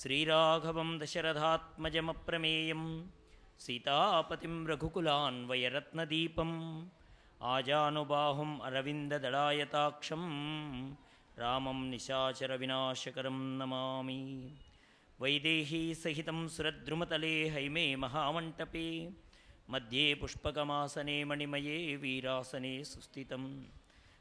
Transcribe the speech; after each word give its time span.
श्रीराघवं 0.02 0.90
दशरथात्मजमप्रमेयं 1.02 2.84
सीतापतिं 3.66 4.56
रघुकुलान्वयरत्नदीपम्। 4.68 6.58
आजानुबाहुम् 7.54 8.62
अरविन्ददडायताक्षम् 8.62 10.30
रामं 11.40 11.90
निशाचरविनाशकरं 11.90 13.58
नमामि। 13.58 14.54
वैदेहीसहितं 15.22 16.48
सुरद्रुमतले 16.48 17.50
हईमे 17.50 17.96
महामंटपे। 17.96 19.10
मध्ये 19.70 20.16
पुष्पकमासने 20.16 21.24
मणिमये 21.24 21.96
वीरासने 21.96 22.84
सुस्थितम् 22.84 23.64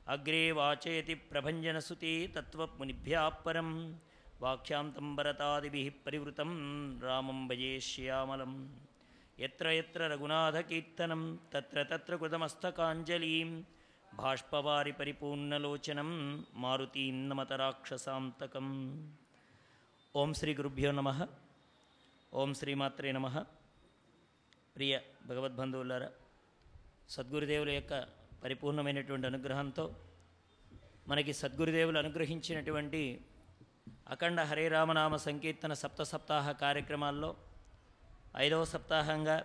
अग्रे 0.09 0.53
वाचयति 0.53 1.15
प्रभञ्जनसुते 1.15 2.27
तत्त्वमुनिभ्यः 2.27 3.29
परं 3.29 3.95
वाख्यां 4.41 4.91
तं 4.91 5.17
परिवृतं 5.91 6.51
रामं 7.01 7.49
भजे 7.49 7.81
श्यामलं। 7.81 8.69
यत्र 9.41 9.71
यत्र 9.71 10.03
रघुनाथकीर्तनं, 10.03 11.37
तत्र 11.37 11.85
तत्र 11.85 12.17
कृतमस्तकाञ्जलिं। 12.17 13.63
భాష్పవారి 14.19 14.23
బాష్పవారి 14.23 14.93
పరిపూర్ణలోచనం 14.93 16.11
మారుతీం 16.55 17.17
రాక్షసాంతకం 17.57 18.67
ఓం 20.15 20.35
శ్రీ 20.35 20.55
గురుభ్యో 20.55 20.91
నమ. 20.93 21.09
ఓం 22.33 22.55
శ్రీమాత్రే 22.55 23.13
నమ. 23.13 23.27
ప్రియ 24.77 25.01
భగవద్బంధువులారా 25.27 26.11
సద్గురుదేవుల 27.09 27.71
యొక్క 27.71 27.95
పరిపూర్ణమైనటువంటి 28.45 29.27
అనుగ్రహంతో 29.27 29.85
మనకి 31.09 31.33
సద్గురుదేవులు 31.33 31.99
అనుగ్రహించినటువంటి 31.99 33.03
అఖండ 34.09 34.41
హరే 34.41 34.69
రామనామ 34.69 35.17
సంకీర్తన 35.17 35.73
సప్త 35.73 36.03
సప్తాహ 36.03 36.53
కార్యక్రమాల్లో 36.53 37.37
ఐదవ 38.37 38.65
సప్తాహంగా 38.65 39.37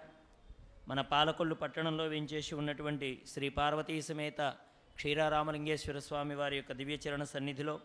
మన 0.89 1.01
పాలకొల్లు 1.01 1.55
పట్టణంలో 1.55 2.05
వేయించేసి 2.05 2.55
ఉన్నటువంటి 2.55 3.22
శ్రీ 3.27 3.50
పార్వతీ 3.50 4.01
సమేత 4.01 4.55
క్షీరారామలింగేశ్వర 4.95 6.00
స్వామి 6.00 6.35
వారి 6.35 6.55
యొక్క 6.55 6.72
దివ్యచరణ 6.72 7.23
సన్నిధిలో 7.23 7.79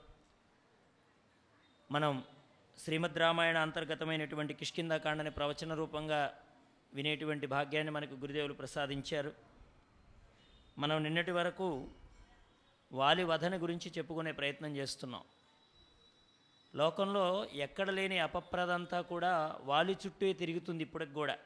మనం 1.91 2.25
శ్రీమద్ 2.79 3.19
రామాయణ 3.19 3.59
అంతర్గతమైనటువంటి 3.59 4.55
కిష్కిందాకాండని 4.55 5.31
ప్రవచన 5.31 5.75
రూపంగా 5.75 6.35
వినేటువంటి 6.95 7.47
భాగ్యాన్ని 7.47 7.91
మనకు 7.93 8.15
గురుదేవులు 8.15 8.53
ప్రసాదించారు. 8.53 9.33
మనం 10.79 11.03
నిన్నటి 11.03 11.31
వరకు 11.31 11.89
వాలి 12.93 13.25
వధన 13.25 13.63
గురించి 13.63 13.93
చెప్పుకునే 13.99 14.33
ప్రయత్నం 14.33 14.77
చేస్తున్నాం. 14.77 15.23
లోకంలో 16.75 17.47
ఎక్కడ 17.53 17.91
లేని 17.91 18.19
అపప్రదంతా 18.19 19.01
కూడా 19.01 19.57
వాలి 19.61 19.97
చుట్టూ 20.07 20.33
తిరుగుతుంది 20.33 20.83
ఇప్పటికి 20.83 21.15
కూడా. 21.15 21.39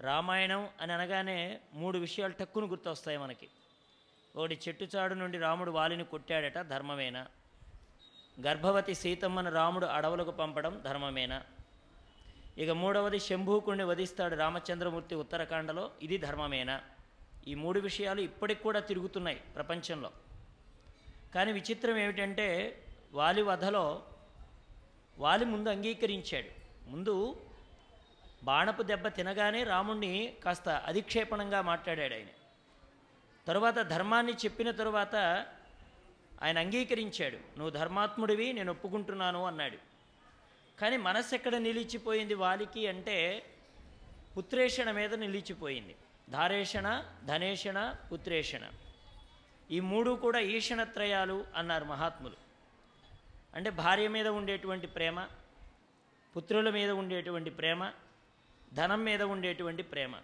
రామాయణం 0.00 0.68
అని 0.80 0.92
అనగానే 0.92 1.60
మూడు 1.74 1.98
విషయాలు 1.98 2.32
టక్కును 2.32 2.66
గుర్తొస్తాయి 2.66 3.18
మనకి. 3.18 3.48
ఒకటి 4.36 4.58
చెట్టు 4.68 4.86
చాడు 4.96 5.14
నుండి 5.14 5.38
రాముడు 5.38 5.70
వాలిని 5.70 6.04
కొట్టాడట 6.04 6.58
ధర్మమేనా? 6.60 7.26
గర్భవతి 8.40 8.94
సీతమ్మను 8.94 9.50
రాముడు 9.50 9.86
అడవులకు 9.86 10.30
పంపడం 10.30 10.82
ధర్మమేనా? 10.84 11.42
ఇక 12.58 12.70
మూడవది 12.70 13.18
శంభూకుణ్ణి 13.18 13.84
వధిస్తాడు 13.84 14.34
రామచంద్రమూర్తి 14.34 15.14
ఉత్తరాఖండలో 15.14 15.90
ఇది 16.02 16.18
ధర్మమేనా? 16.18 16.82
ఈ 17.48 17.54
మూడు 17.54 17.80
విషయాలు 17.80 18.20
ఇప్పటికి 18.20 18.62
కూడా 18.62 18.80
తిరుగుతున్నాయి 18.80 19.36
ప్రపంచంలో. 19.36 20.10
కానీ 21.34 21.52
విచిత్రం 21.52 21.96
ఏమిటంటే 21.96 22.78
వాలి 23.12 23.42
వధలో 23.42 24.02
వాలి 25.18 25.44
ముందు 25.44 25.68
అంగీకరించాడు. 25.68 26.50
ముందు 26.90 27.46
బాణపు 28.44 28.82
దెబ్బ 28.82 29.08
తినగానే 29.08 29.64
రాముణ్ణి 29.64 30.36
కాస్త 30.44 30.68
అధిక్షేపణంగా 30.68 31.62
మాట్లాడాడు 31.62 32.14
ఆయన. 32.14 32.26
తరువాత 33.46 33.74
ధర్మాన్ని 33.74 34.32
చెప్పిన 34.32 34.70
తరువాత 34.70 35.16
ఆయన 36.42 36.58
అంగీకరించాడు. 36.58 37.36
నువ్వు 37.36 37.70
ధర్మాత్ముడివి 37.70 38.52
నేను 38.52 38.70
ఒప్పుకుంటున్నాను 38.70 39.44
అన్నాడు. 39.44 39.76
కానీ 40.80 40.96
మనస్సు 40.96 41.34
ఎక్కడ 41.34 41.56
నిలిచిపోయింది 41.56 42.34
వాలికి 42.34 42.86
అంటే 42.86 43.42
పుత్రేషణ 44.36 44.90
మీద 44.90 45.14
నిలిచిపోయింది. 45.14 45.96
ధారేషణ 46.30 47.04
ధనేషణ 47.24 47.94
పుత్రేషణ. 48.12 48.60
ఈ 49.70 49.80
మూడు 49.80 50.10
కూడా 50.10 50.38
ఈషణత్రయాలు 50.38 51.44
అన్నారు 51.56 51.84
మహాత్ములు. 51.84 52.36
అంటే 53.54 53.70
భార్య 53.70 54.08
మీద 54.08 54.28
ఉండేటువంటి 54.28 54.86
ప్రేమ 54.86 55.28
పుత్రుల 56.36 56.70
మీద 56.70 56.90
ఉండేటువంటి 56.90 57.50
ప్రేమ 57.50 57.92
ధనం 58.74 59.04
మీద 59.04 59.22
ఉండేటువంటి 59.22 59.82
ప్రేమ. 59.82 60.14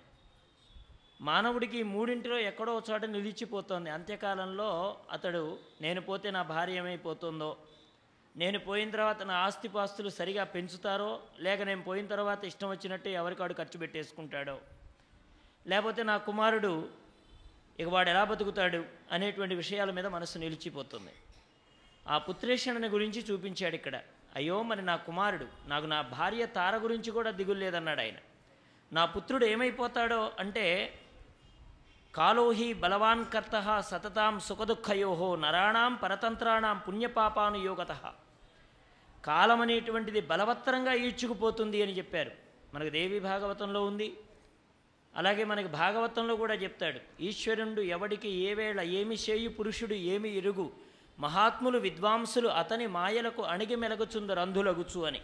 మానవుడికి 1.21 1.83
మూడింటిలో 1.83 2.39
ఎక్కడో 2.39 2.83
చోట 2.91 3.05
నిలిచిపోతోంది. 3.05 3.91
అంత్యకాలంలో 3.91 4.97
అతడు 5.11 5.59
నేను 5.81 6.01
పోతే 6.01 6.31
నా 6.31 6.43
భార్య 6.43 6.77
ఏమైపోతుందో? 6.77 7.57
నేను 8.37 8.59
పోయిన 8.59 8.91
తర్వాత 8.91 9.23
నా 9.23 9.35
ఆస్తిపాస్తులు 9.35 10.09
సరిగా 10.09 10.45
పెంచుతారో? 10.45 11.21
లేక 11.39 11.63
నేను 11.63 11.83
పోయిన 11.83 12.07
తర్వాత 12.07 12.45
ఇష్టం 12.45 12.71
వచ్చినట్టు 12.71 13.09
ఎవరికాడు 13.09 13.55
ఖర్చు 13.55 13.79
పెట్టేసుకుంటాడో? 13.79 14.61
లేకపోతే 15.67 16.03
నా 16.03 16.17
కుమారుడు 16.17 16.89
ఇక 17.81 17.89
వాడు 17.89 18.11
ఎలా 18.11 18.25
బతుకుతాడు? 18.25 18.85
అనేటువంటి 19.13 19.55
విషయాల 19.55 19.91
మీద 19.91 20.07
మనసు 20.07 20.39
నిలిచిపోతుంది. 20.39 21.13
ఆ 22.09 22.19
పుత్రేషణని 22.19 22.89
గురించి 22.89 23.23
చూపించాడు 23.23 23.75
ఇక్కడ. 23.75 24.01
అయ్యో 24.37 24.63
మరి 24.63 24.83
నా 24.83 24.97
కుమారుడు 24.97 25.47
నాకు 25.67 25.87
నా 25.87 26.03
భార్య 26.03 26.47
తార 26.47 26.77
గురించి 26.77 27.11
కూడా 27.11 27.31
దిగులు 27.31 27.59
లేదన్నాడు 27.59 28.01
ఆయన. 28.01 28.15
నా 28.93 29.05
పుత్రుడు 29.05 29.45
ఏమైపోతాడో 29.45 30.33
అంటే 30.41 30.95
కాలోహి 32.15 32.75
బలవాన్ 32.75 33.25
కర్త 33.25 33.81
సతతాం 33.81 34.41
సుఖదుఃఖయో 34.41 35.37
నరాణం 35.37 35.95
పరతంత్రాణం 35.95 36.81
పుణ్యపాపానుయోగత. 36.89 38.13
కాలం 39.25 39.61
అనేటువంటిది 39.61 40.21
బలవత్తరంగా 40.21 40.93
ఈడ్చుకుపోతుంది 40.93 41.83
అని 41.83 41.93
చెప్పారు. 41.93 42.31
మనకు 42.75 42.89
దేవి 42.89 43.21
భాగవతంలో 43.21 43.85
ఉంది. 43.85 44.17
అలాగే 45.17 45.45
మనకి 45.45 45.69
భాగవతంలో 45.69 46.37
కూడా 46.37 46.55
చెప్తాడు. 46.55 47.23
ఈశ్వరుడు 47.23 47.81
ఎవడికి 47.81 48.31
ఏ 48.31 48.55
వేళ 48.55 48.81
ఏమి 48.81 49.17
చేయు 49.31 49.49
పురుషుడు 49.49 49.95
ఏమి 49.95 50.29
ఇరుగు 50.29 50.71
మహాత్ములు 51.19 51.79
విద్వాంసులు 51.79 52.49
అతని 52.49 52.87
మాయలకు 52.87 53.43
అణిగి 53.43 53.77
మెలగుచుందరంధులగుచు 53.77 55.01
అని. 55.01 55.21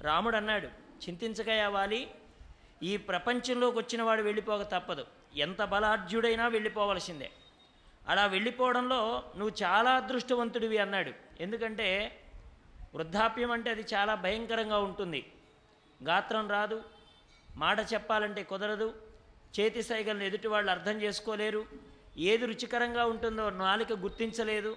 రాముడు 0.00 0.36
అన్నాడు 0.36 0.66
చింతించకయావాలి 1.08 2.08
ఈ 2.82 2.96
ప్రపంచంలోకి 2.96 3.78
వచ్చిన 3.78 4.02
వాడు 4.02 4.22
వెళ్ళిపోక 4.22 4.62
తప్పదు. 4.62 5.06
ఎంత 5.36 5.62
బలాఢ్యుడైనా 5.62 6.46
వెళ్ళిపోవలసిందే. 6.46 7.30
అలా 8.08 8.26
వెళ్ళిపోవడంలో 8.26 9.22
నువ్వు 9.36 9.62
చాలా 9.62 9.90
అదృష్టవంతుడివి 9.90 10.78
అన్నాడు. 10.78 11.12
ఎందుకంటే 11.40 11.88
వృద్ధాప్యం 12.94 13.50
అంటే 13.50 13.70
అది 13.70 13.84
చాలా 13.94 14.14
భయంకరంగా 14.14 14.78
ఉంటుంది. 14.78 15.32
గాత్రం 16.04 16.50
రాదు 16.50 16.82
మాట 17.56 17.80
చెప్పాలంటే 17.92 18.42
కుదరదు 18.42 18.94
చేతి 19.60 19.82
సైగలను 19.82 20.22
ఎదుటి 20.22 20.48
వాళ్ళు 20.48 20.70
అర్థం 20.70 21.02
చేసుకోలేరు 21.02 21.66
ఏది 22.18 22.46
రుచికరంగా 22.46 23.04
ఉంటుందో 23.04 23.50
నాలిక 23.50 23.92
గుర్తించలేదు 23.92 24.76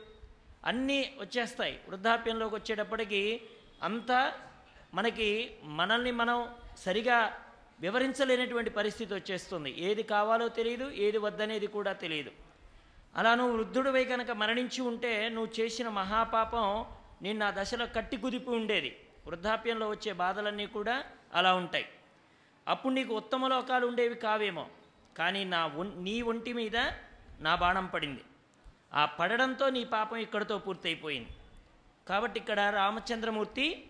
అన్నీ 0.65 1.13
వచ్చేస్తాయి. 1.19 1.79
వృద్ధాప్యంలోకి 1.89 2.55
వచ్చేటప్పటికి 2.55 3.41
అంతా 3.83 4.33
మనకి 4.94 5.57
మనల్ని 5.63 6.11
మనం 6.11 6.55
సరిగా 6.77 7.42
వివరించలేనటువంటి 7.83 8.69
పరిస్థితి 8.69 9.13
వచ్చేస్తుంది. 9.13 9.75
ఏది 9.77 10.03
కావాలో 10.03 10.47
తెలియదు 10.47 10.89
ఏది 10.89 11.18
వద్దనేది 11.18 11.68
కూడా 11.68 11.94
తెలియదు 11.94 12.31
అలా 13.15 13.35
నువ్వు 13.35 13.57
వృద్ధుడివై 13.57 14.06
కనుక 14.06 14.31
మరణించి 14.31 14.81
ఉంటే 14.81 15.30
నువ్వు 15.30 15.62
చేసిన 15.62 15.89
మహాపాపం 15.89 16.85
నిన్ను 17.21 17.45
ఆ 17.45 17.53
దశలో 17.57 17.85
కట్టి 17.85 18.18
కుదిపి 18.18 18.50
ఉండేది. 18.50 18.97
వృద్ధాప్యంలో 19.27 19.89
వచ్చే 19.89 20.13
బాధలన్నీ 20.13 20.65
కూడా 20.65 21.03
అలా 21.33 21.56
ఉంటాయి. 21.56 21.85
అప్పుడు 22.68 22.94
నీకు 22.94 23.15
ఉత్తమ 23.15 23.47
లోకాలు 23.47 23.88
ఉండేవి 23.88 24.15
కావేమో. 24.15 24.68
కానీ 25.18 25.44
నా 25.44 25.65
ఒం- 25.65 26.03
నీ 26.03 26.21
ఒంటి 26.21 26.53
మీద 26.53 26.77
నా 27.39 27.56
బాణం 27.56 27.86
పడింది. 27.86 28.21
ఆ 28.94 29.06
పడడంతో 29.06 29.69
నీ 29.69 29.83
పాపం 29.83 30.18
ఇక్కడతో 30.18 30.57
పూర్తయిపోయింది. 30.57 31.29
కాబట్టి 32.07 32.39
ఇక్కడ 32.39 32.59
రామచంద్రమూర్తి 32.59 33.86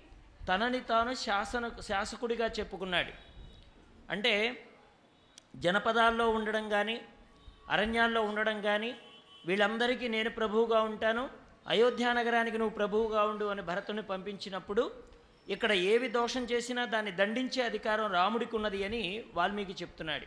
తనని 0.50 0.80
తాను 0.80 1.13
శాసన 1.13 1.72
శాసకుడిగా 1.81 2.48
చెప్పుకున్నాడు. 2.48 3.32
అంటే 4.09 4.63
జనపదాల్లో 5.55 6.29
ఉండడం 6.29 6.69
కానీ 6.69 7.01
అరణ్యాల్లో 7.69 8.21
ఉండడం 8.21 8.61
కానీ 8.61 8.95
వీళ్ళందరికీ 9.45 10.07
నేను 10.07 10.29
ప్రభువుగా 10.29 10.81
ఉంటాను. 10.81 11.29
అయోధ్యా 11.67 12.13
నగరానికి 12.13 12.57
నువ్వు 12.57 12.75
ప్రభువుగా 12.75 13.23
ఉండు 13.23 13.45
అని 13.45 13.61
భరతుని 13.61 14.01
పంపించినప్పుడు 14.01 14.91
ఇక్కడ 15.50 15.71
ఏవి 15.71 16.07
దోషం 16.07 16.44
చేసినా 16.44 16.85
దాన్ని 16.85 17.11
దండించే 17.11 17.63
అధికారం 17.63 18.11
రాముడికి 18.11 18.55
ఉన్నది 18.55 18.83
అని 18.83 19.23
వాల్మీకి 19.33 19.71
చెప్తున్నాడు. 19.71 20.25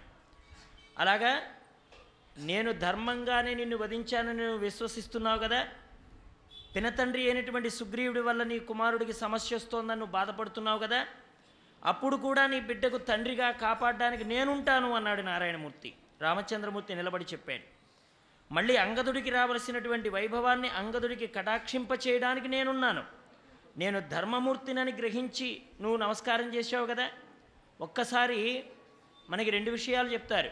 అలాగా 0.98 1.42
నేను 2.38 2.72
ధర్మంగానే 2.72 3.54
నిన్ను 3.54 3.76
వధించానని 3.76 4.42
నువ్వు 4.42 4.58
విశ్వసిస్తున్నావు 4.58 5.38
కదా? 5.38 5.68
పినతండ్రి 6.76 7.24
అయినటువంటి 7.24 7.70
సుగ్రీవుడి 7.70 8.20
వల్ల 8.20 8.42
నీ 8.42 8.58
కుమారుడికి 8.58 9.12
సమస్య 9.12 9.56
వస్తోందని 9.56 9.98
నువ్వు 9.98 10.12
బాధపడుతున్నావు 10.12 10.78
కదా? 10.78 11.06
అప్పుడు 11.86 12.16
కూడా 12.16 12.46
నీ 12.46 12.60
బిడ్డకు 12.60 12.98
తండ్రిగా 12.98 13.50
కాపాడడానికి 13.50 14.24
నేనుంటాను 14.24 14.94
అన్నాడు 14.94 15.22
నారాయణమూర్తి. 15.22 15.94
రామచంద్రమూర్తి 16.20 16.94
నిలబడి 16.94 17.24
చెప్పాడు. 17.24 17.76
మళ్ళీ 18.54 18.76
అంగదుడికి 18.76 19.30
రావలసినటువంటి 19.30 20.08
వైభవాన్ని 20.08 20.68
అంగదుడికి 20.68 21.26
కటాక్షింప 21.26 21.88
చేయడానికి 22.06 22.48
నేనున్నాను. 22.48 23.04
నేను 23.76 24.00
ధర్మమూర్తినని 24.00 24.92
గ్రహించి 24.92 25.62
నువ్వు 25.80 25.96
నమస్కారం 25.96 26.54
చేసావు 26.54 26.86
కదా? 26.86 27.10
ఒక్కసారి 27.80 28.64
మనకి 29.30 29.50
రెండు 29.50 29.70
విషయాలు 29.70 30.08
చెప్తారు. 30.08 30.50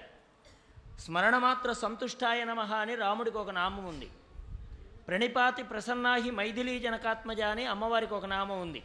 స్మరణమాత్ర 1.00 1.72
సంతుష్టాయ 1.72 2.44
నమ 2.44 2.60
అని 2.60 2.94
రాముడికి 2.94 3.38
ఒక 3.38 3.50
నామం 3.50 3.84
ఉంది. 3.84 4.08
ప్రణిపాతి 5.08 5.62
ప్రసన్నాహి 5.62 6.30
మైథిలీ 6.30 6.80
జనకాత్మజ 6.80 7.40
అని 7.40 7.66
అమ్మవారికి 7.66 8.14
ఒక 8.14 8.26
నామం 8.26 8.60
ఉంది. 8.60 8.82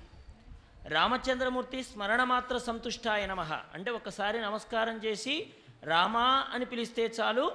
రామచంద్రమూర్తి 0.94 1.83
స్మరణ 1.83 2.24
మాత్ర 2.24 2.57
సంతుష్టాయ 2.57 3.24
నమ. 3.25 3.41
అంటే 3.74 3.89
ఒకసారి 3.91 4.38
నమస్కారం 4.41 4.97
చేసి 5.06 5.36
రామా 5.83 6.27
అని 6.53 6.65
పిలిస్తే 6.65 7.03
చాలు 7.19 7.45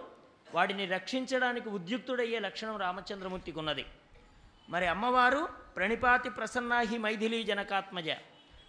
వాడిని 0.54 0.84
రక్షించడానికి 0.86 1.68
ఉద్యుక్తుడయ్యే 1.68 2.38
లక్షణం 2.38 2.76
రామచంద్రమూర్తికి 2.76 3.58
ఉన్నది 3.58 3.84
మరి 4.68 4.86
అమ్మవారు 4.86 5.48
ప్రణిపాతి 5.76 6.30
ప్రసన్నాహి 6.30 6.98
మైథిలీ 6.98 7.42
జనకాత్మజ. 7.42 8.08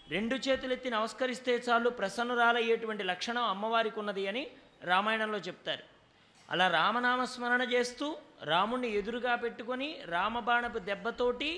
రెండు 0.09 0.35
చేతులెత్తి 0.35 0.89
నమస్కరిస్తే 0.89 1.53
చాలు 1.67 1.89
ప్రసన్నురాలయ్యేటువంటి 1.89 3.03
లక్షణం 3.03 3.44
అమ్మవారికి 3.44 4.00
ఉన్నది 4.00 4.27
అని 4.27 4.44
రామాయణంలో 4.83 5.38
చెప్తారు. 5.38 5.83
అలా 6.50 6.67
రామనామ 6.67 7.23
స్మరణ 7.23 7.62
చేస్తూ 7.62 8.07
రాముణ్ణి 8.44 8.89
ఎదురుగా 8.89 9.35
పెట్టుకొని 9.35 9.89
రామబాణపు 10.06 10.79
దెబ్బతోటి 10.89 11.51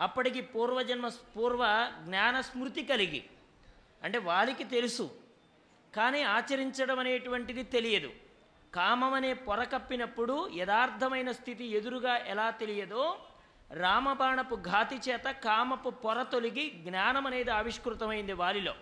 అప్పటికి 0.00 0.40
పూర్వజన్మ 0.40 1.08
పూర్వ 1.08 1.92
జ్ఞాన 2.02 2.40
స్మృతి 2.40 2.82
కలిగి. 2.84 3.24
అంటే 4.02 4.18
వారికి 4.18 4.64
తెలుసు. 4.64 5.10
కానీ 5.96 6.22
ఆచరించడం 6.22 6.98
అనేటువంటిది 6.98 7.62
తెలియదు. 7.62 8.10
కామం 8.74 9.14
అనే 9.14 9.34
పొర 9.34 9.64
కప్పినప్పుడు 9.64 10.50
యథార్థమైన 10.54 11.32
స్థితి 11.32 11.64
ఎదురుగా 11.64 12.16
ఎలా 12.16 12.50
తెలియదో 12.50 13.18
రామబాణపు 13.72 14.54
ఘాతి 14.54 14.96
చేత 14.96 15.24
కామపు 15.24 15.90
పొర 15.90 16.22
తొలగి 16.22 16.70
జ్ఞానం 16.70 17.26
అనేది 17.26 17.50
ఆవిష్కృతమైంది 17.50 18.32
వారిలో. 18.32 18.74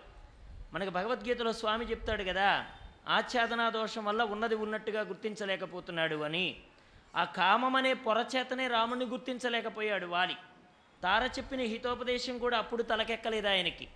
మనకు 0.73 0.89
భగవద్గీతలో 0.89 1.53
స్వామి 1.53 1.85
చెప్తాడు 1.85 2.23
కదా 2.23 2.65
ఆచ్ఛాదనా 3.07 3.69
దోషం 3.69 4.05
వల్ల 4.05 4.23
ఉన్నది 4.23 4.55
ఉన్నట్టుగా 4.55 5.01
గుర్తించలేకపోతున్నాడు 5.01 6.15
అని. 6.15 6.57
ఆ 7.15 7.23
కామం 7.23 7.75
అనే 7.75 7.93
పొర 7.93 8.25
చేతనే 8.35 8.67
రాముణ్ణి 8.67 9.05
గుర్తించలేకపోయాడు 9.05 10.05
వాలి. 10.05 10.35
తార 11.03 11.23
చెప్పిన 11.25 11.61
హితోపదేశం 11.61 12.37
కూడా 12.37 12.57
అప్పుడు 12.57 12.83
తలకెక్కలేదు 12.83 13.47
ఆయనకి. 13.47 13.87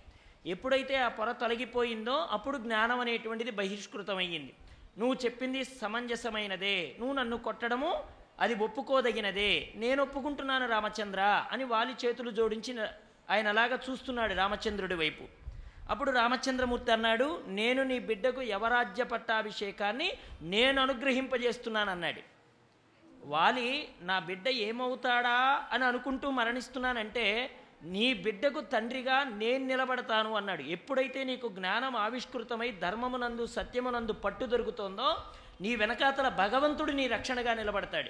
ఎప్పుడైతే 0.46 0.96
ఆ 0.96 1.08
పొర 1.08 1.32
తొలగిపోయిందో 1.32 2.28
అప్పుడు 2.30 2.58
జ్ఞానం 2.58 3.00
అనేటువంటిది 3.00 3.50
బహిష్కృతమయ్యింది. 3.50 4.52
నువ్వు 4.98 5.14
చెప్పింది 5.24 5.64
సమంజసమైనదే. 5.64 6.96
నువ్వు 7.00 7.14
నన్ను 7.14 7.38
కొట్టడము 7.38 8.02
అది 8.40 8.54
ఒప్పుకోదగినదే. 8.54 9.72
నేను 9.76 10.02
ఒప్పుకుంటున్నాను 10.02 10.66
రామచంద్ర 10.68 11.20
అని 11.52 11.64
వాలి 11.64 11.94
చేతులు 12.04 12.30
జోడించి 12.30 12.72
ఆయన 13.30 13.48
అలాగా 13.48 13.78
చూస్తున్నాడు 13.90 14.34
రామచంద్రుడి 14.34 14.94
వైపు. 14.94 15.24
అప్పుడు 15.90 16.10
రామచంద్రమూర్తి 16.10 16.92
అన్నాడు 16.92 17.42
నేను 17.46 17.82
నీ 17.82 17.98
బిడ్డకు 17.98 18.42
యవరాజ్య 18.42 19.04
పట్టాభిషేకాన్ని 19.04 20.12
నేను 20.42 20.82
అనుగ్రహింపజేస్తున్నాను 20.82 21.90
అన్నాడు 21.90 22.33
వాలి 23.24 23.88
నా 24.02 24.18
బిడ్డ 24.18 24.48
ఏమవుతాడా 24.48 25.64
అని 25.72 25.84
అనుకుంటూ 25.84 26.30
మరణిస్తున్నానంటే 26.30 27.50
నీ 27.82 28.14
బిడ్డకు 28.14 28.60
తండ్రిగా 28.60 29.24
నేను 29.24 29.66
నిలబడతాను 29.66 30.34
అన్నాడు. 30.34 30.62
ఎప్పుడైతే 30.62 31.24
నీకు 31.24 31.48
జ్ఞానం 31.48 31.96
ఆవిష్కృతమై 31.96 32.70
ధర్మమునందు 32.70 33.46
సత్యమునందు 33.46 34.12
పట్టు 34.12 34.44
దొరుకుతోందో 34.44 35.16
నీ 35.60 35.76
వెనకాతల 35.76 36.28
భగవంతుడు 36.28 36.92
నీ 36.92 37.06
రక్షణగా 37.06 37.54
నిలబడతాడు. 37.54 38.08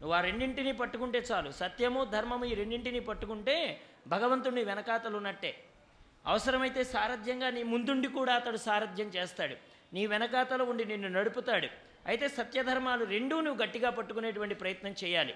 నువ్వు 0.00 0.16
ఆ 0.16 0.20
రెండింటిని 0.20 0.72
పట్టుకుంటే 0.72 1.18
చాలు. 1.18 1.50
సత్యము 1.50 2.04
ధర్మము 2.04 2.44
ఈ 2.44 2.54
రెండింటిని 2.54 3.00
పట్టుకుంటే 3.00 3.80
భగవంతుడు 4.06 4.54
నీ 4.54 4.64
వెనకాతలు 4.64 5.16
ఉన్నట్టే. 5.16 5.54
అవసరమైతే 6.26 6.84
సారథ్యంగా 6.84 7.50
నీ 7.50 7.62
ముందుండి 7.62 8.08
కూడా 8.08 8.34
అతడు 8.34 8.56
సారథ్యం 8.56 9.06
చేస్తాడు. 9.06 9.56
నీ 9.92 10.06
వెనకాతలు 10.06 10.64
ఉండి 10.64 10.84
నిన్ను 10.84 11.08
నడుపుతాడు. 11.08 11.91
అయితే 12.06 12.26
సత్యధర్మాలు 12.38 13.04
రెండూ 13.14 13.34
నువ్వు 13.46 13.60
గట్టిగా 13.62 13.90
పట్టుకునేటువంటి 13.98 14.54
ప్రయత్నం 14.62 14.94
చేయాలి. 15.02 15.34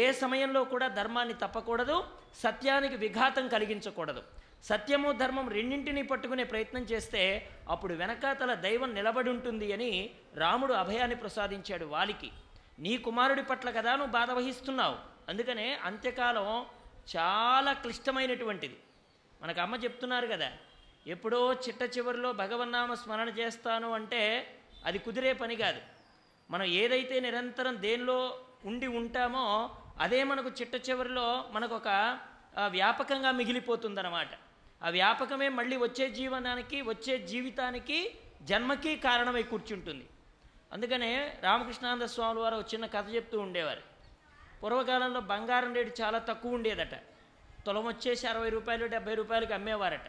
ఏ 0.00 0.04
సమయంలో 0.22 0.60
కూడా 0.72 0.86
ధర్మాన్ని 0.98 1.34
తప్పకూడదు 1.42 1.96
సత్యానికి 2.44 2.96
విఘాతం 3.04 3.44
కలిగించకూడదు. 3.54 4.22
సత్యము 4.68 5.08
ధర్మం 5.22 5.46
రెండింటినీ 5.56 6.02
పట్టుకునే 6.10 6.44
ప్రయత్నం 6.52 6.84
చేస్తే 6.92 7.22
అప్పుడు 7.72 7.94
వెనకాతల 7.94 8.52
దైవం 8.64 8.90
నిలబడి 8.98 9.30
ఉంటుంది 9.30 9.66
అని 9.76 9.90
రాముడు 10.42 10.74
అభయాన్ని 10.82 11.16
ప్రసాదించాడు 11.22 11.86
వాలికి. 11.94 12.30
నీ 12.84 12.94
కుమారుడి 13.06 13.42
పట్ల 13.42 13.68
కదా 13.78 13.92
నువ్వు 13.96 14.14
బాధ 14.18 14.30
వహిస్తున్నావు. 14.38 14.96
అందుకనే 15.30 15.68
అంత్యకాలం 15.88 16.48
చాలా 17.16 17.72
క్లిష్టమైనటువంటిది. 17.82 18.76
మనకు 19.42 19.60
అమ్మ 19.64 19.74
చెప్తున్నారు 19.84 20.26
కదా 20.26 20.48
ఎప్పుడో 21.14 21.40
చిట్ట 21.64 21.82
చివరిలో 21.96 22.30
భగవన్నామ 22.42 22.94
స్మరణ 23.02 23.28
చేస్తాను 23.40 23.88
అంటే 23.98 24.22
అది 24.84 24.98
కుదిరే 24.98 25.32
పని 25.42 25.56
కాదు. 25.56 25.80
మనం 26.50 26.64
ఏదైతే 26.80 27.20
నిరంతరం 27.20 27.82
దేనిలో 27.82 28.18
ఉండి 28.64 28.86
ఉంటామో 28.86 29.44
అదే 30.00 30.24
మనకు 30.24 30.48
చిట్ట 30.48 30.74
చివరిలో 30.88 31.44
మనకు 31.52 31.74
ఒక 31.74 32.18
వ్యాపకంగా 32.66 33.30
మిగిలిపోతుందన్నమాట. 33.30 34.32
ఆ 34.82 34.88
వ్యాపకమే 34.88 35.48
మళ్ళీ 35.48 35.76
వచ్చే 35.76 36.10
జీవనానికి 36.10 36.80
వచ్చే 36.82 37.14
జీవితానికి 37.18 37.98
జన్మకి 38.42 38.96
కారణమై 38.96 39.42
కూర్చుంటుంది. 39.42 40.06
అందుకనే 40.72 41.38
రామకృష్ణానంద 41.42 42.06
స్వామి 42.14 42.40
వారు 42.40 42.56
ఒక 42.56 42.74
చిన్న 42.74 42.86
కథ 42.86 43.14
చెప్తూ 43.14 43.38
ఉండేవారు. 43.40 43.82
పూర్వకాలంలో 44.62 45.20
బంగారం 45.20 45.74
రేటు 45.74 46.02
చాలా 46.02 46.18
తక్కువ 46.18 46.58
ఉండేదట. 46.58 46.94
తులం 47.66 47.84
వచ్చేసి 47.86 48.26
అరవై 48.26 48.48
రూపాయలు 48.48 48.86
డెబ్బై 48.86 49.14
రూపాయలకి 49.14 49.54
అమ్మేవారట. 49.54 50.08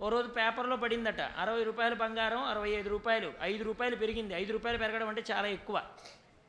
ఓ 0.00 0.08
రోజు 0.08 0.28
పేపర్లో 0.28 0.76
పడిందట 0.76 1.20
అరవై 1.20 1.62
రూపాయలు 1.62 1.94
బంగారం 1.94 2.44
అరవై 2.44 2.70
ఐదు 2.70 2.88
రూపాయలు. 2.88 3.32
ఐదు 3.42 3.64
రూపాయలు 3.64 3.96
పెరిగింది. 3.96 4.34
ఐదు 4.34 4.52
రూపాయలు 4.52 4.78
పెరగడం 4.78 5.08
అంటే 5.08 5.24
చాలా 5.32 5.48
ఎక్కువ. 5.48 5.82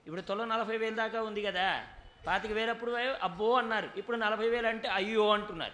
ఇప్పుడు 0.05 0.21
తొలగ 0.21 0.45
నలభై 0.45 0.77
వేలు 0.77 0.95
దాకా 0.95 1.21
ఉంది 1.21 1.41
కదా. 1.43 1.83
పాతిక 2.27 2.51
వేలప్పుడు 2.51 2.91
అబ్బో 3.21 3.53
అన్నారు. 3.53 3.89
ఇప్పుడు 3.97 4.17
నలభై 4.17 4.49
వేలు 4.49 4.67
అంటే 4.67 4.87
అయ్యో 4.87 5.33
అంటున్నారు. 5.33 5.71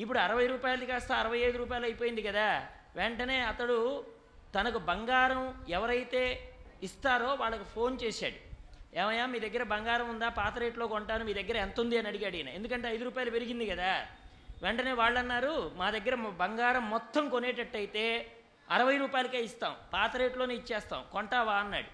ఇప్పుడు 0.00 0.18
అరవై 0.18 0.46
రూపాయలది 0.46 0.86
కాస్త 0.86 1.12
అరవై 1.12 1.38
ఐదు 1.38 1.58
రూపాయలు 1.58 1.84
అయిపోయింది 1.84 2.22
కదా. 2.22 2.66
వెంటనే 2.96 3.40
అతడు 3.40 4.06
తనకు 4.54 4.78
బంగారం 4.78 5.64
ఎవరైతే 5.68 6.52
ఇస్తారో 6.82 7.34
వాళ్ళకి 7.34 7.64
ఫోన్ 7.64 7.98
చేశాడు. 8.02 8.52
ఏమయ్యా 8.98 9.26
మీ 9.26 9.38
దగ్గర 9.38 9.62
బంగారం 9.62 10.08
ఉందా? 10.10 10.28
పాత 10.28 10.58
రేట్లో 10.58 10.86
కొంటాను. 10.86 11.24
మీ 11.24 11.34
దగ్గర 11.34 11.56
ఎంత 11.56 11.80
ఉంది 11.80 11.98
అని 11.98 12.08
అడిగాడు 12.08 12.36
ఈయన. 12.36 12.48
ఎందుకంటే 12.48 12.88
ఐదు 12.88 13.04
రూపాయలు 13.04 13.30
పెరిగింది 13.30 13.66
కదా. 13.66 14.06
వెంటనే 14.62 14.92
వాళ్ళు 14.92 15.18
అన్నారు 15.18 15.72
మా 15.76 15.90
దగ్గర 15.90 16.14
బంగారం 16.14 16.90
మొత్తం 16.90 17.28
కొనేటట్టయితే 17.28 18.32
అరవై 18.70 18.96
రూపాయలకే 18.96 19.44
ఇస్తాం 19.44 19.76
పాత 19.92 20.16
రేట్లోనే 20.16 20.54
ఇచ్చేస్తాం 20.54 21.04
కొంటావా? 21.12 21.54
అన్నాడు. 21.54 21.90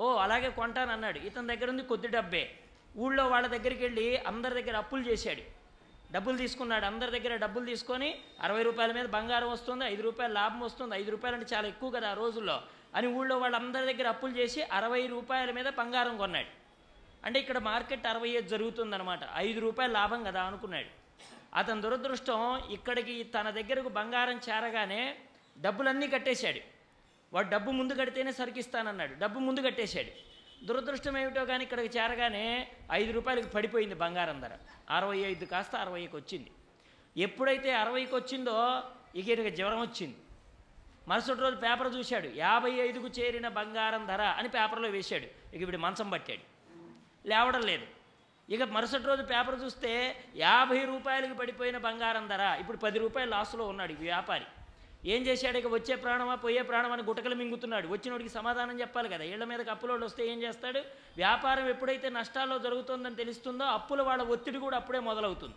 ఓ 0.00 0.16
అలాగే 0.16 0.48
కొంటానన్నాడు. 0.50 1.18
ఇతని 1.18 1.56
దగ్గర 1.56 1.70
ఉంది 1.70 1.82
కొద్ది 1.82 2.08
డబ్బే. 2.08 2.50
ఊళ్ళో 2.96 3.26
వాళ్ళ 3.26 3.46
దగ్గరికి 3.46 3.84
వెళ్ళి 3.84 4.16
అందరి 4.16 4.62
దగ్గర 4.62 4.76
అప్పులు 4.76 5.02
చేశాడు. 5.02 5.42
డబ్బులు 6.12 6.36
తీసుకున్నాడు. 6.36 6.84
అందరి 6.84 7.20
దగ్గర 7.20 7.36
డబ్బులు 7.36 7.64
తీసుకొని 7.64 8.18
అరవై 8.40 8.62
రూపాయల 8.62 8.92
మీద 8.92 9.06
బంగారం 9.06 9.50
వస్తుంది 9.50 9.84
ఐదు 9.84 10.02
రూపాయల 10.02 10.32
లాభం 10.32 10.60
వస్తుంది. 10.60 10.94
ఐదు 10.94 11.10
రూపాయలు 11.10 11.36
అంటే 11.36 11.54
చాలా 11.54 11.68
ఎక్కువ 11.68 11.90
కదా 11.90 12.10
ఆ 12.10 12.12
రోజుల్లో 12.12 12.62
అని 12.94 13.06
ఊళ్ళో 13.06 13.38
వాళ్ళందరి 13.38 13.92
దగ్గర 13.92 14.08
అప్పులు 14.08 14.32
చేసి 14.32 14.62
అరవై 14.62 15.06
రూపాయల 15.06 15.50
మీద 15.50 15.66
బంగారం 15.66 16.16
కొన్నాడు. 16.16 16.52
అంటే 17.26 17.40
ఇక్కడ 17.40 17.58
మార్కెట్ 17.58 18.06
అరవై 18.06 18.28
ఐదు 18.28 18.48
జరుగుతుందన్నమాట. 18.48 19.20
ఐదు 19.36 19.60
రూపాయలు 19.60 19.92
లాభం 19.92 20.24
కదా 20.24 20.42
అనుకున్నాడు. 20.42 20.95
అతని 21.56 21.80
దురదృష్టం 21.80 22.62
ఇక్కడికి 22.70 23.24
తన 23.24 23.50
దగ్గరకు 23.50 23.88
బంగారం 23.88 24.40
చేరగానే 24.48 25.16
డబ్బులన్నీ 25.60 26.08
కట్టేశాడు. 26.08 26.60
వాడు 27.32 27.48
డబ్బు 27.48 27.70
ముందు 27.70 27.92
కడితేనే 27.92 28.32
సరికిస్తానన్నాడు. 28.32 29.14
డబ్బు 29.18 29.38
ముందు 29.38 29.60
కట్టేశాడు. 29.60 30.26
దురదృష్టం 30.66 31.18
ఏమిటో 31.18 31.44
కానీ 31.44 31.64
ఇక్కడికి 31.64 31.98
చేరగానే 31.98 32.68
ఐదు 32.92 33.12
రూపాయలకు 33.12 33.46
పడిపోయింది 33.46 33.94
బంగారం 33.94 34.40
ధర. 34.40 34.50
అరవై 34.90 35.18
ఐదు 35.18 35.44
కాస్త 35.44 35.76
అరవైకి 35.76 36.16
వచ్చింది. 36.16 36.50
ఎప్పుడైతే 37.16 37.72
అరవైకి 37.72 38.14
వచ్చిందో 38.14 38.82
ఇక 39.14 39.28
ఇక 39.28 39.54
జ్వరం 39.54 39.80
వచ్చింది. 39.80 40.16
మరుసటి 41.08 41.40
రోజు 41.40 41.56
పేపర్ 41.56 41.94
చూశాడు. 41.94 42.28
యాభై 42.34 42.70
ఐదుకు 42.70 43.06
చేరిన 43.06 43.48
బంగారం 43.48 44.06
ధర 44.06 44.22
అని 44.22 44.48
పేపర్లో 44.48 44.88
వేశాడు. 44.88 45.56
ఇక 45.56 45.64
వీడు 45.64 45.78
మంచం 45.78 46.10
పట్టాడు. 46.10 46.44
లేవడం 47.28 47.60
లేదు. 47.60 47.95
ఇక 48.50 48.62
మరుసటి 48.62 49.04
రోజు 49.04 49.22
పేపర్ 49.22 49.62
చూస్తే 49.64 50.16
యాభై 50.36 50.84
రూపాయలకి 50.84 51.34
పడిపోయిన 51.34 51.78
బంగారం 51.78 52.26
ధర. 52.28 52.56
ఇప్పుడు 52.60 52.76
పది 52.76 52.98
రూపాయలు 52.98 53.30
లాస్లో 53.30 53.64
ఉన్నాడు 53.68 53.92
ఈ 53.92 53.94
వ్యాపారి. 53.94 54.44
ఏం 55.04 55.22
చేశాడు? 55.22 55.58
ఇక 55.58 55.66
వచ్చే 55.66 55.94
ప్రాణమా 55.94 56.34
పోయే 56.34 56.62
ప్రాణమా 56.62 56.92
అని 56.92 57.02
గుటకలు 57.02 57.34
మింగుతున్నాడు. 57.34 57.88
వచ్చినోడికి 57.88 58.30
సమాధానం 58.30 58.80
చెప్పాలి 58.80 59.08
కదా. 59.08 59.24
ఇళ్ళ 59.24 59.44
మీద 59.44 59.70
అప్పులోళ్ళు 59.70 60.06
వస్తే 60.06 60.26
ఏం 60.26 60.42
చేస్తాడు? 60.42 60.78
వ్యాపారం 61.16 61.68
ఎప్పుడైతే 61.68 62.08
నష్టాల్లో 62.08 62.58
జరుగుతుందని 62.58 63.14
తెలుస్తుందో 63.14 63.64
అప్పుల 63.64 64.02
వాళ్ళ 64.02 64.22
ఒత్తిడి 64.22 64.58
కూడా 64.58 64.76
అప్పుడే 64.76 64.98
మొదలవుతుంది. 64.98 65.54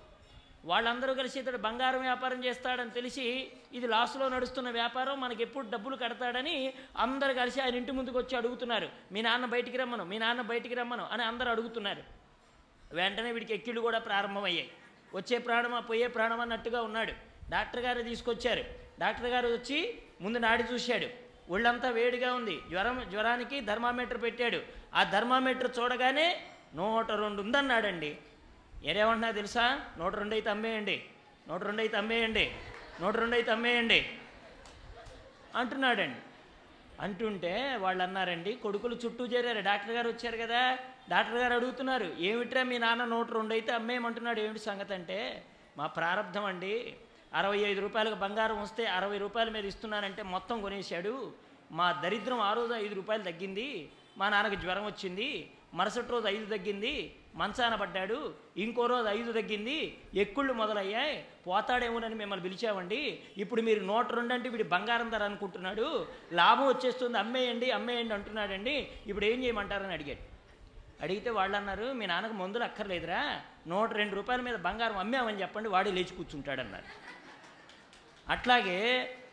వాళ్ళందరూ 0.65 1.13
కలిసి 1.13 1.39
ఇతడు 1.39 1.57
బంగారం 1.57 2.01
వ్యాపారం 2.01 2.45
చేస్తాడని 2.45 2.89
తెలిసి 2.89 3.51
ఇది 3.73 3.87
లాస్లో 3.87 4.29
నడుస్తున్న 4.29 4.69
వ్యాపారం 4.69 5.21
మనకి 5.21 5.43
ఎప్పుడు 5.43 5.69
డబ్బులు 5.69 5.95
కడతాడని 5.95 6.73
అందరు 6.97 7.33
కలిసి 7.33 7.61
ఆయన 7.61 7.75
ఇంటి 7.75 7.91
ముందుకు 7.91 8.17
వచ్చి 8.17 8.37
అడుగుతున్నారు. 8.37 8.89
మీ 9.11 9.21
నాన్న 9.21 9.45
బయటికి 9.45 9.77
రమ్మను 9.77 10.05
మీ 10.05 10.17
నాన్న 10.17 10.41
బయటికి 10.41 10.75
రమ్మను 10.75 11.07
అని 11.11 11.23
అందరూ 11.23 11.51
అడుగుతున్నారు. 11.51 12.19
వెంటనే 12.97 13.31
వీడికి 13.31 13.53
ఎక్కిళ్ళు 13.53 13.81
కూడా 13.81 13.99
ప్రారంభమయ్యాయి. 13.99 14.69
వచ్చే 15.13 15.37
ప్రాణమా 15.37 15.79
పోయే 15.79 16.07
ప్రాణం 16.07 16.39
అన్నట్టుగా 16.39 16.81
ఉన్నాడు. 16.81 17.13
డాక్టర్ 17.49 17.81
గారు 17.81 18.01
తీసుకొచ్చారు. 18.01 18.63
డాక్టర్ 18.99 19.27
గారు 19.27 19.47
వచ్చి 19.47 19.79
ముందు 20.21 20.37
నాడి 20.37 20.63
చూశాడు. 20.63 21.07
ఒళ్ళంతా 21.53 21.89
వేడిగా 21.89 22.33
ఉంది. 22.33 22.55
జ్వరం 22.71 22.97
జ్వరానికి 23.11 23.61
థర్మామీటర్ 23.61 24.21
పెట్టాడు. 24.21 24.59
ఆ 24.93 25.03
థర్మామీటర్ 25.03 25.71
చూడగానే 25.79 26.27
నూట 26.75 27.11
రెండు 27.11 27.41
ఉందన్నాడండి. 27.41 28.17
ఏరేమంటున్నా 28.83 29.31
తెలుసా? 29.31 29.81
నూట 29.97 30.15
రెండు 30.15 30.33
అయితే 30.33 30.49
అమ్మేయండి 30.49 30.97
నూట 31.47 31.63
రెండు 31.63 31.81
అయితే 31.81 31.97
అమ్మేయండి 31.97 32.51
నూట 33.01 33.15
రెండు 33.15 33.35
అయితే 33.35 33.51
అమ్మేయండి 33.51 33.99
అంటున్నాడండి. 35.55 36.19
అంటుంటే 37.01 37.75
వాళ్ళు 37.75 38.03
అన్నారండి 38.03 38.53
కొడుకులు 38.53 38.95
చుట్టూ 39.05 39.25
చేరారు. 39.25 39.61
డాక్టర్ 39.61 39.91
గారు 39.91 40.07
వచ్చారు 40.09 40.37
కదా. 40.37 40.61
డాక్టర్ 41.11 41.39
గారు 41.41 41.53
అడుగుతున్నారు 41.57 42.07
ఏమిట్రా 42.29 42.61
మీ 42.71 42.77
నాన్న 42.77 43.05
నోటు 43.13 43.31
రెండు 43.37 43.53
అయితే 43.57 43.71
అమ్మేయమంటున్నాడు 43.77 44.39
ఏమిటి 44.45 44.61
సంగతి 44.65 44.93
అంటే 44.93 45.19
మా 45.77 45.85
ప్రారంధం 45.97 46.45
అండి 46.51 46.73
అరవై 47.39 47.59
ఐదు 47.69 47.79
రూపాయలకు 47.85 48.17
బంగారం 48.23 48.59
వస్తే 48.61 48.83
అరవై 48.97 49.17
రూపాయల 49.23 49.49
మీద 49.55 49.65
ఇస్తున్నానంటే 49.71 50.21
మొత్తం 50.33 50.57
కొనేశాడు 50.61 51.13
మా 51.71 51.87
దరిద్రం 52.03 52.39
ఆ 52.47 52.51
రోజు 52.53 52.73
ఐదు 52.83 52.95
రూపాయలు 52.95 53.23
తగ్గింది 53.23 53.67
మా 54.19 54.27
నాన్నకి 54.29 54.57
జ్వరం 54.63 54.85
వచ్చింది 54.87 55.29
మరుసటి 55.79 56.11
రోజు 56.11 56.27
ఐదు 56.27 56.45
తగ్గింది 56.53 56.93
మంచాన 57.39 57.73
పడ్డాడు 57.75 58.17
ఇంకో 58.63 58.85
రోజు 58.91 59.07
ఐదు 59.09 59.31
తగ్గింది 59.31 59.77
ఎక్కుళ్ళు 60.23 60.53
మొదలయ్యాయి 60.53 61.13
పోతాడేమోనని 61.45 62.17
మిమ్మల్ని 62.21 62.45
పిలిచామండి 62.47 63.01
ఇప్పుడు 63.43 63.61
మీరు 63.67 63.81
నూట 63.91 64.07
రెండు 64.15 64.33
అంటే 64.37 64.49
వీడి 64.49 64.65
బంగారం 64.73 65.09
ధర 65.09 65.23
అనుకుంటున్నాడు 65.23 65.87
లాభం 66.39 66.67
వచ్చేస్తుంది 66.67 67.19
అమ్మేయండి 67.23 67.69
అమ్మేయండి 67.77 68.15
అంటున్నాడండి 68.17 68.75
ఇప్పుడు 69.09 69.25
ఏం 69.25 69.37
చేయమంటారని 69.43 69.95
అడిగాడు. 69.97 70.23
అడిగితే 71.01 71.29
వాళ్ళు 71.29 71.57
అన్నారు 71.57 71.93
మీ 71.93 72.05
నాన్నకు 72.05 72.33
మందులు 72.33 72.63
అక్కర్లేదురా. 72.63 73.41
నూట 73.67 73.93
రెండు 73.93 74.15
రూపాయల 74.15 74.41
మీద 74.41 74.55
బంగారం 74.55 74.97
అమ్మామని 74.97 75.41
చెప్పండి 75.41 75.69
వాడే 75.69 75.91
లేచి 75.91 76.15
కూర్చుంటాడన్నారు. 76.15 76.83
అట్లాగే 78.29 78.79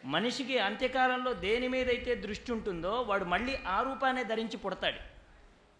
మనిషికి 0.04 0.58
అంత్యకాలంలో 0.58 1.32
దేని 1.32 1.68
మీద 1.68 1.88
అయితే 1.88 2.14
దృష్టి 2.14 2.52
ఉంటుందో 2.52 3.00
వాడు 3.00 3.24
మళ్ళీ 3.24 3.58
ఆ 3.66 3.82
రూపాన్ని 3.82 4.24
ధరించి 4.24 4.56
పుడతాడు. 4.56 5.16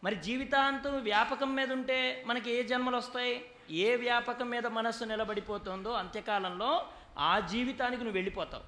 మరి 0.05 0.15
జీవితాంతం 0.15 1.03
వ్యాపకం 1.03 1.55
మీద 1.55 1.73
ఉంటే 1.73 2.25
మనకి 2.27 2.51
ఏ 2.51 2.63
జన్మలు 2.63 2.97
వస్తాయి? 2.97 3.45
ఏ 3.71 3.97
వ్యాపకం 3.97 4.51
మీద 4.51 4.67
మనస్సు 4.67 5.05
నిలబడిపోతుందో 5.05 5.93
అంత్యకాలంలో 5.93 6.87
ఆ 7.19 7.41
జీవితానికి 7.41 8.03
నువ్వు 8.03 8.17
వెళ్ళిపోతావు. 8.17 8.65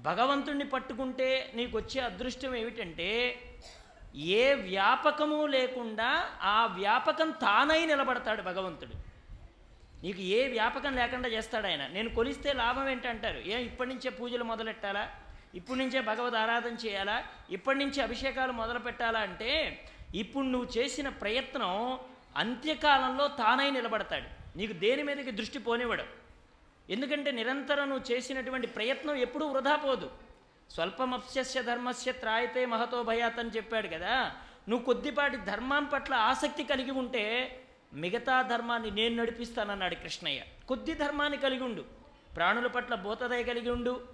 భగవంతుణ్ణి 0.00 0.64
పట్టుకుంటే 0.64 1.52
నీకు 1.54 1.78
వచ్చే 1.78 2.00
అదృష్టం 2.00 2.54
ఏమిటంటే 2.54 3.40
ఏ 4.18 4.54
వ్యాపకము 4.54 5.46
లేకుండా 5.46 6.30
ఆ 6.42 6.66
వ్యాపకం 6.66 7.30
తానై 7.30 7.86
నిలబడతాడు 7.86 8.42
భగవంతుడు. 8.42 8.92
నీకు 10.02 10.20
ఏ 10.20 10.48
వ్యాపకం 10.48 10.96
లేకుండా 10.96 11.28
చేస్తాడు 11.28 11.66
ఆయన. 11.66 11.86
నేను 11.86 12.14
కొలిస్తే 12.14 12.52
లాభం 12.52 12.88
ఏంటంటారు? 12.88 13.38
ఏం 13.38 13.58
ఇప్పటి 13.60 13.88
నుంచే 13.88 14.10
పూజలు 14.10 14.44
మొదలెట్టాలా? 14.44 15.10
ఇప్పటి 15.54 15.78
నుంచే 15.78 16.00
భగవద్ 16.00 16.34
ఆరాధన 16.34 16.74
చేయాలా? 16.86 17.24
ఇప్పటి 17.50 17.78
నుంచి 17.78 18.02
అభిషేకాలు 18.02 18.52
మొదలు 18.52 18.78
పెట్టాలా 18.78 19.20
అంటే 19.20 19.80
ఇప్పుడు 20.14 20.44
నువ్వు 20.44 20.78
చేసిన 20.78 21.08
ప్రయత్నం 21.08 21.98
అంత్యకాలంలో 22.36 23.28
తానై 23.28 23.70
నిలబడతాడు. 23.70 24.58
నీకు 24.58 24.72
దేని 24.72 25.02
మీదకి 25.02 25.30
దృష్టి 25.30 25.58
పోనివ్వడు. 25.58 26.04
ఎందుకంటే 26.90 27.30
నిరంతరం 27.30 27.88
నువ్వు 27.88 28.12
చేసినటువంటి 28.12 28.66
ప్రయత్నం 28.66 29.14
ఎప్పుడూ 29.14 29.46
వృధా 29.46 29.76
పోదు. 29.76 30.10
స్వల్పమప్స్య 30.70 31.62
ధర్మస్య 31.62 32.12
త్రాయితే 32.12 32.66
మహతో 32.66 33.02
భయాత్ 33.02 33.38
అని 33.38 33.50
చెప్పాడు 33.50 33.88
కదా. 33.88 34.32
నువ్వు 34.68 34.86
కొద్దిపాటి 34.86 35.36
ధర్మం 35.36 35.84
పట్ల 35.84 36.14
ఆసక్తి 36.14 36.64
కలిగి 36.64 36.90
ఉంటే 36.90 37.54
మిగతా 37.92 38.42
ధర్మాన్ని 38.42 38.90
నేను 38.90 39.22
నడిపిస్తానన్నాడు 39.22 39.94
కృష్ణయ్య. 39.94 40.42
కొద్ది 40.68 40.94
ధర్మాన్ని 40.94 41.38
కలిగి 41.38 41.64
ఉండు. 41.64 41.84
ప్రాణుల 42.36 42.66
పట్ల 42.66 42.94
భూతదయ 42.94 43.42
కలిగి 43.42 43.70
ఉండు. 43.70 44.08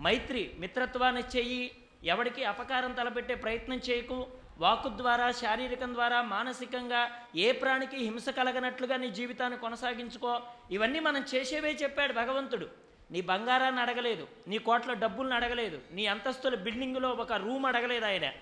మైత్రి 0.00 0.56
మిత్రత్వాన్ని 0.58 1.22
చెయ్యి. 1.36 1.76
ఎవరికి 2.04 2.44
అపకారం 2.44 2.92
తలపెట్టే 2.92 3.34
ప్రయత్నం 3.34 3.76
చేయకు. 3.76 4.26
వాకు 4.58 4.88
ద్వారా 4.88 5.32
శారీరకం 5.32 5.94
ద్వారా 5.94 6.22
మానసికంగా 6.22 7.10
ఏ 7.36 7.52
ప్రాణికి 7.52 7.96
హింస 7.96 8.28
కలగనట్లుగా 8.28 8.96
నీ 8.96 9.10
జీవితాన్ని 9.10 9.58
కొనసాగించుకో. 9.58 10.42
ఇవన్నీ 10.70 11.00
మనం 11.00 11.24
చేసేవే 11.34 11.72
చెప్పాడు 11.72 12.12
భగవంతుడు. 12.12 12.85
నీ 13.10 13.20
బంగారాన్ని 13.20 13.80
అడగలేదు 13.80 14.28
నీ 14.48 14.58
కోట్ల 14.58 14.92
డబ్బులను 14.92 15.34
అడగలేదు 15.34 15.80
నీ 15.92 16.06
అంతస్తుల 16.06 16.54
బిల్డింగ్లో 16.54 17.08
ఒక 17.08 17.32
రూమ్ 17.32 17.66
అడగలేదు 17.66 18.04
ఆయన. 18.04 18.32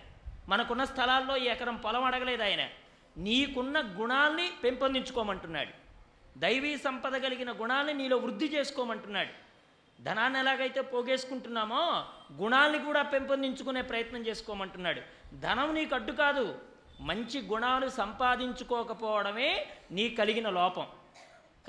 మనకున్న 0.49 0.85
స్థలాల్లో 0.85 1.37
ఈ 1.37 1.45
ఎకరం 1.45 1.77
పొలం 1.77 2.05
అడగలేదు 2.05 2.43
ఆయన. 2.43 2.69
నీకున్న 3.17 3.81
గుణాల్ని 3.81 4.51
పెంపొందించుకోమంటున్నాడు. 4.65 5.85
దైవీ 6.39 6.77
సంపద 6.77 7.17
కలిగిన 7.17 7.53
గుణాల్ని 7.53 7.95
నీలో 7.95 8.17
వృద్ధి 8.17 8.47
చేసుకోమంటున్నాడు. 8.55 9.45
ధనాన్ని 10.03 10.39
ఎలాగైతే 10.39 10.81
పోగేసుకుంటున్నామో 10.81 12.05
గుణాల్ని 12.43 12.79
కూడా 12.79 13.03
పెంపొందించుకునే 13.03 13.83
ప్రయత్నం 13.83 14.27
చేసుకోమంటున్నాడు. 14.27 15.01
ధనం 15.35 15.75
నీకు 15.75 15.95
అడ్డు 15.95 16.13
కాదు 16.13 16.59
మంచి 17.01 17.41
గుణాలు 17.41 17.89
సంపాదించుకోకపోవడమే 17.89 19.67
నీ 19.91 20.09
కలిగిన 20.09 20.51
లోపం. 20.51 20.87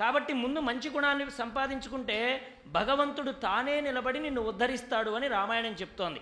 కాబట్టి 0.00 0.32
ముందు 0.32 0.60
మంచి 0.60 0.88
గుణాన్ని 0.90 1.30
సంపాదించుకుంటే 1.30 2.18
భగవంతుడు 2.66 3.30
తానే 3.44 3.80
నిలబడి 3.80 4.18
నిన్ను 4.18 4.42
ఉద్ధరిస్తాడు 4.42 5.10
అని 5.10 5.28
రామాయణం 5.28 5.72
చెప్తోంది. 5.72 6.20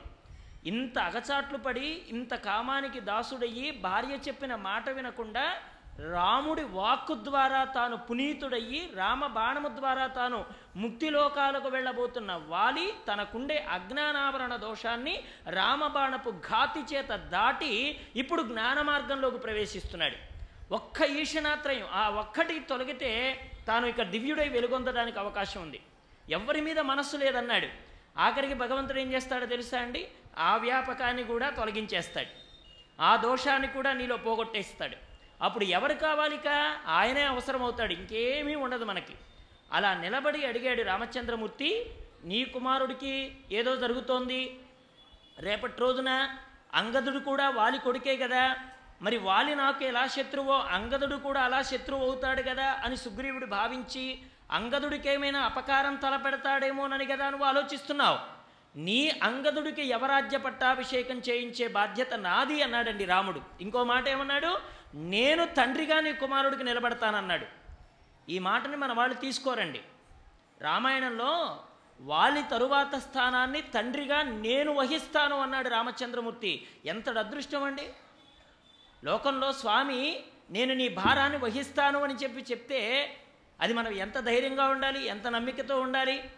ఇంత 0.67 0.99
అగచాట్లు 0.99 1.59
పడి 1.59 1.87
ఇంత 2.09 2.35
కామానికి 2.35 3.01
దాసుడయ్యి 3.01 3.71
భార్య 3.71 4.15
చెప్పిన 4.29 4.55
మాట 4.55 4.89
వినకుండా 4.89 5.47
రాముడి 6.13 6.63
వాక్కు 6.63 7.15
ద్వారా 7.25 7.65
తాను 7.65 7.97
పునీతుడయ్యి 7.97 8.81
రామ 8.95 9.27
బాణము 9.27 9.69
ద్వారా 9.69 10.07
తాను 10.07 10.45
ముక్తిలోకాలకు 10.77 11.69
వెళ్ళబోతున్న 11.69 12.33
వాలి 12.49 12.87
తనకుండే 13.09 13.59
అజ్ఞానావరణ 13.71 14.57
దోషాన్ని 14.57 15.15
రామబాణపు 15.49 16.31
ఘాతి 16.31 16.95
చేత 16.95 17.11
దాటి 17.35 17.73
ఇప్పుడు 18.17 18.43
జ్ఞాన 18.43 18.81
మార్గంలోకి 18.83 19.39
ప్రవేశిస్తున్నాడు. 19.39 20.19
ఒక్క 20.75 21.03
ఈశనాత్రయం 21.03 21.87
ఆ 21.93 22.09
ఒక్కటి 22.09 22.59
తొలగితే 22.59 23.11
తాను 23.69 23.87
ఇక 23.87 24.03
దివ్యుడై 24.03 24.49
వెలుగొందడానికి 24.49 25.19
అవకాశం 25.19 25.63
ఉంది. 25.63 25.81
ఎవరి 26.31 26.61
మీద 26.61 26.79
మనస్సు 26.79 27.17
లేదన్నాడు. 27.17 27.67
ఆఖరికి 28.19 28.55
భగవంతుడు 28.55 28.99
ఏం 28.99 29.13
చేస్తాడో 29.13 29.47
తెలుసా 29.47 29.81
అండి? 29.81 30.09
ఆ 30.39 30.57
వ్యాపకాన్ని 30.57 31.25
కూడా 31.25 31.51
తొలగించేస్తాడు. 31.51 32.45
ఆ 33.03 33.17
దోషాన్ని 33.17 33.69
కూడా 33.69 33.93
నీలో 33.93 34.17
పోగొట్టేస్తాడు. 34.17 34.97
అప్పుడు 35.43 35.65
ఎవరు 35.65 35.95
కావాలిక? 35.95 36.77
ఆయనే 36.87 37.23
అవసరం 37.23 37.63
అవుతాడు 37.63 37.93
ఇంకేమీ 37.93 38.55
ఉండదు 38.55 38.85
మనకి. 38.85 39.15
అలా 39.73 39.95
నిలబడి 39.95 40.47
అడిగాడు 40.47 40.83
రామచంద్రమూర్తి 40.83 41.91
నీ 42.25 42.45
కుమారుడికి 42.45 43.37
ఏదో 43.53 43.77
జరుగుతోంది. 43.77 44.61
రేపటి 45.39 45.81
రోజున 45.81 46.37
అంగదుడు 46.75 47.19
కూడా 47.19 47.51
వాలి 47.51 47.79
కొడుకే 47.79 48.17
కదా. 48.17 48.57
మరి 49.05 49.17
వాలి 49.17 49.55
నాకు 49.55 49.85
ఎలా 49.85 50.07
శత్రువో 50.07 50.59
అంగదుడు 50.59 51.17
కూడా 51.17 51.41
అలా 51.41 51.63
శత్రువు 51.63 52.05
అవుతాడు 52.05 52.43
కదా 52.43 52.81
అని 52.85 52.97
సుగ్రీవుడు 52.97 53.47
భావించి 53.47 54.19
అంగదుడికి 54.51 55.09
ఏమైనా 55.09 55.41
అపకారం 55.41 55.95
తలపెడతాడేమోనని 55.95 57.07
కదా 57.07 57.31
నువ్వు 57.31 57.47
ఆలోచిస్తున్నావు. 57.47 58.19
నీ 58.79 59.21
అంగదుడికి 59.23 59.83
యవరాజ్య 59.83 60.39
పట్టాభిషేకం 60.39 61.19
చేయించే 61.19 61.69
బాధ్యత 61.69 62.15
నాది 62.15 62.63
అన్నాడండి 62.63 63.05
రాముడు. 63.05 63.41
ఇంకో 63.61 63.85
మాట 63.85 64.09
ఏమన్నాడు? 64.09 64.59
నేను 64.95 65.45
తండ్రిగా 65.45 66.01
నీ 66.01 66.13
కుమారుడికి 66.13 66.65
నిలబడతానన్నాడు. 66.65 67.47
ఈ 68.29 68.39
మాటని 68.39 68.77
మన 68.77 68.93
వాళ్ళు 68.93 69.15
తీసుకోరండి. 69.15 69.81
రామాయణంలో 70.61 71.61
వాలి 72.01 72.43
తరువాత 72.43 72.97
స్థానాన్ని 72.97 73.61
తండ్రిగా 73.61 74.23
నేను 74.23 74.73
వహిస్తాను 74.75 75.41
అన్నాడు 75.41 75.69
రామచంద్రమూర్తి. 75.69 76.67
ఎంతటి 76.85 77.19
అదృష్టం 77.19 77.65
అండి? 77.65 77.89
లోకంలో 79.05 79.53
స్వామి 79.53 80.25
నేను 80.51 80.75
నీ 80.75 80.89
భారాన్ని 80.89 81.39
వహిస్తాను 81.39 82.05
అని 82.05 82.15
చెప్పి 82.15 82.45
చెప్తే 82.51 82.81
అది 83.61 83.75
మనం 83.75 83.93
ఎంత 83.93 84.19
ధైర్యంగా 84.19 84.65
ఉండాలి 84.65 85.07
ఎంత 85.07 85.27
నమ్మికతో 85.27 85.81
ఉండాలి? 85.81 86.31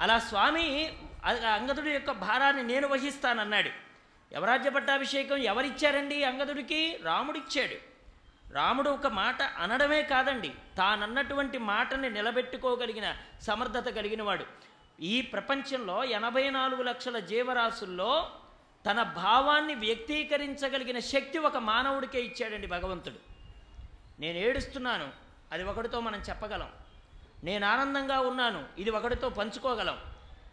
అలా 0.00 0.18
స్వామి 0.18 0.92
అంగదుడి 1.24 1.90
యొక్క 1.90 2.10
భారాన్ని 2.10 2.62
నేను 2.62 2.88
వహిస్తానన్నాడు. 2.88 3.70
యవరాజ్య 4.34 4.70
పట్టాభిషేకం 4.70 5.36
ఎవరిచ్చారండి 5.36 6.24
అంగదుడికి? 6.24 6.98
రాముడిచ్చాడు. 7.02 7.90
రాముడు 8.52 8.90
ఒక 8.90 9.06
మాట 9.06 9.42
అనడమే 9.42 10.02
కాదండి 10.02 10.52
తానన్నటువంటి 10.78 11.58
మాటని 11.58 12.10
నిలబెట్టుకోగలిగిన 12.10 13.16
సమర్థత 13.40 13.88
కలిగిన 13.88 14.22
వాడు 14.22 14.46
ఈ 15.00 15.20
ప్రపంచంలో 15.20 16.04
ఎనభై 16.04 16.50
నాలుగు 16.50 16.82
లక్షల 16.82 17.18
జీవరాశుల్లో 17.18 18.30
తన 18.86 19.02
భావాన్ని 19.02 19.74
వ్యక్తీకరించగలిగిన 19.74 20.98
శక్తి 20.98 21.38
ఒక 21.38 21.56
మానవుడికే 21.56 22.20
ఇచ్చాడండి 22.22 22.66
భగవంతుడు. 22.66 23.16
నేను 24.20 24.38
ఏడుస్తున్నాను 24.38 25.08
అది 25.52 25.64
ఒకటితో 25.64 26.00
మనం 26.00 26.20
చెప్పగలం. 26.20 26.68
నేను 27.44 27.66
ఆనందంగా 27.66 28.20
ఉన్నాను 28.20 28.64
ఇది 28.78 28.90
ఒకటితో 28.90 29.28
పంచుకోగలం. 29.28 29.98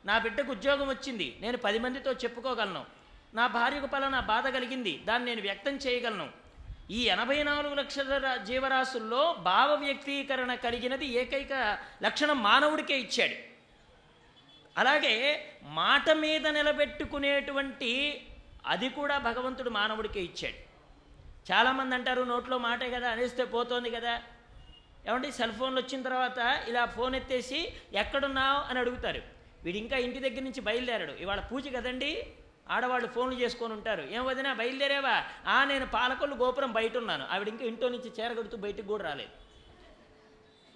నా 0.05 0.17
బిడ్డకు 0.17 0.51
ఉద్యోగం 0.51 0.87
వచ్చింది 0.87 1.37
నేను 1.41 1.57
పది 1.57 1.79
మందితో 1.79 2.11
చెప్పుకోగలను. 2.11 2.85
నా 3.33 3.47
భార్యకు 3.47 3.85
పలానా 3.85 4.19
బాధ 4.19 4.47
కలిగింది 4.47 5.01
దాన్ని 5.05 5.29
నేను 5.29 5.41
వ్యక్తం 5.41 5.75
చేయగలను. 5.75 6.29
ఈ 6.91 7.03
ఎనభై 7.03 7.43
నాలుగు 7.43 7.75
లక్షల 7.75 8.35
జీవరాశుల్లో 8.35 9.33
భావ 9.33 9.73
వ్యక్తీకరణ 9.73 10.55
కలిగినది 10.55 11.05
ఏకైక 11.05 11.77
లక్షణం 12.03 12.43
మానవుడికే 12.43 12.99
ఇచ్చాడు. 12.99 13.46
అలాగే 14.77 15.45
మాట 15.63 16.09
మీద 16.11 16.47
నిలబెట్టుకునేటువంటి 16.47 17.91
అది 18.65 18.89
కూడా 18.89 19.17
భగవంతుడు 19.17 19.69
మానవుడికే 19.69 20.21
ఇచ్చాడు. 20.21 20.57
చాలామంది 21.51 21.95
అంటారు 21.95 22.21
నోట్లో 22.21 22.57
మాటే 22.57 22.89
కదా 22.91 23.09
అనేస్తే 23.09 23.43
పోతోంది 23.45 23.89
కదా. 23.89 24.21
ఏమంటే 25.07 25.31
సెల్ 25.31 25.51
ఫోన్లు 25.51 25.81
వచ్చిన 25.81 26.01
తర్వాత 26.01 26.39
ఇలా 26.67 26.85
ఫోన్ 26.85 27.15
ఎత్తేసి 27.15 27.73
ఎక్కడున్నావు 27.93 28.69
అని 28.69 28.79
అడుగుతారు. 28.79 29.21
వీడు 29.63 29.77
ఇంకా 29.77 29.97
ఇంటి 29.97 30.19
దగ్గర 30.19 30.41
నుంచి 30.41 30.61
బయలుదేరాడు. 30.61 31.11
ఇవాళ 31.11 31.39
పూజ 31.39 31.67
కదండి 31.67 32.27
ఆడవాళ్ళు 32.69 33.07
ఫోన్లు 33.07 33.39
చేసుకొని 33.39 33.73
ఉంటారు. 33.73 34.01
ఏం 34.01 34.25
వదినా 34.25 34.53
బయలుదేరావా? 34.53 35.23
ఆ 35.47 35.63
నేను 35.63 35.85
పాలకొల్లు 35.85 36.35
గోపురం 36.35 36.71
బయట 36.71 36.97
ఉన్నాను. 36.97 37.27
ఆవిడ 37.31 37.47
ఇంకా 37.47 37.65
ఇంట్లో 37.65 37.89
నుంచి 37.89 38.11
చేరగడుతూ 38.19 38.57
బయటకు 38.57 38.87
కూడా 38.87 39.03
రాలేదు. 39.03 39.46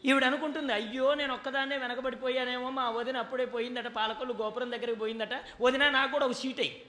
ఈవిడ 0.05 0.24
అనుకుంటుంది 0.24 0.74
అయ్యో 0.74 1.13
నేను 1.13 1.34
ఒక్కదాన్నే 1.34 1.77
వెనకబడిపోయానేమో 1.77 2.70
మా 2.70 2.89
వదిన 2.89 3.17
అప్పుడే 3.17 3.46
పోయిందట 3.46 3.88
పాలకొల్లు 3.88 4.34
గోపురం 4.34 4.72
దగ్గరికి 4.72 5.00
పోయిందట. 5.00 5.34
వదిన 5.62 5.89
నాకు 5.89 6.12
కూడా 6.12 6.25
ఒక 6.25 6.31
సీట్ 6.31 6.60
అయ్యి 6.60 6.84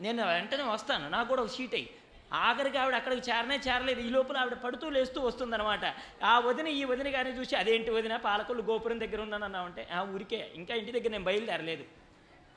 నేను 0.00 0.26
వెంటనే 0.26 0.62
వస్తాను 0.62 1.08
నాకు 1.08 1.28
కూడా 1.28 1.42
ఒక 1.42 1.48
సీట్ 1.48 1.74
అయ్యి 1.74 1.90
ఆఖరికి 2.32 2.78
ఆవిడ 2.78 2.94
అక్కడికి 2.94 3.30
చేరనే 3.30 3.56
చేరలేదు 3.56 4.00
ఈ 4.00 4.08
లోపల 4.08 4.36
ఆవిడ 4.36 4.54
పడుతూ 4.54 4.90
లేస్తూ 4.90 5.20
వస్తుందన్నమాట. 5.20 5.84
ఆ 6.24 6.38
వదిన 6.38 6.68
ఈ 6.68 6.84
వదిన 6.84 7.08
గారిని 7.16 7.38
చూసి 7.38 7.56
అదేంటి 7.56 7.90
వదిన 7.90 8.16
పాలకొల్లు 8.16 8.62
గోపురం 8.62 9.00
దగ్గర 9.00 9.20
ఉందని 9.20 9.44
అన్నామంటే 9.44 9.88
ఆ 9.92 10.02
ఊరికే 10.14 10.52
ఇంకా 10.54 10.74
ఇంటి 10.74 10.92
దగ్గర 10.92 11.10
నేను 11.10 11.24
బయలుదేరలేదు. 11.24 11.84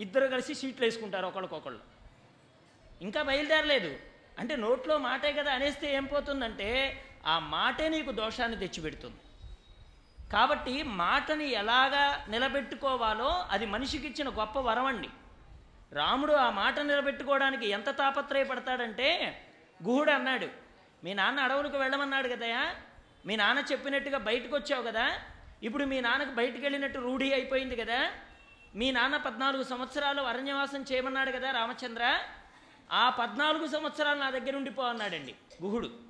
ఇద్దరు 0.01 0.27
కలిసి 0.27 0.53
సీట్లు 0.53 0.85
వేసుకుంటారు 0.85 1.27
ఒకళ్ళకొకళ్ళు. 1.27 1.79
ఇంకా 3.01 3.23
బయలుదేరలేదు. 3.23 3.91
అంటే 4.39 4.55
నోట్లో 4.55 4.97
మాటే 4.97 5.33
కదా 5.33 5.51
అనేస్తే 5.53 5.95
ఏం 5.95 6.05
పోతుందంటే 6.05 6.69
ఆ 7.25 7.39
మాటే 7.39 7.89
నీకు 7.89 8.11
దోషాన్ని 8.11 8.59
తెచ్చిపెడుతుంది. 8.59 9.21
కాబట్టి 10.33 10.83
మాటని 10.83 11.49
ఎలాగా 11.49 12.25
నిలబెట్టుకోవాలో 12.29 13.45
అది 13.51 13.65
మనిషికి 13.65 14.07
ఇచ్చిన 14.07 14.29
గొప్ప 14.29 14.59
వరం 14.59 14.85
అండి. 14.85 15.09
రాముడు 15.93 16.33
ఆ 16.33 16.49
మాట 16.49 16.79
నిలబెట్టుకోవడానికి 16.79 17.67
ఎంత 17.67 17.97
తాపత్రయపడతాడంటే 17.97 19.07
గుహుడు 19.83 20.11
అన్నాడు 20.11 20.47
మీ 21.03 21.13
నాన్న 21.13 21.39
అడవులకు 21.39 21.77
వెళ్ళమన్నాడు 21.77 22.27
కదయా? 22.27 22.75
మీ 23.25 23.35
నాన్న 23.35 23.63
చెప్పినట్టుగా 23.71 24.17
బయటకు 24.17 24.55
వచ్చావు 24.55 24.83
కదా? 24.83 25.19
ఇప్పుడు 25.63 25.85
మీ 25.85 26.01
నాన్నకు 26.01 26.31
బయటకు 26.31 26.61
వెళ్ళినట్టు 26.61 26.99
రూఢి 26.99 27.33
అయిపోయింది 27.33 27.75
కదా? 27.75 28.11
మీ 28.75 28.91
నాన్న 28.91 29.17
పద్నాలుగు 29.17 29.63
సంవత్సరాలు 29.63 30.21
అరణ్యవాసం 30.21 30.85
చేయమన్నాడు 30.91 31.31
కదా 31.31 31.51
రామచంద్ర? 31.51 32.19
ఆ 32.91 33.09
పద్నాలుగు 33.09 33.67
సంవత్సరాలు 33.67 34.19
నా 34.19 34.29
దగ్గర 34.29 34.55
ఉండిపో 34.55 34.81
అన్నాడండి 34.83 35.35
గుహుడు. 35.63 36.08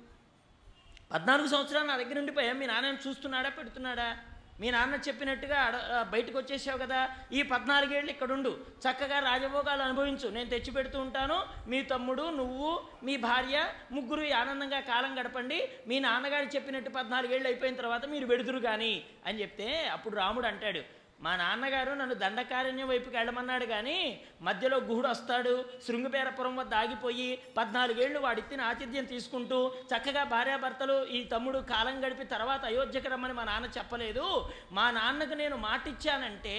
పద్నాలుగు 1.12 1.48
సంవత్సరాలు 1.48 1.86
నా 1.86 1.96
దగ్గర 1.96 2.18
ఉండిపోయా? 2.18 2.52
మీ 2.52 2.66
నాన్న 2.66 3.08
చూస్తున్నాడా 3.08 3.48
పెడుతున్నాడా? 3.48 4.16
మీ 4.60 4.70
నాన్న 4.70 4.94
చెప్పినట్టుగా 5.08 5.58
అడ 5.60 5.76
బయటకు 6.10 6.38
వచ్చేసావు 6.38 6.78
కదా? 6.78 7.08
ఈ 7.32 7.42
పద్నాలుగేళ్ళు 7.42 8.10
ఇక్కడ 8.10 8.32
ఉండు. 8.32 8.66
చక్కగా 8.84 9.18
రాజభోగాలు 9.18 9.82
అనుభవించు. 9.82 10.28
నేను 10.28 10.50
తెచ్చి 10.50 10.70
పెడుతూ 10.70 11.00
ఉంటాను. 11.00 11.46
మీ 11.68 11.82
తమ్ముడు 11.82 12.22
నువ్వు 12.22 12.82
మీ 13.02 13.16
భార్య 13.16 13.66
ముగ్గురు 13.92 14.34
ఆనందంగా 14.34 14.80
కాలం 14.80 15.20
గడపండి. 15.20 15.70
మీ 15.86 15.98
నాన్నగారు 15.98 16.44
చెప్పినట్టు 16.56 16.90
పద్నాలుగేళ్ళు 16.90 17.48
అయిపోయిన 17.48 17.74
తర్వాత 17.74 18.06
మీరు 18.06 18.26
వెడుదురు 18.26 18.58
కానీ 18.58 19.04
అని 19.26 19.40
చెప్తే 19.40 19.86
అప్పుడు 19.86 20.16
రాముడు 20.16 20.46
అంటాడు 20.46 20.99
మా 21.20 21.36
నాన్నగారు 21.36 21.92
నన్ను 21.94 22.14
దండకారణ్యం 22.14 22.88
వైపుకి 22.88 23.16
వెళ్ళమన్నాడు 23.16 23.66
కానీ 23.66 24.20
మధ్యలో 24.42 24.76
గుహుడు 24.76 25.08
వస్తాడు 25.08 25.64
శృంగపేరపురం 25.86 26.56
వద్ద 26.56 26.74
ఆగిపోయి 26.74 27.38
పద్నాలుగేళ్ళు 27.56 28.20
వాడిత్తిన 28.20 28.60
ఆతిథ్యం 28.60 29.04
తీసుకుంటూ 29.04 29.58
చక్కగా 29.90 30.24
భార్యాభర్తలు 30.24 31.06
ఈ 31.06 31.24
తమ్ముడు 31.24 31.58
కాలం 31.58 32.04
గడిపి 32.04 32.24
తర్వాత 32.24 32.64
అయోధ్యకి 32.64 33.08
రమ్మని 33.08 33.32
మా 33.32 33.44
నాన్న 33.44 33.68
చెప్పలేదు. 33.78 34.48
మా 34.72 34.90
నాన్నకు 34.90 35.34
నేను 35.34 35.56
మాటిచ్చానంటే 35.56 36.56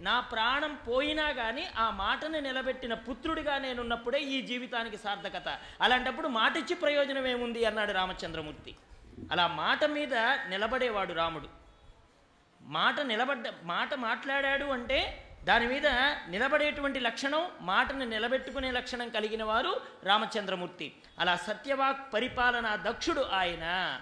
నా 0.00 0.20
ప్రాణం 0.20 0.78
పోయినా 0.88 1.30
కానీ 1.30 1.66
ఆ 1.78 1.90
మాటను 1.90 2.40
నిలబెట్టిన 2.40 2.94
పుత్రుడిగా 2.94 3.58
నేనున్నప్పుడే 3.58 4.20
ఈ 4.20 4.42
జీవితానికి 4.42 4.96
సార్థకత. 4.96 5.58
అలాంటప్పుడు 5.80 6.28
మాటిచ్చి 6.28 6.74
ప్రయోజనం 6.74 7.26
ఏముంది 7.26 7.64
అన్నాడు 7.64 7.92
రామచంద్రమూర్తి. 7.92 8.74
అలా 9.32 9.46
మాట 9.46 9.84
మీద 9.84 10.14
నిలబడేవాడు 10.48 11.12
రాముడు. 11.12 11.61
మాట 12.62 13.00
నిలబడ్డ 13.00 13.52
మాట 13.62 13.94
మాట్లాడాడు 13.94 14.64
అంటే 14.64 15.28
దాని 15.44 15.66
మీద 15.66 15.86
నిలబడేటువంటి 16.28 17.00
లక్షణం 17.00 17.50
మాటను 17.60 18.04
నిలబెట్టుకునే 18.04 18.70
లక్షణం 18.70 19.08
కలిగిన 19.08 19.44
వారు 19.44 19.80
రామచంద్రమూర్తి. 20.02 20.92
అలా 21.18 21.36
సత్యవాక్ 21.36 22.14
పరిపాలన 22.14 22.78
దక్షుడు 22.82 23.20
ఆయన. 23.20 24.00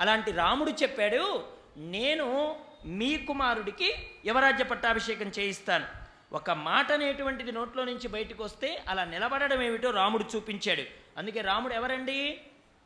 అలాంటి 0.00 0.32
రాముడు 0.32 0.70
చెప్పాడు 0.70 1.44
నేను 1.76 2.56
మీ 2.84 3.18
కుమారుడికి 3.18 3.94
యువరాజ్య 4.24 4.64
పట్టాభిషేకం 4.64 5.26
చేయిస్తాను. 5.26 5.86
ఒక 6.32 6.50
మాట 6.50 6.92
అనేటువంటిది 6.92 7.52
నోట్లో 7.52 7.84
నుంచి 7.84 8.08
బయటకు 8.08 8.44
వస్తే 8.44 8.84
అలా 8.88 9.04
నిలబడడం 9.04 9.62
ఏమిటో 9.62 9.90
రాముడు 9.90 10.24
చూపించాడు. 10.36 10.82
అందుకే 11.18 11.40
రాముడు 11.40 11.74
ఎవరండి? 11.74 12.40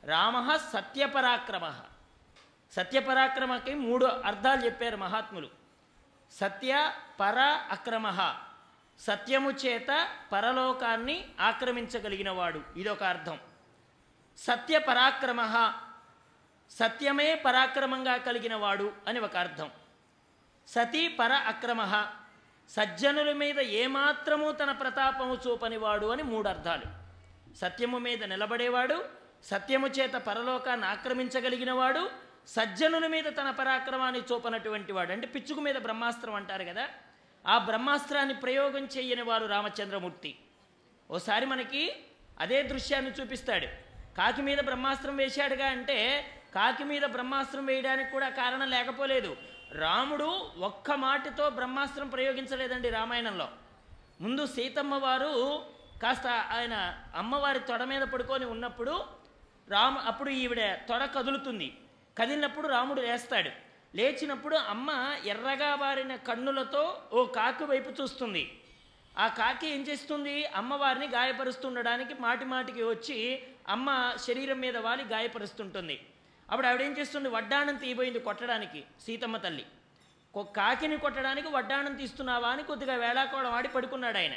రామ 0.05 0.57
సత్యపరాక్రమ. 0.57 1.75
సత్యపరాక్రమకి 2.71 3.75
మూడు 3.75 4.07
అర్థాలు 4.07 4.65
చెప్పారు 4.65 4.97
మహాత్ములు. 4.97 5.49
సత్య 6.33 6.93
పర 7.21 7.39
అక్రమ. 7.71 8.35
సత్యము 8.99 9.51
చేత 9.51 10.09
పరలోకాన్ని 10.33 11.29
ఆక్రమించగలిగినవాడు. 11.41 12.63
ఇదొక 12.77 13.03
అర్థం. 13.03 13.39
సత్య 14.39 14.79
పరాక్రమ. 14.79 15.73
సత్యమే 16.71 17.35
పరాక్రమంగా 17.35 18.17
కలిగినవాడు 18.17 18.93
అని 19.09 19.21
ఒక 19.21 19.37
అర్థం. 19.37 19.71
సతీ 20.69 21.09
పర 21.09 21.33
అక్రమ. 21.33 22.07
సజ్జనుల 22.69 23.33
మీద 23.33 23.61
ఏమాత్రము 23.61 24.53
తన 24.53 24.73
ప్రతాపము 24.73 25.39
చూపనివాడు 25.47 26.07
అని 26.07 26.23
మూడు 26.23 26.49
అర్థాలు. 26.49 27.01
సత్యము 27.55 27.99
మీద 27.99 28.25
నిలబడేవాడు 28.25 29.05
సత్యము 29.45 29.87
చేత 29.87 30.13
పరలోకాన్ని 30.13 30.87
ఆక్రమించగలిగినవాడు 30.87 32.30
సజ్జనుల 32.47 33.07
మీద 33.07 33.25
తన 33.25 33.51
పరాక్రమాన్ని 33.51 34.21
చూపనటువంటి 34.33 34.93
వాడు. 34.93 35.13
అంటే 35.13 35.27
పిచ్చుకు 35.27 35.61
మీద 35.61 35.75
బ్రహ్మాస్త్రం 35.75 36.35
అంటారు 36.35 36.65
కదా. 36.65 36.89
ఆ 37.47 37.59
బ్రహ్మాస్త్రాన్ని 37.59 38.35
ప్రయోగం 38.35 38.85
చేయని 38.85 39.23
వారు 39.23 39.47
రామచంద్రమూర్తి. 39.47 40.39
ఓసారి 41.11 41.47
మనకి 41.47 41.97
అదే 42.41 42.63
దృశ్యాన్ని 42.63 43.11
చూపిస్తాడు. 43.11 43.67
కాకి 44.17 44.43
మీద 44.43 44.59
బ్రహ్మాస్త్రం 44.59 45.17
వేశాడుగా 45.17 45.67
అంటే 45.67 46.27
కాకి 46.55 46.85
మీద 46.85 47.03
బ్రహ్మాస్త్రం 47.03 47.67
వేయడానికి 47.67 48.11
కూడా 48.11 48.29
కారణం 48.29 48.71
లేకపోలేదు. 48.71 49.37
రాముడు 49.73 50.51
ఒక్క 50.59 50.91
మాటతో 50.91 51.51
బ్రహ్మాస్త్రం 51.51 52.09
ప్రయోగించలేదండి 52.09 52.91
రామాయణంలో. 52.91 53.49
ముందు 54.21 54.47
సీతమ్మ 54.47 54.95
వారు 54.95 55.65
కాస్త 56.03 56.27
ఆయన 56.27 56.99
అమ్మవారి 57.17 57.61
తొడ 57.61 57.83
మీద 57.83 58.03
పడుకొని 58.03 58.45
ఉన్నప్పుడు 58.45 59.05
రాము 59.69 60.01
అప్పుడు 60.01 60.31
ఈవిడ 60.31 60.75
తొడ 60.75 61.05
కదులుతుంది. 61.05 61.77
కదిలినప్పుడు 62.19 62.69
రాముడు 62.69 63.01
లేస్తాడు. 63.01 63.51
లేచినప్పుడు 63.97 64.57
అమ్మ 64.57 65.17
ఎర్రగా 65.25 65.75
బారిన 65.75 66.17
కన్నులతో 66.17 67.03
ఓ 67.13 67.25
కాకి 67.25 67.65
వైపు 67.65 68.03
చూస్తుంది. 68.03 68.61
ఆ 69.19 69.29
కాకి 69.29 69.69
ఏం 69.69 69.83
చేస్తుంది? 69.83 70.47
అమ్మవారిని 70.47 71.09
గాయపరుస్తుండడానికి 71.09 72.15
మాటి 72.15 72.45
మాటికి 72.45 72.83
వచ్చి 72.83 73.43
అమ్మ 73.69 74.13
శరీరం 74.17 74.61
మీద 74.61 74.77
వాలి 74.77 75.05
గాయపరుస్తుంటుంది. 75.05 76.07
అప్పుడు 76.51 76.67
ఆవిడేం 76.67 76.99
చేస్తుంది? 76.99 77.29
వడ్డాణం 77.29 77.77
తీయబోయింది 77.77 78.19
కొట్టడానికి 78.19 78.85
సీతమ్మ 79.01 79.37
తల్లి. 79.37 79.67
కొ- 80.35 80.53
కాకిని 80.57 80.97
కొట్టడానికి 80.97 81.49
వడ్డాణం 81.49 81.95
తీస్తున్నావా 81.95 82.49
అని 82.49 82.63
కొద్దిగా 82.63 82.95
వేళాకోళం 82.95 83.53
ఆడి 83.53 83.69
పడుకున్నాడు 83.69 84.19
ఆయన. 84.19 84.33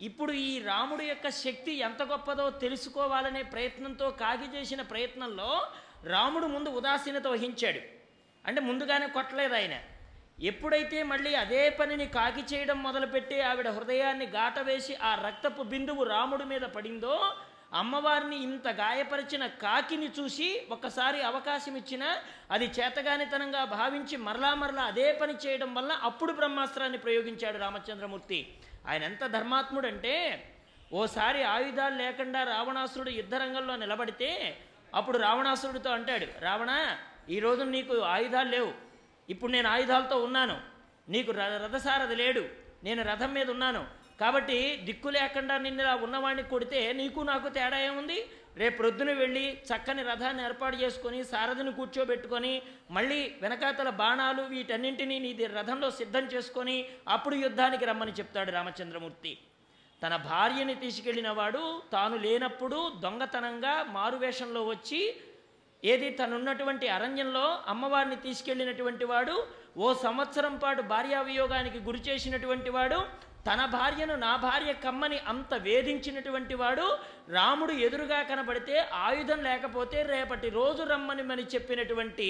ఇప్పుడు 0.00 0.32
ఈ 0.32 0.62
రాముడు 0.62 1.02
యొక్క 1.02 1.28
శక్తి 1.28 1.72
ఎంత 1.72 2.02
గొప్పదో 2.02 2.50
తెలుసుకోవాలనే 2.50 3.42
ప్రయత్నంతో 3.42 4.10
కాకి 4.10 4.56
చేసిన 4.56 4.82
ప్రయత్నంలో 4.82 5.66
రాముడు 6.06 6.46
ముందు 6.46 6.68
ఉదాసీనత 6.68 7.26
వహించాడు. 7.26 7.80
అంటే 8.46 8.60
ముందుగానే 8.60 9.06
కొట్టలేదు 9.06 9.54
ఆయన. 9.54 9.80
ఎప్పుడైతే 10.42 11.02
మళ్ళీ 11.02 11.34
అదే 11.34 11.70
పనిని 11.70 12.06
కాకి 12.06 12.54
చేయడం 12.54 12.82
మొదలుపెట్టి 12.82 13.40
ఆవిడ 13.40 13.68
హృదయాన్ని 13.68 14.26
గాట 14.26 14.58
వేసి 14.58 14.94
ఆ 14.94 15.14
రక్తపు 15.14 15.62
బిందువు 15.62 16.04
రాముడి 16.04 16.44
మీద 16.44 16.60
పడిందో 16.60 17.32
అమ్మవారిని 17.72 18.42
ఇంత 18.42 18.68
గాయపరిచిన 18.68 19.46
కాకిని 19.46 20.10
చూసి 20.20 20.66
ఒక్కసారి 20.70 21.22
అవకాశం 21.22 21.76
ఇచ్చిన 21.76 22.16
అది 22.50 22.64
చేతగానితనంగా 22.64 23.64
భావించి 23.64 24.16
మరలా 24.16 24.54
మరలా 24.54 24.82
అదే 24.82 25.12
పని 25.12 25.34
చేయడం 25.46 25.74
వల్ల 25.74 25.92
అప్పుడు 25.92 26.32
బ్రహ్మాస్త్రాన్ని 26.32 26.98
ప్రయోగించాడు 26.98 27.58
రామచంద్రమూర్తి. 27.58 28.54
ఆయన 28.88 29.02
ఎంత 29.02 29.26
ధర్మాత్ముడంటే 29.26 30.44
ఓసారి 30.92 31.42
ఆయుధాలు 31.42 31.94
లేకుండా 31.94 32.42
రావణాసురుడు 32.42 33.10
యుద్ధరంగంలో 33.10 33.76
నిలబడితే 33.76 34.58
అప్పుడు 34.94 35.18
రావణాసురుడితో 35.18 35.90
అంటాడు 35.90 36.26
రావణ 36.40 36.96
ఈరోజు 37.30 37.62
నీకు 37.62 37.98
ఆయుధాలు 37.98 38.48
లేవు. 38.48 38.72
ఇప్పుడు 39.30 39.52
నేను 39.52 39.68
ఆయుధాలతో 39.68 40.16
ఉన్నాను. 40.16 40.60
నీకు 41.08 41.32
ర- 41.32 41.60
రథసారథి 41.64 42.16
లేడు. 42.16 42.44
నేను 42.84 43.04
రథం 43.04 43.34
మీద 43.34 43.50
ఉన్నాను. 43.50 43.86
కాబట్టి 44.20 44.76
దిక్కు 44.76 45.08
లేకుండా 45.08 45.58
నిన్ను 45.58 45.82
ఇలా 45.82 45.94
ఉన్నవాడిని 45.94 46.48
కొడితే 46.48 46.92
నీకు 46.92 47.20
నాకు 47.20 47.48
తేడా 47.48 47.78
ఏముంది? 47.78 48.26
రేపు 48.56 48.76
ప్రొద్దున 48.76 49.12
వెళ్ళి 49.12 49.52
చక్కని 49.52 50.02
రథాన్ని 50.02 50.44
ఏర్పాటు 50.44 50.76
చేసుకొని 50.76 51.24
సారథిని 51.24 51.72
కూర్చోబెట్టుకొని 51.72 52.62
మళ్ళీ 52.90 53.34
వెనకాతల 53.42 53.90
బాణాలు 53.90 54.42
వీటన్నింటినీ 54.42 55.18
నీ 55.18 55.32
రథంలో 55.32 55.90
సిద్ధం 55.90 56.24
చేసుకొని 56.24 56.88
అప్పుడు 57.08 57.34
యుద్ధానికి 57.34 57.84
రమ్మని 57.84 58.12
చెప్తాడు 58.12 58.50
రామచంద్రమూర్తి. 58.50 59.38
తన 60.02 60.16
భార్యని 60.16 60.74
తీసుకెళ్ళిన 60.74 61.30
వాడు 61.30 61.62
తాను 61.92 62.16
లేనప్పుడు 62.16 62.78
దొంగతనంగా 62.98 63.82
మారువేషంలో 63.88 64.62
వచ్చి 64.64 65.00
ఏది 65.84 66.10
తనున్నటువంటి 66.10 66.88
అరణ్యంలో 66.88 67.44
అమ్మవారిని 67.68 68.16
తీసుకెళ్ళినటువంటి 68.16 69.04
వాడు 69.04 69.34
ఓ 69.76 69.94
సంవత్సరం 70.02 70.56
పాటు 70.56 70.82
భార్యావియోగానికి 70.82 71.78
గురి 71.78 72.00
చేసినటువంటి 72.00 72.70
వాడు 72.70 72.98
తన 73.46 73.64
భార్యను 73.72 74.14
నా 74.16 74.36
భార్య 74.36 74.72
కమ్మని 74.84 75.18
అంత 75.28 75.54
వేధించినటువంటి 75.54 76.54
వాడు 76.54 76.86
రాముడు 77.28 77.72
ఎదురుగా 77.86 78.22
కనబడితే 78.22 78.76
ఆయుధం 78.94 79.40
లేకపోతే 79.42 80.02
రేపటి 80.02 80.48
రోజు 80.50 80.82
రమ్మని 80.82 81.22
మని 81.22 81.42
చెప్పినటువంటి 81.42 82.28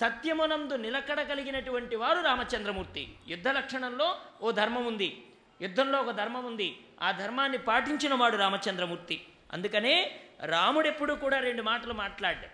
సత్యమునందు 0.00 0.76
నిలకడ 0.76 1.20
కలిగినటువంటి 1.22 1.96
వారు 1.96 2.20
రామచంద్రమూర్తి. 2.20 3.02
యుద్ధ 3.28 3.48
లక్షణంలో 3.48 4.08
ఓ 4.42 4.50
ధర్మం 4.50 4.86
ఉంది 4.86 5.10
యుద్ధంలో 5.60 6.00
ఒక 6.00 6.10
ధర్మం 6.10 6.44
ఉంది 6.44 6.68
ఆ 7.02 7.10
ధర్మాన్ని 7.10 7.58
పాటించిన 7.58 8.14
వాడు 8.14 8.36
రామచంద్రమూర్తి. 8.36 9.26
అందుకనే 9.52 10.20
రాముడెప్పుడు 10.44 11.14
కూడా 11.14 11.38
రెండు 11.38 11.62
మాటలు 11.62 11.92
మాట్లాడాడు. 11.92 12.46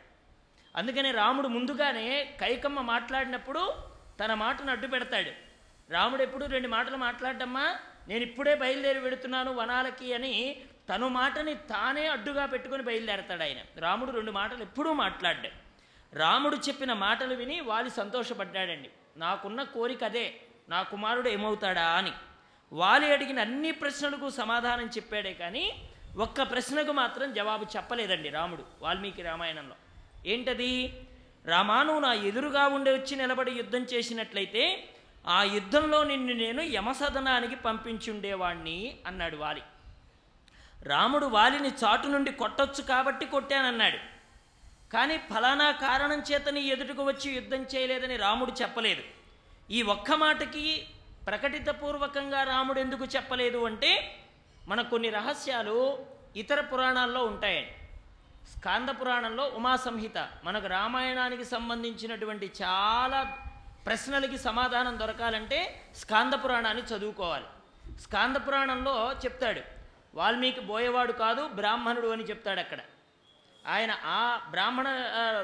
అందుకనే 0.79 1.11
రాముడు 1.11 1.49
ముందుగానే 1.49 2.37
కైకమ్మ 2.41 2.81
మాట్లాడినప్పుడు 2.81 3.75
తన 4.25 4.35
మాటను 4.35 4.71
అడ్డు 4.71 4.87
పెడతాడు. 4.87 5.31
రాముడు 5.93 6.23
ఎప్పుడు 6.23 6.45
రెండు 6.45 6.69
మాటలు 6.69 6.97
మాట్లాడమ్మా 6.97 7.77
నేను 8.09 8.23
ఇప్పుడే 8.23 8.55
బయలుదేరి 8.55 8.99
వెడుతున్నాను 8.99 9.55
వనాలకి 9.55 10.15
అని 10.15 10.61
తను 10.95 11.09
మాటని 11.09 11.55
తానే 11.55 12.07
అడ్డుగా 12.07 12.47
పెట్టుకుని 12.47 12.83
బయలుదేరతాడు 12.83 13.43
ఆయన. 13.43 13.57
రాముడు 13.79 14.11
రెండు 14.11 14.31
మాటలు 14.31 14.63
ఎప్పుడూ 14.63 14.93
మాట్లాడ్డాడు 14.93 15.69
రాముడు 16.17 16.57
చెప్పిన 16.57 16.93
మాటలు 16.93 17.35
విని 17.35 17.61
వాలి 17.61 17.91
సంతోషపడ్డాడండి. 17.91 18.91
నాకున్న 19.17 19.63
కోరిక 19.63 20.05
అదే 20.05 20.35
నా 20.69 20.83
కుమారుడు 20.83 21.29
ఏమవుతాడా 21.29 21.89
అని. 21.89 22.13
వాలి 22.73 23.13
అడిగిన 23.13 23.41
అన్ని 23.41 23.73
ప్రశ్నలకు 23.73 24.31
సమాధానం 24.31 24.87
చెప్పాడే 24.87 25.35
కానీ 25.35 25.73
ఒక్క 26.17 26.43
ప్రశ్నకు 26.43 26.93
మాత్రం 26.93 27.33
జవాబు 27.33 27.67
చెప్పలేదండి 27.77 28.29
రాముడు 28.29 28.65
వాల్మీకి 28.83 29.23
రామాయణంలో. 29.23 29.75
ఏంటది? 30.27 31.03
రామాను 31.47 31.99
నా 31.99 32.13
ఎదురుగా 32.13 32.67
ఉండి 32.67 32.91
వచ్చి 32.91 33.17
నిలబడి 33.17 33.51
యుద్ధం 33.53 33.83
చేసినట్లయితే 33.83 34.89
ఆ 35.27 35.43
యుద్ధంలో 35.43 36.05
నిన్ను 36.05 36.35
నేను 36.35 36.63
యమసదనానికి 36.63 37.57
పంపించుండేవాణ్ణి 37.57 38.97
అన్నాడు 39.07 39.37
వాలి. 39.37 39.63
రాముడు 40.83 41.27
వాలిని 41.27 41.69
చాటు 41.69 42.07
నుండి 42.07 42.33
కొట్టొచ్చు 42.33 42.83
కాబట్టి 42.83 43.27
కొట్టానన్నాడు. 43.27 43.99
కానీ 44.93 45.19
ఫలానా 45.19 45.71
కారణం 45.71 46.23
చేత 46.33 46.49
నీ 46.49 46.61
ఎదుటకు 46.61 47.03
వచ్చి 47.05 47.33
యుద్ధం 47.33 47.63
చేయలేదని 47.63 48.17
రాముడు 48.17 48.53
చెప్పలేదు. 48.63 49.03
ఈ 49.71 49.83
ఒక్క 49.83 50.11
మాటకి 50.13 50.87
ప్రకటితపూర్వకంగా 51.29 52.43
రాముడు 52.43 52.81
ఎందుకు 52.81 53.05
చెప్పలేదు 53.05 53.65
అంటే 53.65 54.17
మన 54.69 54.83
కొన్ని 54.83 55.11
రహస్యాలు 55.11 56.07
ఇతర 56.37 56.61
పురాణాల్లో 56.61 57.25
ఉంటాయండి. 57.25 57.71
స్కాంద 58.57 58.89
పురాణంలో 58.89 59.45
ఉమా 59.45 59.77
సంహిత 59.77 60.29
మనకు 60.45 60.67
రామాయణానికి 60.67 61.45
సంబంధించినటువంటి 61.45 62.53
చాలా 62.63 63.39
ప్రశ్నలకి 63.87 64.39
సమాధానం 64.39 64.99
దొరకాలంటే 64.99 65.83
స్కాంద 65.97 66.33
పురాణాన్ని 66.33 66.83
చదువుకోవాలి. 66.83 67.45
స్కాంద 68.01 68.37
పురాణంలో 68.37 69.13
చెప్తాడు 69.25 69.61
వాల్మీకి 70.15 70.61
బోయవాడు 70.61 71.13
కాదు 71.13 71.49
బ్రాహ్మణుడు 71.49 72.09
అని 72.09 72.25
చెప్తాడు 72.25 72.61
అక్కడ. 72.61 72.79
ఆయన 73.69 73.97
ఆ 74.05 74.41
బ్రాహ్మణ 74.51 74.89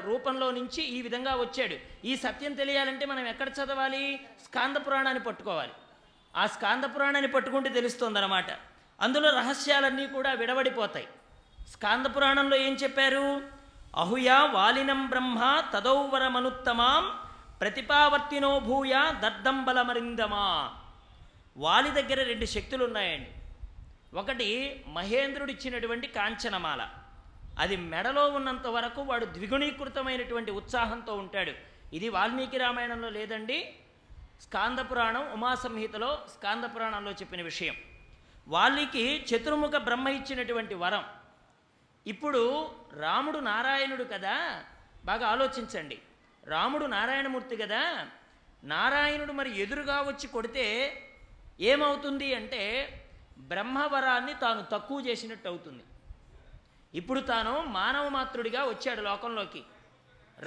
రూపంలో 0.05 0.51
నుంచి 0.51 0.83
ఈ 0.83 1.01
విధంగా 1.01 1.35
వచ్చాడు. 1.35 2.05
ఈ 2.05 2.15
సత్యం 2.15 2.53
తెలియాలంటే 2.53 3.05
మనం 3.05 3.27
ఎక్కడ 3.27 3.49
చదవాలి? 3.49 4.25
స్కాంద 4.45 4.75
పురాణాన్ని 4.75 5.23
పట్టుకోవాలి. 5.23 5.71
ఆ 6.35 6.45
స్కాంద 6.45 6.83
పురాణాన్ని 6.83 7.31
పట్టుకుంటే 7.31 7.69
తెలుస్తుందన్నమాట. 7.69 8.51
అందులో 9.01 9.29
రహస్యాలన్నీ 9.29 10.07
కూడా 10.07 10.31
విడవడిపోతాయి. 10.31 11.07
స్కాంద 11.69 12.05
పురాణంలో 12.05 12.57
ఏం 12.57 12.73
చెప్పారు? 12.73 13.41
అహుయా 13.95 14.43
వాలినం 14.43 15.07
బ్రహ్మ 15.07 15.63
తదౌవరమనుత్తమాం 15.73 17.17
ప్రతిపావర్తినో 17.61 18.59
భూయ 18.59 18.93
దర్దంబలమరిందమా 19.19 20.73
వాలి 21.57 21.91
దగ్గర 21.91 22.23
రెండు 22.23 22.45
శక్తులు 22.45 22.83
ఉన్నాయండి 22.85 23.31
ఒకటి 24.17 24.83
మహేంద్రుడిచ్చినటువంటి 24.87 26.07
కాంచనమాల. 26.07 26.89
అది 27.59 27.75
మెడలో 27.75 28.27
ఉన్నంత 28.27 28.67
వరకు 28.67 29.01
వాడు 29.01 29.25
ద్విగుణీకృతమైనటువంటి 29.25 30.51
ఉత్సాహంతో 30.51 31.15
ఉంటాడు. 31.15 31.51
ఇది 31.93 32.09
వాల్మీకి 32.09 32.57
రామాయణంలో 32.57 33.09
లేదండి. 33.09 33.75
స్కాంద 34.41 34.79
పురాణం 34.79 35.31
ఉమా 35.31 35.55
సంహితలో 35.55 36.25
స్కాంద 36.37 36.63
పురాణంలో 36.63 37.11
చెప్పిన 37.11 37.41
విషయం. 37.41 37.75
వాల్మీకి 38.47 39.25
చతుర్ముఖ 39.35 39.69
బ్రహ్మ 39.69 40.07
ఇచ్చినటువంటి 40.07 40.75
వరం. 40.75 41.03
ఇప్పుడు 42.07 42.71
రాముడు 42.99 43.39
నారాయణుడు 43.39 44.03
కదా? 44.03 44.63
బాగా 45.05 45.27
ఆలోచించండి. 45.27 45.99
రాముడు 46.43 46.85
నారాయణమూర్తి 46.85 47.55
కదా? 47.55 48.07
నారాయణుడు 48.63 49.31
మరి 49.31 49.61
ఎదురుగా 49.61 50.01
వచ్చి 50.01 50.27
కొడితే 50.27 50.93
ఏమవుతుంది 51.59 52.35
అంటే 52.35 52.89
బ్రహ్మవరాన్ని 53.37 54.33
తాను 54.33 54.65
తక్కువ 54.71 54.99
చేసినట్టు 54.99 55.47
అవుతుంది. 55.47 55.83
ఇప్పుడు 56.99 57.19
తాను 57.19 57.53
మానవ 57.77 58.09
మాత్రుడిగా 58.09 58.61
వచ్చాడు 58.65 59.01
లోకంలోకి. 59.01 59.61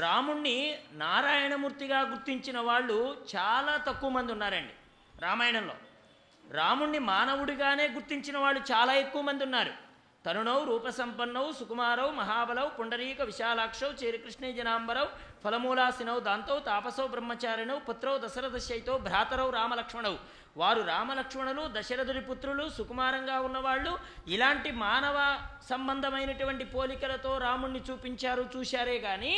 రాముణ్ణి 0.02 0.56
నారాయణమూర్తిగా 0.92 2.00
గుర్తించిన 2.00 2.58
వాళ్ళు 2.68 2.96
చాలా 3.36 3.74
తక్కువ 3.88 4.10
మంది 4.10 4.32
ఉన్నారండి 4.32 4.74
రామాయణంలో. 5.20 5.76
రాముణ్ణి 6.54 6.98
మానవుడిగానే 7.12 7.86
గుర్తించిన 7.88 8.38
వాళ్ళు 8.38 8.60
చాలా 8.72 8.92
ఎక్కువ 8.94 9.22
మంది 9.22 9.44
ఉన్నారు. 9.44 9.72
తరుణౌ 10.26 10.64
రూపసంపన్నౌ 10.64 11.44
సుకుమారౌ 11.58 12.10
మహాబలౌ 12.10 12.68
పుండరీక 12.68 13.22
విశాలాక్షౌ 13.22 13.90
చేరికృష్ణే 13.92 14.52
జనాంబరౌ 14.52 15.04
ఫలమూలాసినౌ 15.44 16.16
దాంతో 16.20 16.54
తాపసౌ 16.58 17.06
బ్రహ్మచారిణౌ 17.06 17.78
పుత్రౌ 17.88 18.14
దశరథశైతో 18.18 18.98
భ్రాతరౌ 19.06 19.50
రామలక్ష్మణౌ 19.50 20.14
వారు 20.60 20.80
రామలక్ష్మణులు 20.82 21.62
దశరథుడి 21.76 22.20
పుత్రులు 22.20 22.68
సుకుమారంగా 22.68 23.40
ఉన్నవాళ్ళు 23.40 23.98
ఇలాంటి 24.28 24.70
మానవ 24.70 25.16
సంబంధమైనటువంటి 25.70 26.64
పోలికలతో 26.64 27.38
రాముణ్ణి 27.38 27.80
చూపించారు 27.90 28.44
చూశారే 28.56 28.98
కానీ 28.98 29.34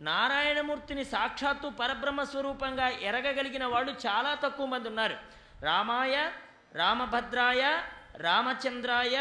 నారాయణమూర్తిని 0.00 1.04
సాక్షాత్తు 1.04 1.68
పరబ్రహ్మ 1.80 2.22
స్వరూపంగా 2.24 2.88
ఎరగగలిగిన 2.88 3.64
వాళ్ళు 3.64 3.92
చాలా 4.06 4.34
తక్కువ 4.34 4.66
మంది 4.66 4.88
ఉన్నారు. 4.88 5.16
రామాయ 5.62 6.30
రామభద్రాయ 6.74 7.62
రామచంద్రాయ 8.16 9.16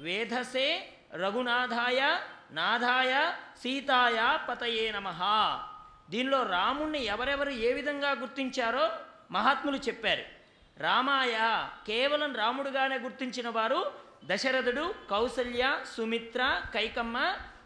వేధసే 0.00 0.66
రఘునాథాయ 1.14 2.00
నాథాయ 2.50 3.12
సీతాయ 3.62 4.18
పతయే 4.48 4.86
నమ. 4.96 5.08
దీనిలో 6.10 6.42
రాముణ్ణి 6.42 7.00
ఎవరెవరు 7.04 7.50
ఏ 7.50 7.72
విధంగా 7.72 8.10
గుర్తించారో 8.10 8.84
మహాత్ములు 9.30 9.76
చెప్పారు. 9.76 10.37
రామాయ 10.80 11.36
కేవలం 11.86 12.34
రాముడుగానే 12.34 12.96
గుర్తించిన 12.98 13.48
వారు 13.48 13.80
దశరథుడు 14.24 14.94
కౌసల్య 15.10 15.64
సుమిత్ర 15.96 16.60
కైకమ్మ 16.74 17.16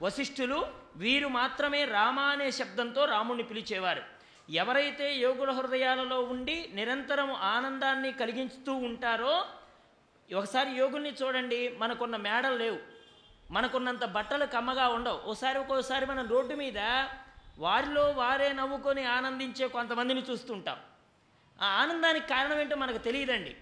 వశిష్ఠులు. 0.02 0.60
వీరు 0.96 1.28
మాత్రమే 1.28 1.84
రామ 1.84 2.20
అనే 2.20 2.50
శబ్దంతో 2.50 3.04
రాముణ్ణి 3.04 3.44
పిలిచేవారు. 3.44 4.02
ఎవరైతే 4.50 5.06
యోగుల 5.14 5.50
హృదయాలలో 5.50 6.20
ఉండి 6.34 6.56
నిరంతరం 6.74 7.32
ఆనందాన్ని 7.32 8.12
కలిగిస్తూ 8.12 8.72
ఉంటారో 8.88 9.34
ఒకసారి 10.34 10.70
యోగుల్ని 10.76 11.12
చూడండి 11.22 11.60
మనకున్న 11.80 12.16
మేడలు 12.16 12.56
లేవు. 12.56 12.78
మనకున్నంత 13.50 14.04
బట్టలు 14.04 14.46
కమ్మగా 14.46 14.88
ఉండవు. 14.88 15.18
ఒకసారి 15.30 15.58
ఒక్కోసారి 15.58 16.06
మనం 16.06 16.28
రోడ్డు 16.28 16.54
మీద 16.54 16.78
వారిలో 17.58 18.04
వారే 18.10 18.48
నవ్వుకొని 18.52 19.04
ఆనందించే 19.16 19.68
కొంతమందిని 19.68 20.22
చూస్తుంటాం 20.30 20.78
ఆ 21.62 21.68
ఆనందానికి 21.82 22.26
కారణం 22.28 22.58
ఏంటో 22.60 22.76
మనకు 22.76 23.00
తెలియదండి. 23.06 23.52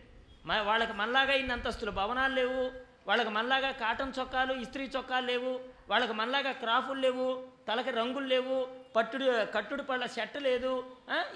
మ 0.44 0.52
వాళ్ళకి 0.68 0.94
మనలాగా 1.00 1.34
ఇన్ని 1.40 1.52
అంతస్తులు 1.52 1.90
భవనాలు 1.90 2.34
లేవు 2.34 2.62
వాళ్ళకి 3.08 3.30
మనలాగా 3.30 3.70
కాటన్ 3.82 4.16
చొక్కాలు 4.18 4.52
ఇస్త్రీ 4.64 4.84
చొక్కాలు 4.96 5.26
లేవు 5.26 5.52
వాళ్ళకి 5.90 6.12
మనలాగా 6.12 6.52
క్రాఫులు 6.62 7.00
లేవు 7.00 7.26
తలకి 7.68 7.90
రంగులు 7.90 8.26
లేవు 8.26 8.56
పట్టుడు 8.96 9.26
కట్టుడు 9.54 9.82
పళ్ళ 9.82 10.04
షర్ట్ 10.06 10.38
లేదు 10.42 10.72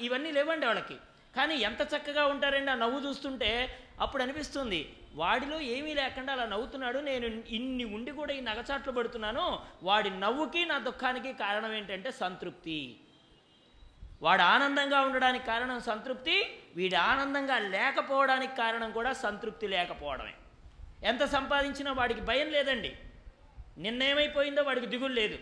ఇవన్నీ 0.01 0.31
లేవండి 0.33 0.67
వాళ్ళకి. 0.67 0.97
కానీ 1.35 1.55
ఎంత 1.69 1.83
చక్కగా 1.93 2.25
ఉంటారండి 2.27 2.71
ఆ 2.71 2.75
నవ్వు 2.75 2.99
చూస్తుంటే 3.07 3.51
అప్పుడు 4.01 4.23
అనిపిస్తుంది 4.23 4.81
వాడిలో 5.15 5.57
ఏమీ 5.75 5.95
లేకుండా 5.95 6.31
అలా 6.33 6.45
నవ్వుతున్నాడు 6.47 6.99
నేను 6.99 7.27
ఇన్ని 7.57 7.85
ఉండి 7.97 8.13
కూడా 8.13 8.33
ఈ 8.33 8.41
నగచాట్లు 8.41 8.93
పడుతున్నాను 8.93 9.45
వాడి 9.83 10.11
నవ్వుకి 10.25 10.63
నా 10.65 10.77
దుఃఖానికి 10.89 11.33
కారణం 11.45 11.73
ఏంటంటే 11.73 12.11
సంతృప్తి. 12.23 12.79
వాడు 14.25 14.43
ఆనందంగా 14.43 15.01
ఉండడానికి 15.01 15.47
కారణం 15.47 15.81
సంతృప్తి 15.81 16.59
వీడు 16.77 16.97
ఆనందంగా 16.97 17.59
లేకపోవడానికి 17.59 18.57
కారణం 18.57 18.91
కూడా 18.91 19.13
సంతృప్తి 19.13 19.67
లేకపోవడమే. 19.69 20.35
ఎంత 21.05 21.25
సంపాదించినా 21.25 21.93
వాడికి 21.93 22.21
భయం 22.21 22.49
లేదండి. 22.51 22.99
నిన్నేమైపోయిందో 23.79 24.63
వాడికి 24.63 24.87
దిగులు 24.87 25.15
లేదు. 25.15 25.39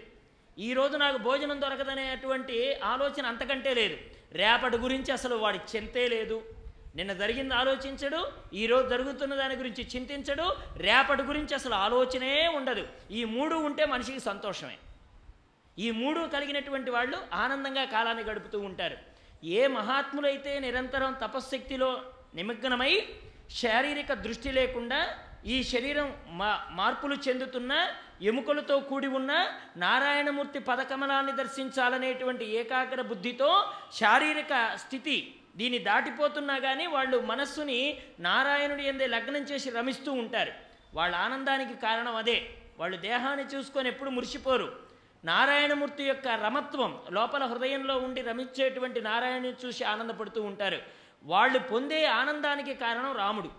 ఈరోజు 0.59 0.97
నాకు 0.97 1.18
భోజనం 1.18 1.61
దొరకదనేటువంటి 1.61 2.75
ఆలోచన 2.85 3.27
అంతకంటే 3.27 3.75
లేదు. 3.75 3.97
రేపటి 4.33 4.77
గురించి 4.77 5.12
అసలు 5.12 5.35
వాడికి 5.35 5.77
చింతే 5.77 6.09
లేదు. 6.09 6.42
నిన్న 6.97 7.12
జరిగింది 7.12 7.55
ఆలోచించడు 7.55 8.33
ఈరోజు 8.55 8.88
జరుగుతున్న 8.88 9.35
దాని 9.35 9.57
గురించి 9.57 9.87
చింతించడు 9.97 10.57
రేపటి 10.77 11.23
గురించి 11.23 11.55
అసలు 11.55 11.75
ఆలోచనే 11.75 12.49
ఉండదు. 12.49 12.87
ఈ 13.11 13.25
మూడు 13.25 13.55
ఉంటే 13.55 13.85
మనిషికి 13.85 14.21
సంతోషమే. 14.21 14.79
ఈ 15.78 15.90
మూడు 15.90 16.20
కలిగినటువంటి 16.20 16.90
వాళ్ళు 16.90 17.18
ఆనందంగా 17.32 17.85
కాలాన్ని 17.85 18.24
గడుపుతూ 18.24 18.61
ఉంటారు. 18.61 18.96
ఏ 19.44 19.66
మహాత్ములైతే 19.66 20.58
నిరంతరం 20.58 21.16
తపశ్శక్తిలో 21.22 22.02
నిమగ్నమై 22.35 23.08
శారీరక 23.50 24.12
దృష్టి 24.12 24.52
లేకుండా 24.52 25.18
ఈ 25.46 25.62
శరీరం 25.62 26.16
మా 26.26 26.68
మార్పులు 26.70 27.16
చెందుతున్న 27.28 27.94
ఎముకలతో 28.22 28.80
కూడి 28.80 29.06
ఉన్న 29.06 29.52
నారాయణమూర్తి 29.76 30.58
పదకమలాన్ని 30.58 31.32
దర్శించాలనేటువంటి 31.32 32.44
ఏకాగ్ర 32.44 33.00
బుద్ధితో 33.02 33.72
శారీరక 33.92 34.76
స్థితి 34.76 35.35
దీన్ని 35.56 35.78
దాటిపోతున్నా 35.78 36.58
కానీ 36.58 36.87
వాళ్ళు 36.87 37.18
మనస్సుని 37.18 37.98
నారాయణుడి 38.20 38.82
ఎందే 38.82 39.06
లగ్నం 39.06 39.42
చేసి 39.42 39.70
రమిస్తూ 39.70 40.12
ఉంటారు. 40.12 40.52
వాళ్ళ 40.94 41.16
ఆనందానికి 41.16 41.74
కారణం 41.80 42.16
అదే. 42.16 42.50
వాళ్ళు 42.78 42.96
దేహాన్ని 42.96 43.46
చూసుకొని 43.46 43.88
ఎప్పుడు 43.88 44.11
మురిసిపోరు. 44.11 44.91
నారాయణమూర్తి 45.24 46.04
యొక్క 46.04 46.28
రమత్వం 46.28 46.98
లోపల 47.11 47.44
హృదయంలో 47.44 47.96
ఉండి 47.96 48.22
రమించేటువంటి 48.22 49.00
నారాయణుని 49.00 49.54
చూసి 49.66 49.85
ఆనందపడుతూ 49.85 50.42
ఉంటారు. 50.42 50.82
వాళ్ళు 51.24 51.58
పొందే 51.58 52.06
ఆనందానికి 52.06 52.74
కారణం 52.74 53.16
రాముడు. 53.16 53.50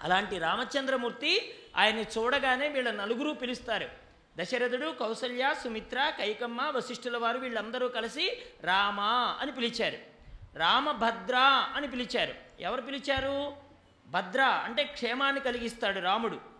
అలాంటి 0.00 0.38
రామచంద్రమూర్తి 0.38 1.54
ఆయన్ని 1.76 2.06
చూడగానే 2.18 2.68
వీళ్ళ 2.68 2.90
నలుగురు 2.90 3.30
పిలుస్తారు. 3.30 3.88
దశరథుడు 4.36 4.90
కౌసల్య 4.90 5.54
సుమిత్ర 5.64 6.12
కైకమ్మ 6.18 6.62
వశిష్ఠుల 6.62 7.16
వారు 7.16 7.38
వీళ్ళందరూ 7.38 7.88
కలిసి 7.88 8.42
రామా 8.64 9.38
అని 9.40 9.52
పిలిచారు. 9.52 9.98
రామభద్ర 10.58 11.36
అని 11.76 11.90
పిలిచారు. 11.90 12.34
ఎవరు 12.60 12.80
పిలిచారు? 12.80 13.56
భద్ర 14.06 14.42
అంటే 14.42 14.84
క్షేమాన్ని 14.84 15.40
కలిగిస్తాడు 15.40 16.00
రాముడు. 16.00 16.55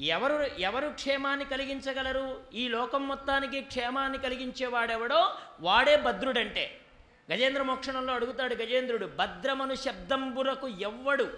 ఎవరు 0.00 0.42
ఎవరు 0.58 0.88
క్షేమాన్ని 0.88 1.44
కలిగించగలరు? 1.44 2.40
ఈ 2.54 2.68
లోకం 2.68 3.08
మొత్తానికి 3.08 3.60
క్షేమాన్ని 3.60 4.18
కలిగించేవాడెవడో? 4.18 5.34
వాడే 5.60 5.96
భద్రుడంటే. 5.96 6.80
గజేంద్ర 7.32 7.62
మోక్షణంలో 7.62 8.14
అడుగుతాడు 8.14 8.54
గజేంద్రుడు 8.54 9.06
భద్రమను 9.06 9.74
శబ్దంబురకు 9.74 10.68
ఎవ్వడు 10.68 11.32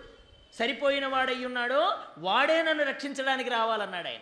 సరిపోయిన 0.54 1.06
వాడయ్యున్నాడో 1.06 1.98
వాడే 2.18 2.62
నన్ను 2.62 2.84
రక్షించడానికి 2.84 3.50
రావాలన్నాడు 3.50 4.08
ఆయన. 4.08 4.20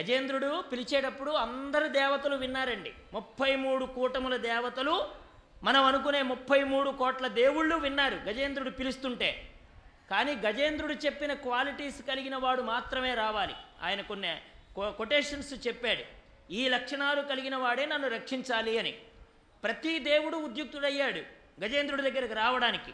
గజేంద్రుడు 0.00 0.62
పిలిచేటప్పుడు 0.72 1.30
అందరు 1.30 1.88
దేవతలు 1.88 2.36
విన్నారండి. 2.36 2.92
ముప్పై 3.12 3.56
మూడు 3.56 3.84
కూటముల 3.84 4.36
దేవతలు 4.36 5.06
మనం 5.62 5.84
అనుకునే 5.84 6.22
ముప్పై 6.22 6.64
మూడు 6.64 6.90
కోట్ల 6.90 7.26
దేవుళ్ళు 7.26 7.76
విన్నారు 7.76 8.14
గజేంద్రుడు 8.14 8.70
పిలుస్తుంటే. 8.70 9.49
కానీ 10.10 10.32
గజేంద్రుడు 10.32 10.92
చెప్పిన 10.92 11.32
క్వాలిటీస్ 11.32 12.02
కలిగిన 12.02 12.36
వాడు 12.36 12.62
మాత్రమే 12.62 13.14
రావాలి. 13.14 13.54
ఆయన 13.82 14.00
కొన్ని 14.00 14.40
కొ- 14.74 14.90
కొటేషన్స్ 14.90 15.66
చెప్పాడు. 15.66 16.20
ఈ 16.52 16.68
లక్షణాలు 16.68 17.22
కలిగిన 17.22 17.56
వాడే 17.56 17.86
నన్ను 17.86 18.08
రక్షించాలి 18.08 18.78
అని. 18.78 18.92
ప్రతి 19.64 19.98
దేవుడు 19.98 20.36
ఉద్యుక్తుడయ్యాడు 20.36 21.20
గజేంద్రుడి 21.64 22.02
దగ్గరికి 22.02 22.34
రావడానికి. 22.34 22.92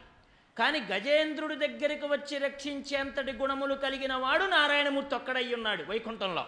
కానీ 0.59 0.81
గజేంద్రుడి 0.81 1.55
దగ్గరికి 1.55 2.07
వచ్చి 2.07 2.39
రక్షించేంతటి 2.39 3.33
గుణములు 3.33 3.75
కలిగిన 3.75 4.15
వాడు 4.15 4.45
నారాయణమూర్తి 4.45 5.15
ఒక్కడై 5.15 5.55
ఉన్నాడు 5.55 5.85
వైకుంఠంలో. 5.85 6.47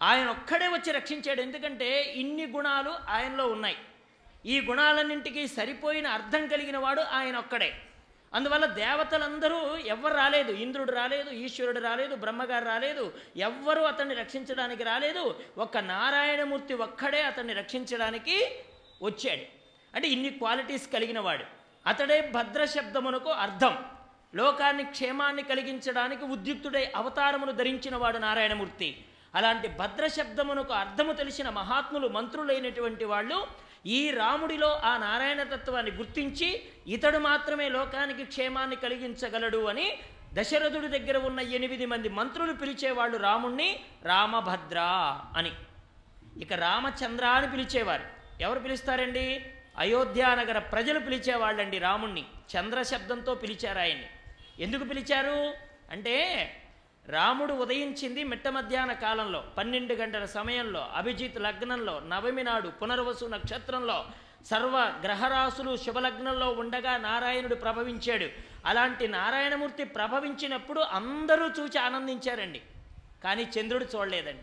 ఆయన 0.00 0.28
ఒక్కడే 0.28 0.68
వచ్చి 0.68 0.92
రక్షించాడు. 0.92 1.42
ఎందుకంటే 1.42 2.02
ఇన్ని 2.02 2.46
గుణాలు 2.46 2.94
ఆయనలో 3.08 3.46
ఉన్నాయి. 3.46 3.76
ఈ 4.46 4.60
గుణాలన్నింటికి 4.60 5.48
సరిపోయిన 5.48 6.06
అర్థం 6.06 6.46
కలిగిన 6.46 6.78
వాడు 6.78 7.00
ఆయన 7.00 7.36
ఒక్కడే. 7.36 7.72
అందువల్ల 8.34 8.66
దేవతలందరూ 8.66 9.76
ఎవ్వరు 9.76 10.14
రాలేదు. 10.14 10.52
ఇంద్రుడు 10.52 10.92
రాలేదు 10.92 11.30
ఈశ్వరుడు 11.30 11.80
రాలేదు 11.80 12.14
బ్రహ్మగారు 12.16 12.64
రాలేదు 12.64 13.14
ఎవ్వరూ 13.36 13.82
అతన్ని 13.82 14.14
రక్షించడానికి 14.14 14.84
రాలేదు. 14.84 15.40
ఒక్క 15.58 15.78
నారాయణమూర్తి 15.78 16.74
ఒక్కడే 16.74 17.22
అతన్ని 17.22 17.52
రక్షించడానికి 17.52 18.62
వచ్చాడు. 19.02 19.42
అంటే 19.94 20.08
ఇన్ని 20.08 20.30
క్వాలిటీస్ 20.30 20.92
కలిగిన 20.92 21.20
వాడు. 21.20 21.44
అతడే 21.86 22.20
భద్ర 22.34 22.64
శబ్దమునకు 22.64 23.30
అర్థం. 23.30 23.84
లోకాన్ని 24.34 24.84
క్షేమాన్ని 24.84 25.42
కలిగించడానికి 25.42 26.24
ఉద్యుక్తుడై 26.24 26.92
అవతారమును 26.96 27.52
ధరించిన 27.52 27.96
వాడు 27.96 28.18
నారాయణమూర్తి. 28.18 29.04
అలాంటి 29.34 29.68
భద్ర 29.68 30.06
శబ్దమునకు 30.06 30.72
అర్థము 30.72 31.12
తెలిసిన 31.12 31.48
మహాత్ములు 31.48 32.08
మంత్రులైనటువంటి 32.08 33.04
వాళ్ళు 33.04 33.46
ఈ 33.86 34.10
రాముడిలో 34.10 34.80
ఆ 34.84 34.96
నారాయణ 34.96 35.42
తత్వాన్ని 35.42 35.92
గుర్తించి 35.92 36.62
ఇతడు 36.86 37.18
మాత్రమే 37.18 37.68
లోకానికి 37.68 38.24
క్షేమాన్ని 38.24 38.76
కలిగించగలడు 38.76 39.64
అని 39.64 39.98
దశరథుడి 40.34 40.88
దగ్గర 40.88 41.16
ఉన్న 41.16 41.40
ఎనిమిది 41.40 41.86
మంది 41.86 42.08
మంత్రులు 42.08 42.52
పిలిచేవాళ్ళు 42.52 43.16
రాముణ్ణి 43.16 43.80
రామభద్ర 44.02 44.78
అని. 45.36 45.52
ఇక 46.40 46.52
రామచంద్ర 46.52 47.26
అని 47.26 47.50
పిలిచేవారు. 47.50 48.04
ఎవరు 48.40 48.58
పిలుస్తారండి? 48.58 49.46
అయోధ్యానగర 49.78 50.58
ప్రజలు 50.58 50.98
పిలిచేవాళ్ళండి 50.98 51.78
రాముణ్ణి. 51.78 52.24
చంద్ర 52.56 52.82
శబ్దంతో 52.82 53.34
పిలిచారు 53.34 53.78
ఆయన్ని. 53.78 54.06
ఎందుకు 54.58 54.84
పిలిచారు? 54.84 55.54
అంటే 55.90 56.48
రాముడు 57.08 57.52
ఉదయించింది 57.52 58.24
మిట్ట 58.24 58.48
మధ్యాహ్న 58.48 58.92
కాలంలో 58.92 59.44
పన్నెండు 59.58 59.94
గంటల 59.94 60.24
సమయంలో 60.24 60.80
అభిజిత్ 60.80 61.40
లగ్నంలో 61.40 62.00
నవమి 62.00 62.42
నాడు 62.42 62.68
పునర్వసు 62.68 63.24
నక్షత్రంలో 63.24 64.06
సర్వ 64.46 65.00
గ్రహరాశులు 65.02 65.76
శుభలగ్నంలో 65.76 66.50
ఉండగా 66.50 66.96
నారాయణుడు 66.96 67.54
ప్రభవించాడు. 67.54 68.28
అలాంటి 68.66 69.08
నారాయణమూర్తి 69.08 69.84
ప్రభవించినప్పుడు 69.84 70.80
అందరూ 70.80 71.46
చూచి 71.48 71.78
ఆనందించారండి. 71.78 72.62
కానీ 73.24 73.48
చంద్రుడు 73.60 73.84
చూడలేదండి. 73.84 74.42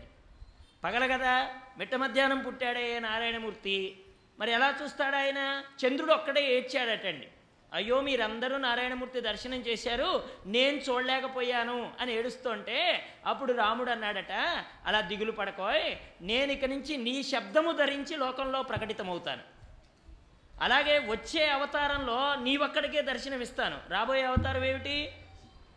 పగల 0.84 1.16
కదా 1.16 1.50
మిట్ట 1.78 1.94
మధ్యాహ్నం 1.94 2.38
పుట్టాడే 2.38 2.98
నారాయణమూర్తి. 2.98 4.00
మరి 4.38 4.50
ఎలా 4.50 4.74
చూస్తాడు 4.82 5.16
ఆయన 5.16 5.62
చంద్రుడు 5.86 6.12
ఒక్కడే 6.12 6.54
ఏడ్చాడటండి. 6.54 7.28
అయ్యో 7.74 8.00
మీరందరూ 8.00 8.56
నారాయణమూర్తి 8.56 9.20
దర్శనం 9.20 9.58
చేశారు 9.58 10.28
నేను 10.46 10.76
చూడలేకపోయాను 10.76 11.92
అని 12.00 12.12
ఏడుస్తుంటే 12.14 13.06
అప్పుడు 13.26 13.52
రాముడు 13.52 13.90
అన్నాడట 13.90 14.32
అలా 14.86 15.00
దిగులు 15.00 15.32
పడకోయ్ 15.32 15.96
నేను 16.22 16.52
ఇక 16.52 16.64
నుంచి 16.64 16.96
నీ 16.96 17.22
శబ్దము 17.22 17.72
ధరించి 17.72 18.16
లోకంలో 18.16 18.62
ప్రకటితమవుతాను. 18.62 19.42
అలాగే 20.62 20.98
వచ్చే 20.98 21.48
అవతారంలో 21.48 22.34
నీవక్కడికే 22.34 23.02
దర్శనమిస్తాను. 23.02 23.78
రాబోయే 23.88 24.22
అవతారం 24.22 24.64
ఏమిటి? 24.64 25.12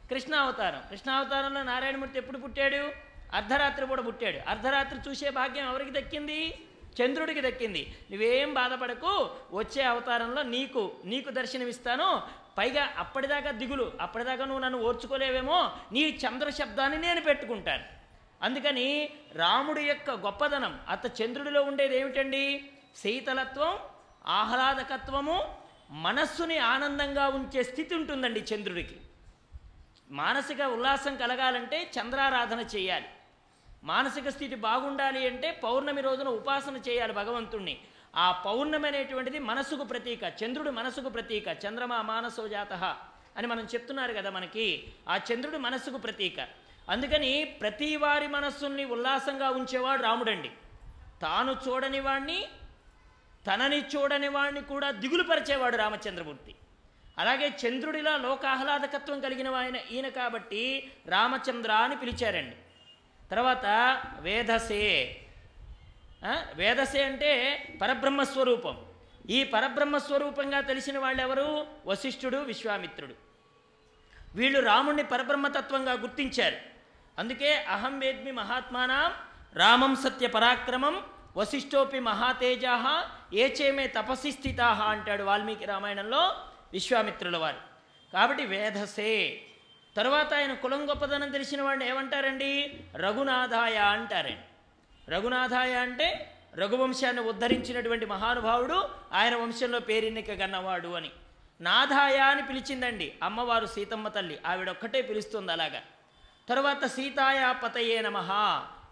కృష్ణ 0.09 0.35
అవతారం 0.35 0.81
కృష్ణ 0.89 1.11
అవతారంలో 1.11 1.63
నారాయణమూర్తి 1.63 2.17
ఎప్పుడు 2.17 2.37
పుట్టాడు? 2.37 2.91
అర్ధరాత్రి 3.35 3.85
కూడా 3.85 4.01
పుట్టాడు. 4.01 4.49
అర్ధరాత్రి 4.49 4.99
చూసే 5.09 5.29
భాగ్యం 5.29 5.67
ఎవరికి 5.67 5.91
దక్కింది? 5.91 6.59
చంద్రుడికి 7.01 7.41
దక్కింది. 7.41 7.97
నువ్వేం 8.11 8.53
బాధపడకు 8.53 9.29
వచ్చే 9.51 9.83
అవతారంలో 9.83 10.43
నీకు 10.43 10.91
నీకు 11.05 11.29
దర్శనమిస్తాను. 11.29 12.21
పైగా 12.57 12.93
అప్పటిదాకా 12.97 13.51
దిగులు 13.51 13.91
అప్పటిదాకా 14.01 14.45
నువ్వు 14.45 14.63
నన్ను 14.63 14.79
ఓర్చుకోలేవేమో 14.83 15.71
నీ 15.91 16.01
చంద్ర 16.01 16.49
శబ్దాన్ని 16.49 17.01
నేను 17.01 17.21
పెట్టుకుంటాను. 17.21 17.83
అందుకని 18.41 19.09
రాముడి 19.35 19.81
యొక్క 19.81 20.11
గొప్పదనం 20.11 20.79
అత 20.89 21.21
చంద్రుడిలో 21.21 21.63
ఉండేది 21.63 21.99
ఏమిటండి? 21.99 22.65
శీతలత్వం 22.95 23.79
ఆహ్లాదకత్వము 24.27 25.55
మనస్సుని 25.91 26.57
ఆనందంగా 26.57 27.27
ఉంచే 27.27 27.63
స్థితి 27.63 27.95
ఉంటుందండి 27.95 28.39
చంద్రుడికి. 28.39 28.95
మానసిక 30.11 30.61
ఉల్లాసం 30.61 31.15
కలగాలంటే 31.15 31.91
చంద్రారాధన 31.99 32.59
చేయాలి. 32.59 33.05
మానసిక 33.83 34.29
స్థితి 34.29 34.55
బాగుండాలి 34.55 35.27
అంటే 35.27 35.51
పౌర్ణమి 35.51 36.01
రోజున 36.01 36.27
ఉపాసన 36.27 36.77
చేయాలి 36.77 37.13
భగవంతుణ్ణి. 37.13 37.77
ఆ 38.15 38.31
పౌర్ణమి 38.31 38.87
అనేటువంటిది 38.87 39.39
మనసుకు 39.39 39.83
ప్రతీక 39.83 40.19
చంద్రుడు 40.43 40.69
మనసుకు 40.69 41.09
ప్రతీక 41.09 41.47
చంద్రమా 41.47 42.01
మానసో 42.01 42.47
జాత 42.47 42.73
అని 43.37 43.47
మనం 43.47 43.63
చెప్తున్నారు 43.63 44.13
కదా 44.13 44.29
మనకి. 44.29 44.83
ఆ 45.09 45.15
చంద్రుడు 45.17 45.57
మనస్సుకు 45.57 45.97
ప్రతీక. 45.97 46.39
అందుకని 46.89 47.43
ప్రతి 47.61 47.95
వారి 47.95 48.27
మనస్సుల్ని 48.27 48.85
ఉల్లాసంగా 48.85 49.49
ఉంచేవాడు 49.49 50.03
రాముడండి. 50.03 50.51
తాను 51.21 51.55
చూడని 51.67 51.99
వాణ్ణి 51.99 52.47
తనని 53.47 53.79
చూడని 53.95 54.27
వాణ్ణి 54.27 54.61
కూడా 54.61 54.91
దిగులుపరిచేవాడు 54.91 55.77
రామచంద్రమూర్తి. 55.77 56.55
అలాగే 57.17 57.47
చంద్రుడిలా 57.63 58.17
లోకాహ్లాదకత్వం 58.17 59.19
కలిగిన 59.19 59.47
ఆయన 59.47 59.75
ఈయన 59.75 60.07
కాబట్టి 60.07 60.91
రామచంద్ర 61.07 61.71
అని 61.71 61.95
పిలిచారండి. 61.95 62.55
తర్వాత 63.33 63.65
వేదసే. 64.19 65.19
వేదసే 66.55 67.03
అంటే 67.03 67.31
పరబ్రహ్మస్వరూపం. 67.81 68.77
ఈ 69.29 69.43
పరబ్రహ్మస్వరూపంగా 69.43 70.61
తెలిసిన 70.61 70.99
వాళ్ళు 70.99 71.21
ఎవరు 71.21 71.67
వశిష్ఠుడు 71.85 72.37
విశ్వామిత్రుడు. 72.37 73.13
వీళ్ళు 74.35 74.59
రాముణ్ణి 74.59 75.03
పరబ్రహ్మతత్వంగా 75.03 75.93
గుర్తించారు. 75.93 76.57
అందుకే 77.19 77.55
అహం 77.63 77.99
వేద్మి 77.99 78.31
మహాత్మానం 78.31 79.11
రామం 79.55 79.95
సత్య 79.95 80.27
పరాక్రమం 80.27 81.03
వశిష్ఠోపి 81.37 81.99
మహాతేజా 81.99 83.05
ఏచేమే 83.33 83.87
తపసి 83.87 84.31
స్థితా 84.31 84.67
అంటాడు 84.67 85.23
వాల్మీకి 85.23 85.65
రామాయణంలో 85.65 86.21
విశ్వామిత్రుల 86.73 87.37
వారు. 87.37 87.61
కాబట్టి 88.13 88.45
వేధసే 88.45 89.41
తర్వాత 89.97 90.33
ఆయన 90.33 90.53
కులం 90.53 90.89
గొప్పదనం 90.89 91.29
తెలిసిన 91.29 91.61
వాడిని 91.61 91.89
ఏమంటారండి? 91.89 92.79
రఘునాథాయ 92.95 93.77
అంటారండి. 93.77 95.11
రఘునాథాయ 95.11 95.73
అంటే 95.75 96.35
రఘువంశాన్ని 96.55 97.21
ఉద్ధరించినటువంటి 97.21 98.05
మహానుభావుడు 98.05 98.89
ఆయన 99.13 99.35
వంశంలో 99.35 99.79
పేరెన్నిక 99.79 100.31
గన్నవాడు 100.31 100.87
అని. 100.87 101.09
నాథాయ 101.61 102.17
అని 102.17 102.45
పిలిచిందండి. 102.45 103.13
అమ్మవారు 103.23 103.65
సీతమ్మ 103.65 104.07
తల్లి 104.07 104.39
ఆవిడొక్కటే 104.45 105.01
పిలుస్తుంది 105.01 105.51
అలాగా. 105.51 105.81
తర్వాత 106.49 106.85
సీతాయ 106.85 107.53
పతయే 107.63 108.01
నమ. 108.01 108.17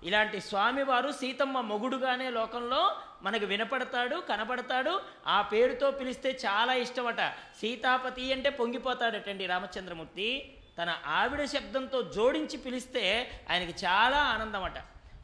ఇలాంటి 0.03 0.41
స్వామివారు 0.41 1.11
సీతమ్మ 1.11 1.61
మొగుడుగానే 1.61 2.29
లోకంలో 2.29 2.95
మనకు 3.21 3.45
వినపడతాడు 3.45 4.15
కనపడతాడు. 4.15 5.01
ఆ 5.27 5.41
పేరుతో 5.41 5.91
పిలిస్తే 5.91 6.39
చాలా 6.45 6.73
ఇష్టమట. 6.73 7.19
సీతాపతి 7.61 8.33
అంటే 8.33 8.49
పొంగిపోతాడటండి 8.49 9.45
రామచంద్రమూర్తి. 9.45 10.57
తన 10.77 10.97
ఆవిడ 11.05 11.45
శబ్దంతో 11.45 12.01
జోడించి 12.01 12.57
పిలిస్తే 12.57 13.31
ఆయనకి 13.51 13.85
చాలా 13.85 14.17
ఆనందమట. 14.17 14.73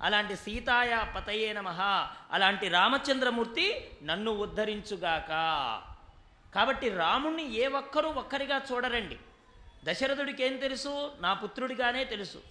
అలాంటి 0.02 0.36
సీతాయ 0.36 1.04
పతయే 1.16 1.54
నమ. 1.54 1.68
అలాంటి 2.32 2.68
రామచంద్రమూర్తి 2.68 3.90
నన్ను 4.04 4.32
ఉద్ధరించుగాక. 4.32 5.28
కాబట్టి 6.56 6.90
రాముణ్ణి 6.90 7.56
ఏ 7.56 7.68
ఒక్కరూ 7.68 8.10
ఒక్కరిగా 8.10 8.62
చూడరండి. 8.72 9.18
దశరథుడికేం 9.84 10.58
తెలుసు? 10.58 11.12
నా 11.20 11.34
పుత్రుడిగానే 11.34 12.04
తెలుసు. 12.04 12.42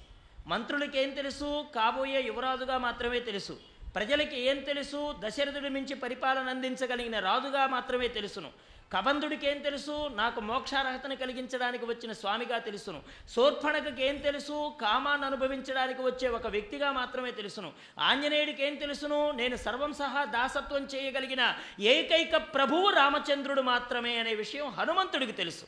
మంత్రుడికేం 0.47 1.11
తెలుసు? 1.11 1.67
కాబోయే 1.75 2.21
యువరాజుగా 2.21 2.79
మాత్రమే 2.79 3.21
తెలుసు. 3.21 3.59
ప్రజలకి 3.95 4.41
ఏం 4.41 4.61
తెలుసు? 4.61 5.15
దశరథుడి 5.19 5.69
మించి 5.69 5.95
పరిపాలన 5.95 6.49
అందించగలిగిన 6.49 7.19
రాజుగా 7.19 7.67
మాత్రమే 7.67 8.09
తెలుసును. 8.09 8.51
కబంధుడికి 8.93 9.51
ఏం 9.51 9.59
తెలుసు? 9.59 10.09
నాకు 10.09 10.41
మోక్షార్హతను 10.41 11.17
కలిగించడానికి 11.17 11.85
వచ్చిన 11.85 12.13
స్వామిగా 12.13 12.59
తెలుసును. 12.59 13.03
శూర్పణఖకి 13.35 14.05
ఏం 14.05 14.17
తెలుసు? 14.17 14.73
కామాన్ని 14.81 15.27
అనుభవించడానికి 15.27 16.03
వచ్చే 16.03 16.29
ఒక 16.29 16.47
వ్యక్తిగా 16.47 16.93
మాత్రమే 16.93 17.31
తెలుసును. 17.31 17.73
ఆంజనేయుడికి 18.01 18.67
ఏం 18.67 18.75
తెలుసును? 18.75 19.31
నేను 19.31 19.57
సర్వం 19.57 19.93
సహా 19.93 20.25
దాసత్వం 20.25 20.85
చేయగలిగిన 20.85 21.55
ఏకైక 21.81 22.37
ప్రభువు 22.37 22.91
రామచంద్రుడు 22.91 23.63
మాత్రమే 23.63 24.19
అనే 24.19 24.35
విషయం 24.35 24.69
హనుమంతుడికి 24.69 25.33
తెలుసు. 25.33 25.65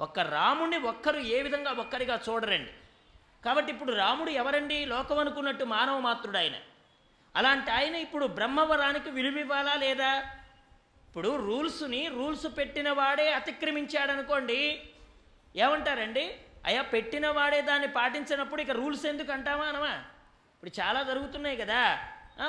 ఒక్క 0.00 0.18
రాముణ్ణి 0.18 0.78
ఒక్కరు 0.78 1.18
ఏ 1.18 1.42
విధంగా 1.42 1.70
ఒక్కరిగా 1.70 2.20
చూడరండి? 2.28 2.70
కాబట్టి 3.44 3.72
ఇప్పుడు 3.72 3.92
రాముడు 3.92 4.30
ఎవరండి? 4.30 4.84
లోకం 4.84 5.18
అనుకున్నట్టు 5.18 5.64
మానవ 5.64 5.98
మాతృడు 5.98 6.36
ఆయన. 6.36 6.52
అలాంటి 7.36 7.70
ఆయన 7.70 7.94
ఇప్పుడు 7.94 8.26
బ్రహ్మవరానికి 8.26 9.10
విలువివ్వాలా 9.10 9.74
లేదా? 9.74 10.24
ఇప్పుడు 11.14 11.36
రూల్స్ని 11.36 12.08
రూల్స్ 12.08 12.46
పెట్టిన 12.58 12.90
వాడే 12.90 13.32
అతిక్రమించాడనుకోండి 13.32 14.82
ఏమంటారండి? 15.56 16.36
అయ్యా 16.64 16.82
పెట్టిన 16.82 17.28
వాడే 17.28 17.60
దాన్ని 17.60 17.88
పాటించినప్పుడు 17.88 18.62
ఇక 18.62 18.70
రూల్స్ 18.70 19.06
ఎందుకు 19.06 19.32
అంటామా 19.32 19.64
అనమా 19.64 19.90
ఇప్పుడు 20.54 20.80
చాలా 20.80 21.02
జరుగుతున్నాయి 21.02 21.56
కదా. 21.56 21.98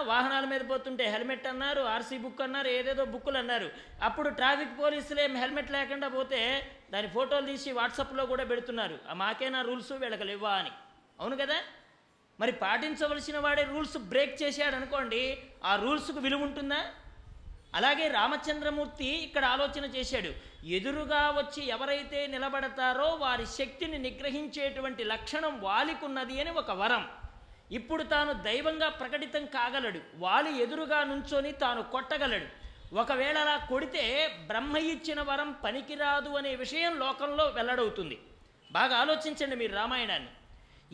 వాహనాల 0.02 0.46
మీద 0.46 0.62
పోతుంటే 0.70 1.06
హెల్మెట్ 1.06 1.48
అన్నారు 1.48 1.82
ఆర్సీ 1.82 2.18
బుక్ 2.18 2.42
అన్నారు 2.42 2.68
ఏదేదో 2.68 3.06
బుక్కులు 3.06 3.38
అన్నారు. 3.38 3.72
అప్పుడు 4.02 4.30
ట్రాఫిక్ 4.30 4.80
పోలీసులు 4.80 5.22
ఏం 5.22 5.38
హెల్మెట్ 5.38 5.72
లేకుండా 5.72 6.08
పోతే 6.08 6.68
దాని 6.92 7.08
ఫోటోలు 7.08 7.46
తీసి 7.46 7.72
వాట్సాప్లో 7.72 8.26
కూడా 8.26 8.44
పెడుతున్నారు. 8.44 9.00
ఆ 9.10 9.14
మాకేనా 9.14 9.62
రూల్స్? 9.62 9.92
వీళ్ళకి 9.92 10.24
లేవా? 10.24 10.52
అని. 10.52 10.72
అవును 11.20 11.36
కదా? 11.36 11.56
మరి 12.40 12.52
పాటించవలసిన 12.52 13.40
వాడే 13.40 13.64
రూల్స్ 13.64 13.98
బ్రేక్ 13.98 14.44
చేశాడు 14.44 14.76
అనుకోండి 14.76 15.38
ఆ 15.66 15.76
రూల్స్కు 15.76 16.20
విలువ 16.20 16.44
ఉంటుందా? 16.44 16.86
అలాగే 17.76 18.08
రామచంద్రమూర్తి 18.08 19.06
ఇక్కడ 19.06 19.46
ఆలోచన 19.46 19.86
చేశాడు. 19.86 20.32
ఎదురుగా 20.66 21.30
వచ్చి 21.30 21.68
ఎవరైతే 21.68 22.28
నిలబడతారో 22.28 23.08
వారి 23.08 23.46
శక్తిని 23.46 23.98
నిగ్రహించేటువంటి 23.98 25.04
లక్షణం 25.04 25.62
వాలికున్నది 25.62 26.42
అని 26.42 26.52
ఒక 26.52 26.72
వరం. 26.72 27.08
ఇప్పుడు 27.72 28.04
తాను 28.04 28.34
దైవంగా 28.34 28.90
ప్రకటితం 28.90 29.46
కాగలడు. 29.46 30.00
వాలి 30.16 30.64
ఎదురుగా 30.64 31.04
నుంచొని 31.04 31.52
తాను 31.52 31.84
కొట్టగలడు. 31.84 32.66
ఒకవేళ 32.96 33.38
అలా 33.38 33.68
కొడితే 33.70 34.28
బ్రహ్మ 34.48 34.78
ఇచ్చిన 34.78 35.22
వరం 35.22 35.56
పనికిరాదు 35.64 36.30
అనే 36.30 36.56
విషయం 36.56 37.00
లోకంలో 37.00 37.46
వెల్లడవుతుంది. 37.46 38.20
బాగా 38.72 38.98
ఆలోచించండి 38.98 39.56
మీరు 39.56 39.74
రామాయణాన్ని. 39.76 40.30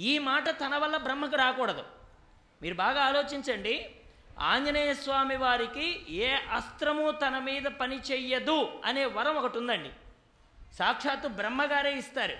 ఈ 0.03 0.19
మాట 0.19 0.49
తన 0.49 0.77
వల్ల 0.77 0.97
బ్రహ్మకు 0.97 1.35
రాకూడదు. 1.35 1.83
మీరు 2.61 2.75
బాగా 2.75 3.01
ఆలోచించండి. 3.01 3.95
ఆంజనేయ 4.49 4.93
స్వామి 4.93 5.35
వారికి 5.37 5.87
ఏ 6.09 6.29
అస్త్రము 6.57 7.11
తన 7.23 7.39
మీద 7.39 7.63
పని 7.81 7.97
చెయ్యదు 8.11 8.55
అనే 8.85 9.05
వరం 9.05 9.35
ఒకటి 9.35 9.57
ఉందండి. 9.57 9.91
సాక్షాత్తు 10.77 11.27
బ్రహ్మగారే 11.27 11.91
ఇస్తారు. 11.97 12.37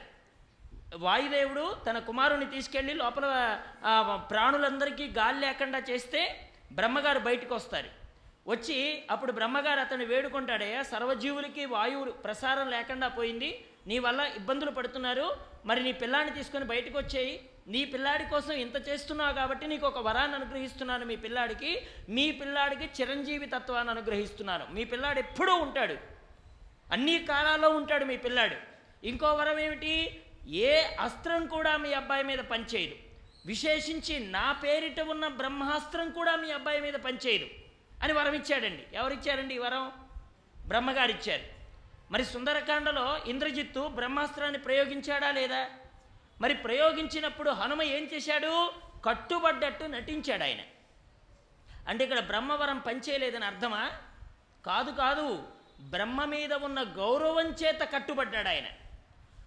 వాయుదేవుడు 0.98 1.66
తన 1.90 2.00
కుమారుని 2.00 2.46
తీసుకెళ్ళి 2.46 2.94
లోపల 2.94 3.26
ప్రాణులందరికీ 4.30 5.08
గాలి 5.20 5.40
లేకుండా 5.40 5.80
చేస్తే 5.90 6.22
బ్రహ్మగారు 6.72 7.20
బయటకు 7.20 7.56
వస్తారు 7.56 7.90
వచ్చి 8.48 8.78
అప్పుడు 9.12 9.32
బ్రహ్మగారు 9.32 9.80
అతను 9.80 10.06
వేడుకుంటాడయ్యా 10.06 10.82
సర్వజీవులకి 10.84 11.66
వాయువు 11.66 12.12
ప్రసారం 12.26 12.70
లేకుండా 12.70 13.08
పోయింది. 13.08 13.52
నీ 13.88 14.00
వల్ల 14.00 14.22
ఇబ్బందులు 14.36 14.72
పడుతున్నారు. 14.72 15.28
మరి 15.66 15.84
నీ 15.84 15.92
పిల్లాన్ని 15.92 16.34
తీసుకొని 16.36 16.66
బయటకు 16.66 16.98
వచ్చేయి 16.98 17.34
నీ 17.68 17.86
పిల్లాడి 17.86 18.26
కోసం 18.26 18.54
ఇంత 18.54 18.90
చేస్తున్నావు 18.90 19.34
కాబట్టి 19.34 19.68
నీకు 19.68 19.88
ఒక 19.88 19.98
వరాన్ని 19.98 20.38
అనుగ్రహిస్తున్నాను 20.38 21.06
మీ 21.06 21.16
పిల్లాడికి. 21.16 21.88
మీ 22.10 22.32
పిల్లాడికి 22.32 22.86
చిరంజీవి 22.86 23.46
తత్వాన్ని 23.46 23.92
అనుగ్రహిస్తున్నాను. 23.92 24.68
మీ 24.72 24.84
పిల్లాడు 24.84 25.20
ఎప్పుడూ 25.20 25.56
ఉంటాడు. 25.56 25.98
అన్ని 26.92 27.20
కాలాల్లో 27.20 27.70
ఉంటాడు 27.70 28.06
మీ 28.06 28.18
పిల్లాడు. 28.18 28.56
ఇంకో 29.08 29.34
వరం 29.34 29.60
ఏమిటి? 29.60 30.22
ఏ 30.50 30.82
అస్త్రం 31.00 31.46
కూడా 31.46 31.78
మీ 31.78 31.94
అబ్బాయి 31.94 32.24
మీద 32.24 32.40
పనిచేయదు. 32.40 32.96
విశేషించి 33.46 34.20
నా 34.20 34.52
పేరిట 34.52 35.00
ఉన్న 35.00 35.28
బ్రహ్మాస్త్రం 35.28 36.12
కూడా 36.12 36.36
మీ 36.36 36.52
అబ్బాయి 36.52 36.82
మీద 36.82 36.94
పనిచేయదు 36.94 37.46
అని 38.04 38.14
వరం 38.14 38.34
ఇచ్చాడండి. 38.34 38.84
ఎవరిచ్చారండి 38.94 39.56
ఈ 39.56 39.58
వరం? 39.58 39.92
బ్రహ్మగారు 40.68 41.12
ఇచ్చారు 41.12 41.44
మరి 42.12 42.26
సుందరకాండలో 42.26 43.20
ఇంద్రజిత్తు 43.28 43.88
బ్రహ్మాస్త్రాన్ని 43.88 44.60
ప్రయోగించాడా 44.60 45.32
లేదా? 45.32 45.70
మరి 46.42 46.54
ప్రయోగించినప్పుడు 46.54 47.50
హనుమ 47.50 47.82
ఏం 47.82 48.10
చేశాడు? 48.14 48.74
కట్టుబడ్డట్టు 49.06 49.84
నటించాడు 49.84 50.44
ఆయన. 50.44 50.60
అంటే 51.88 52.04
ఇక్కడ 52.04 52.20
బ్రహ్మవరం 52.20 52.80
పనిచేయలేదని 52.80 53.46
అర్థమా? 53.46 53.92
కాదు 54.66 54.92
కాదు 54.92 55.44
బ్రహ్మ 55.82 56.26
మీద 56.26 56.54
ఉన్న 56.54 56.82
గౌరవం 56.82 57.46
చేత 57.48 57.80
కట్టుబడ్డాడు 57.94 58.48
ఆయన. 58.48 58.66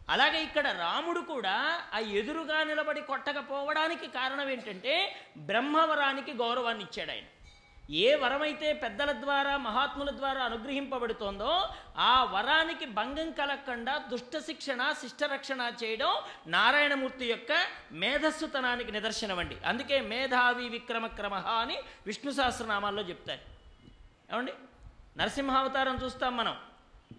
అలాగే 0.09 0.43
ఇక్కడ 0.43 0.69
రాముడు 0.69 1.21
కూడా 1.21 1.83
ఆ 1.95 1.99
ఎదురుగా 1.99 2.65
నిలబడి 2.65 3.01
కొట్టకపోవడానికి 3.01 4.07
కారణం 4.07 4.49
ఏంటంటే 4.49 5.17
బ్రహ్మవరానికి 5.39 6.33
గౌరవాన్ని 6.33 6.85
ఇచ్చాడు 6.85 7.11
ఆయన. 7.11 7.25
ఏ 7.91 8.15
వరమైతే 8.15 8.73
పెద్దల 8.73 9.13
ద్వారా 9.13 9.57
మహాత్ముల 9.57 10.11
ద్వారా 10.11 10.45
అనుగ్రహింపబడుతోందో 10.45 11.69
ఆ 11.97 12.25
వరానికి 12.25 12.87
భంగం 12.87 13.33
కలగకుండా 13.33 13.99
దుష్ట 13.99 14.39
శిక్షణ 14.39 14.93
శిష్టరక్షణ 15.01 15.73
చేయడం 15.85 16.15
నారాయణమూర్తి 16.47 17.27
యొక్క 17.27 17.53
మేధస్సుతనానికి 17.93 18.93
నిదర్శనం 18.93 19.39
అండి. 19.39 19.57
అందుకే 19.67 20.01
మేధావి 20.01 20.69
విక్రమక్రమ 20.69 21.35
అని 21.35 21.77
విష్ణు 22.07 22.33
సహస్రనామాల్లో 22.33 23.03
చెప్తారు 23.03 23.41
ఏమండి? 24.35 24.53
నరసింహావతారం 25.17 25.99
చూస్తాం 26.05 26.37
మనం. 26.37 26.57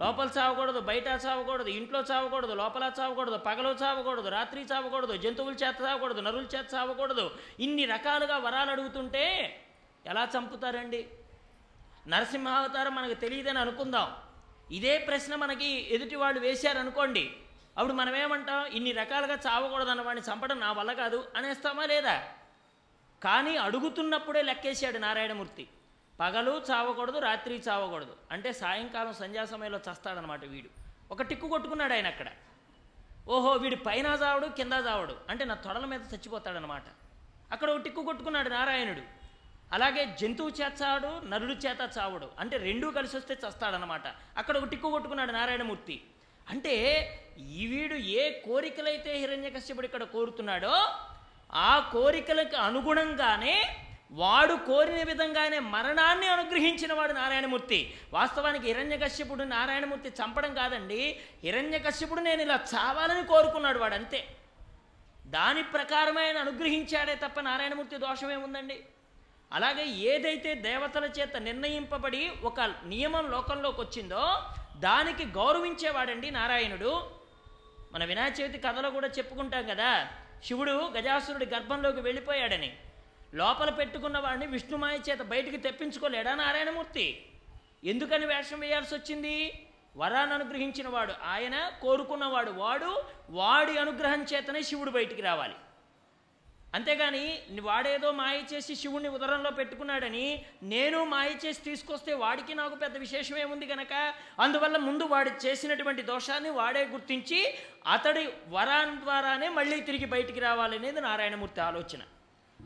లోపల 0.02 0.30
చావకూడదు 0.38 0.80
బయట 0.80 1.08
చావకూడదు 1.08 1.70
ఇంట్లో 1.70 2.00
చావకూడదు 2.00 2.54
లోపల 2.54 2.92
చావకూడదు 3.00 3.38
పగలు 3.38 3.70
చావకూడదు 3.70 4.30
రాత్రి 4.30 4.62
చావకూడదు 4.62 5.18
జంతువుల 5.18 5.54
చేత 5.54 5.76
చావకూడదు 5.84 6.22
నరుల 6.22 6.44
చేత 6.44 6.66
చావకూడదు. 6.76 7.32
ఇన్ని 7.60 7.86
రకాలుగా 7.86 8.38
వరాలు 8.38 8.72
అడుగుతుంటే 8.72 9.62
ఎలా 10.06 10.28
చంపుతారండి? 10.38 11.08
నరసింహావతారం 12.08 12.96
మనకు 12.96 13.14
తెలియదని 13.14 13.60
అనుకుందాం. 13.60 14.16
ఇదే 14.72 14.98
ప్రశ్న 14.98 15.36
మనకి 15.36 15.96
ఎదుటి 15.96 16.16
వాళ్ళు 16.16 16.40
వేశారనుకోండి 16.40 17.36
అప్పుడు 17.78 17.94
మనం 17.94 18.16
ఏమంటాం 18.16 18.66
ఇన్ని 18.66 18.92
రకాలుగా 18.92 19.38
చావకూడదు 19.48 19.90
అన్నవాడిని 19.90 20.32
చంపడం 20.34 20.60
నా 20.60 20.72
వల్ల 20.72 20.94
కాదు 20.94 21.32
అనేస్తామా 21.36 21.86
లేదా? 21.86 22.24
కానీ 23.24 23.58
అడుగుతున్నప్పుడే 23.58 24.42
లెక్కేశాడు 24.42 24.98
నారాయణమూర్తి. 24.98 25.68
పగలు 26.20 26.62
చావకూడదు 26.72 27.20
రాత్రి 27.20 27.64
చావకూడదు. 27.70 28.18
అంటే 28.32 28.54
సాయంకాలం 28.54 29.14
సంధ్యా 29.14 29.46
సమయంలో 29.46 29.78
చస్తాడనమాట 29.78 30.46
వీడు. 30.46 30.70
ఒక 31.12 31.22
టిక్కు 31.22 31.50
కొట్టుకున్నాడు 31.50 31.94
ఆయన 31.94 32.08
అక్కడ. 32.08 32.28
ఓహో 33.28 33.52
వీడు 33.52 33.76
పైన 33.76 34.06
చావడు 34.08 34.48
కింద 34.48 34.74
చావడు. 34.74 35.18
అంటే 35.30 35.46
నా 35.46 35.56
తొడల 35.56 35.86
మీద 35.86 36.02
చచ్చిపోతాడనమాట 36.02 36.84
అక్కడ 37.52 37.70
ఒక 37.70 37.82
టిక్కు 37.82 38.06
కొట్టుకున్నాడు 38.06 38.50
నారాయణుడు. 38.50 39.25
అలాగే 39.74 40.18
జంతువు 40.22 40.50
చేత 40.50 40.74
చావడు 40.84 41.28
నరుడు 41.28 41.54
చేత 41.54 41.90
చావడు. 41.98 42.32
అంటే 42.40 42.58
రెండూ 42.58 42.92
కలిసి 42.92 43.18
వస్తే 43.18 43.34
చస్తాడనమాట 43.34 44.02
అక్కడ 44.38 44.58
ఒక 44.58 44.64
టిక్కు 44.64 44.92
కొట్టుకున్నాడు 44.92 45.32
నారాయణమూర్తి. 45.32 46.02
అంటే 46.50 46.74
ఈ 47.40 47.66
వీడు 47.66 47.94
ఏ 47.94 48.30
కోరికలైతే 48.30 49.18
హిరణ్యకశ్యపుడు 49.18 49.86
ఇక్కడ 49.86 50.04
కోరుతున్నాడో 50.04 50.94
ఆ 51.54 51.90
కోరికలకు 51.94 52.56
అనుగుణంగానే 52.56 53.78
వాడు 54.12 54.54
కోరిన 54.54 55.04
విధంగానే 55.04 55.60
మరణాన్ని 55.60 56.28
అనుగ్రహించిన 56.28 56.94
వాడు 56.94 57.14
నారాయణమూర్తి. 57.14 57.94
వాస్తవానికి 58.14 58.68
హిరణ్యకశ్యపుడు 58.68 59.44
నారాయణమూర్తి 59.44 60.10
చంపడం 60.10 60.54
కాదండి 60.54 61.20
హిరణ్యకశ్యపుడు 61.44 62.20
నేను 62.20 62.42
ఇలా 62.42 62.60
చావాలని 62.76 63.24
కోరుకున్నాడు 63.24 63.80
వాడు 63.80 63.94
అంతే. 63.94 64.28
దాని 65.26 65.64
ప్రకారమే 65.64 66.26
ఆయన 66.26 66.38
అనుగ్రహించాడే 66.38 67.16
తప్ప 67.16 67.40
నారాయణమూర్తి 67.40 67.98
దోషమేముందండి? 67.98 68.74
ఉందండి 68.74 68.84
అలాగే 69.56 69.86
ఏదైతే 69.86 70.56
దేవతల 70.56 71.06
చేత 71.06 71.38
నిర్ణయింపబడి 71.38 72.32
ఒక 72.44 72.62
నియమం 72.62 73.32
లోకంలోకి 73.32 73.82
వచ్చిందో 73.82 74.44
దానికి 74.78 75.26
గౌరవించేవాడండి 75.26 76.32
నారాయణుడు. 76.32 77.12
మన 77.94 78.06
వినాయక 78.06 78.40
చవితి 78.42 78.58
కథలో 78.58 78.90
కూడా 78.90 79.08
చెప్పుకుంటాం 79.08 79.66
కదా 79.68 80.08
శివుడు 80.46 80.72
గజాసురుడి 80.72 81.46
గర్భంలోకి 81.46 82.02
వెళ్ళిపోయాడని. 82.02 82.78
లోపల 83.34 83.70
పెట్టుకున్న 83.70 84.18
వాడిని 84.18 84.46
విష్ణుమాయ 84.46 84.98
చేత 85.10 85.22
బయటికి 85.22 85.58
తెప్పించుకోలేడా 85.58 86.36
నారాయణమూర్తి? 86.36 87.26
ఎందుకని 87.84 88.26
వేషం 88.26 88.60
వేయాల్సి 88.60 88.96
వచ్చింది? 88.96 89.68
వరాన్ని 89.98 90.36
అనుగ్రహించిన 90.36 90.88
వాడు 90.90 91.14
ఆయన 91.24 91.72
కోరుకున్నవాడు 91.82 92.52
వాడు 92.52 93.04
వాడి 93.30 93.78
అనుగ్రహం 93.78 94.24
చేతనే 94.24 94.62
శివుడు 94.62 94.92
బయటికి 94.92 95.22
రావాలి. 95.22 95.56
అంతేగాని 96.76 97.26
వాడేదో 97.62 98.12
మాయ 98.12 98.38
చేసి 98.54 98.74
శివుణ్ణి 98.76 99.10
ఉదరంలో 99.10 99.52
పెట్టుకున్నాడని 99.52 100.46
నేను 100.64 101.00
మాయ 101.06 101.30
చేసి 101.46 101.62
తీసుకొస్తే 101.62 102.14
వాడికి 102.14 102.54
నాకు 102.54 102.76
పెద్ద 102.76 102.98
విశేషం 102.98 103.38
ఏముంది 103.38 103.66
కనుక 103.66 103.94
అందువల్ల 104.40 104.78
ముందు 104.78 105.04
వాడు 105.04 105.32
చేసినటువంటి 105.46 106.02
దోషాన్ని 106.02 106.50
వాడే 106.50 106.84
గుర్తించి 106.86 107.40
అతడి 107.88 108.26
వరాన్ 108.48 108.96
ద్వారానే 108.98 109.50
మళ్ళీ 109.50 109.82
తిరిగి 109.82 110.06
బయటికి 110.06 110.40
రావాలనేది 110.40 111.02
నారాయణమూర్తి 111.02 111.62
ఆలోచన. 111.62 112.02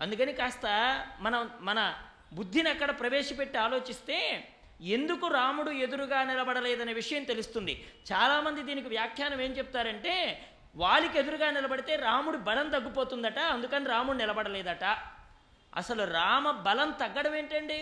అందుకని 0.01 0.34
కాస్త 0.34 0.66
మనం 1.20 1.41
మన 1.62 1.80
బుద్ధిని 2.34 2.70
అక్కడ 2.70 2.91
ప్రవేశపెట్టి 2.99 3.57
ఆలోచిస్తే 3.57 4.18
ఎందుకు 4.82 5.26
రాముడు 5.28 5.72
ఎదురుగా 5.86 6.20
నిలబడలేదనే 6.24 6.93
విషయం 6.93 7.24
తెలుస్తుంది. 7.24 7.74
చాలామంది 8.12 8.62
దీనికి 8.64 8.88
వ్యాఖ్యానం 8.88 9.41
ఏం 9.41 9.51
చెప్తారంటే 9.51 10.14
వాలికి 10.82 11.17
ఎదురుగా 11.19 11.47
నిలబడితే 11.51 11.93
రాముడు 11.95 12.38
బలం 12.47 12.67
తగ్గిపోతుందట 12.69 13.39
అందుకని 13.53 13.86
రాముడు 13.86 14.17
నిలబడలేదట. 14.17 14.86
అసలు 15.75 16.03
రామ 16.13 16.51
బలం 16.67 16.89
తగ్గడం 17.01 17.34
ఏంటండి? 17.36 17.80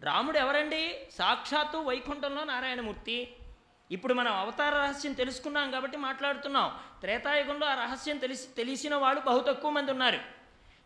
రాముడు 0.00 0.38
ఎవరండి? 0.44 0.82
సాక్షాత్తు 1.18 1.78
వైకుంఠంలో 1.88 2.44
నారాయణమూర్తి. 2.44 3.18
ఇప్పుడు 3.90 4.14
మనం 4.14 4.32
అవతార 4.42 4.72
రహస్యం 4.74 5.12
తెలుసుకున్నాం 5.12 5.66
కాబట్టి 5.70 5.96
మాట్లాడుతున్నాం. 6.06 6.68
త్రేతాయుగంలో 7.00 7.66
ఆ 7.66 7.74
రహస్యం 7.74 8.16
తెలిసి 8.18 8.46
తెలిసిన 8.56 8.94
వాళ్ళు 8.94 9.20
బహు 9.20 9.40
తక్కువ 9.48 9.70
మంది 9.70 9.90
ఉన్నారు. 9.90 10.20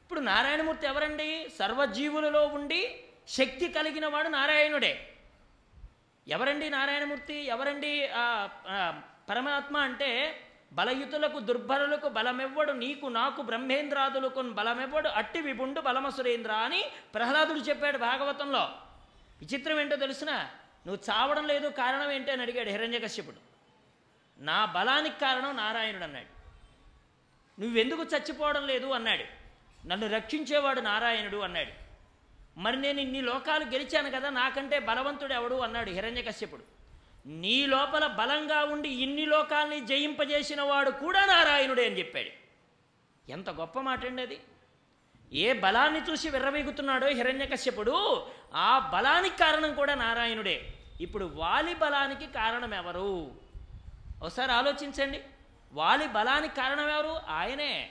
ఇప్పుడు 0.02 0.20
నారాయణమూర్తి 0.20 0.86
ఎవరండి? 0.86 1.28
సర్వజీవులలో 1.58 2.42
ఉండి 2.58 2.80
శక్తి 3.28 3.68
కలిగిన 3.76 4.06
వాడు 4.14 4.28
నారాయణుడే. 4.28 4.92
ఎవరండి 6.28 6.66
నారాయణమూర్తి? 6.70 7.38
ఎవరండి 7.54 7.92
పరమాత్మ 9.30 9.76
అంటే 9.88 10.10
బలయుతులకు 10.72 11.38
దుర్బలులకు 11.38 12.08
బలమెవ్వడు? 12.08 12.72
నీకు 12.72 13.06
నాకు 13.06 13.42
బ్రహ్మేంద్రాదులకు 13.42 14.42
బలమెవ్వడు? 14.42 15.08
అట్టి 15.08 15.40
విభుండు 15.40 15.80
బలమసురేంద్ర 15.80 16.52
అని 16.52 16.84
ప్రహ్లాదుడు 17.14 17.58
చెప్పాడు 17.58 17.98
భాగవతంలో. 17.98 18.60
విచిత్రం 19.40 19.80
ఏంటో 19.80 19.96
తెలిసిన? 19.96 20.30
నువ్వు 20.86 20.98
చావడం 21.10 21.46
లేదు 21.46 21.68
కారణం 21.68 22.10
ఏంటి 22.10 22.30
అని 22.30 22.42
అడిగాడు 22.42 22.70
హిరణ్యకశ్యపుడు. 22.70 23.36
నా 24.38 24.64
బలానికి 24.64 25.20
కారణం 25.20 25.56
నారాయణుడు 25.56 26.04
అన్నాడు 26.04 26.36
నువ్వెందుకు 27.60 28.02
చచ్చిపోవడం 28.02 28.66
లేదు? 28.66 28.86
అన్నాడు. 28.86 29.24
నన్ను 29.86 30.08
రక్షించేవాడు 30.08 30.80
నారాయణుడు 30.80 31.36
అన్నాడు. 31.36 31.86
మరి 32.60 32.76
నేను 32.76 33.00
ఇన్ని 33.00 33.20
లోకాలు 33.20 33.64
గెలిచాను 33.64 34.10
కదా 34.10 34.30
నాకంటే 34.30 34.78
బలవంతుడు 34.78 35.32
ఎవడు 35.32 35.54
అన్నాడు 35.54 35.90
హిరణ్యకశ్యపుడు. 35.90 36.75
నీ 37.26 37.66
లోపల 37.66 38.06
బలంగా 38.06 38.64
ఉండి 38.64 38.88
ఇన్ని 38.88 39.26
లోకాల్ని 39.26 39.80
జయింపజేసిన 39.80 40.62
వాడు 40.62 40.90
కూడా 40.90 41.26
నారాయణుడే 41.26 41.86
అని 41.86 41.98
చెప్పాడు. 41.98 42.46
ఎంత 43.30 43.50
గొప్ప 43.50 43.80
మాట 43.80 44.06
అండి 44.06 44.22
అది. 44.22 44.40
ఏ 45.32 45.52
బలాన్ని 45.52 46.00
చూసి 46.10 46.30
విర్రవీగుతున్నాడో 46.30 47.06
హిరణ్యకశ్యపుడు 47.06 48.26
ఆ 48.54 48.90
బలానికి 48.94 49.38
కారణం 49.38 49.74
కూడా 49.74 49.94
నారాయణుడే. 49.94 50.74
ఇప్పుడు 51.00 51.30
వాలి 51.34 51.74
బలానికి 51.74 52.26
కారణం 52.26 52.74
ఎవరు? 52.74 53.34
ఒకసారి 54.22 54.52
ఆలోచించండి. 54.52 55.20
వాలి 55.72 56.08
బలానికి 56.08 56.56
కారణం 56.56 56.88
ఎవరు? 56.90 57.20
ఆయనే. 57.28 57.90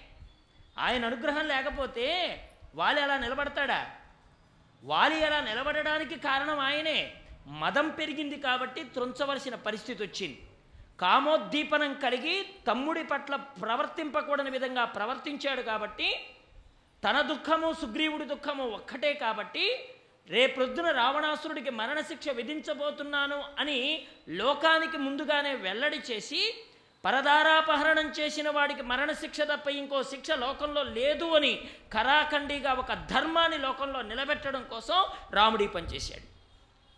ఆయన 0.79 1.05
అనుగ్రహం 1.05 1.47
లేకపోతే 1.47 2.39
వాలి 2.75 3.01
అలా 3.01 3.17
నిలబడతాడా? 3.17 3.95
వాలి 4.83 5.23
అలా 5.23 5.39
నిలబడడానికి 5.39 6.15
కారణం 6.15 6.59
ఆయనే. 6.59 7.13
మదం 7.45 7.89
పెరిగింది 7.89 8.37
కాబట్టి 8.37 8.83
త్రుంచవలసిన 8.83 9.55
పరిస్థితి 9.55 10.03
వచ్చింది. 10.03 10.37
కామోద్దీపనం 10.99 11.93
కలిగి 11.93 12.45
తమ్ముడి 12.67 13.03
పట్ల 13.03 13.35
ప్రవర్తింపకూడని 13.35 14.49
విధంగా 14.49 14.85
ప్రవర్తించాడు 14.85 15.61
కాబట్టి 15.61 16.09
తన 17.03 17.21
దుఃఖము 17.21 17.73
సుగ్రీవుడి 17.73 18.25
దుఃఖము 18.25 18.63
ఒక్కటే 18.63 19.13
కాబట్టి 19.13 19.65
రేపొద్దున 20.29 20.91
రావణాసురుడికి 20.91 21.69
మరణశిక్ష 21.69 22.29
విధించబోతున్నాను 22.29 23.43
అని 23.59 24.05
లోకానికి 24.29 24.97
ముందుగానే 24.97 25.55
వెల్లడి 25.55 25.99
చేసి 26.11 26.53
పరదారాపహరణం 27.03 28.07
చేసిన 28.19 28.49
వాడికి 28.49 28.81
మరణశిక్ష 28.81 29.41
తప్ప 29.41 29.67
ఇంకో 29.69 30.03
శిక్ష 30.03 30.31
లోకంలో 30.31 30.83
లేదు 30.83 31.25
అని 31.25 31.59
కరాఖండిగా 31.93 32.73
ఒక 32.73 32.93
ధర్మాన్ని 32.93 33.57
లోకంలో 33.57 34.01
నిలబెట్టడం 34.01 34.63
కోసం 34.63 35.03
రాముడి 35.33 35.67
పనిచేశాడు 35.67 36.34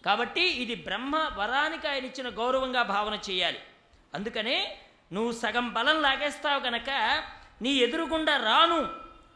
కాబట్టి 0.06 0.42
ఇది 0.42 0.76
బ్రహ్మ 0.76 1.30
వరానికి 1.34 1.88
ఆయన 1.88 2.06
ఇచ్చిన 2.06 2.30
గౌరవంగా 2.30 2.84
భావన 2.84 3.20
చేయాలి. 3.30 3.60
అందుకనే 4.14 4.78
నువ్వు 5.14 5.32
సగం 5.32 5.74
బలం 5.74 6.02
లాగేస్తావు 6.02 6.60
గనక 6.60 6.90
నీ 7.62 7.74
ఎదురుగుండా 7.74 8.38
రాను 8.38 8.90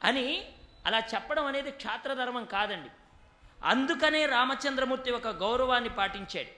అని 0.04 0.48
అలా 0.86 1.00
చెప్పడం 1.00 1.46
అనేది 1.46 1.72
క్షాత్రధర్మం 1.72 2.46
కాదండి. 2.46 2.90
అందుకనే 3.66 4.26
రామచంద్రమూర్తి 4.26 5.12
ఒక 5.12 5.28
గౌరవాన్ని 5.28 5.90
పాటించాడు. 5.90 6.52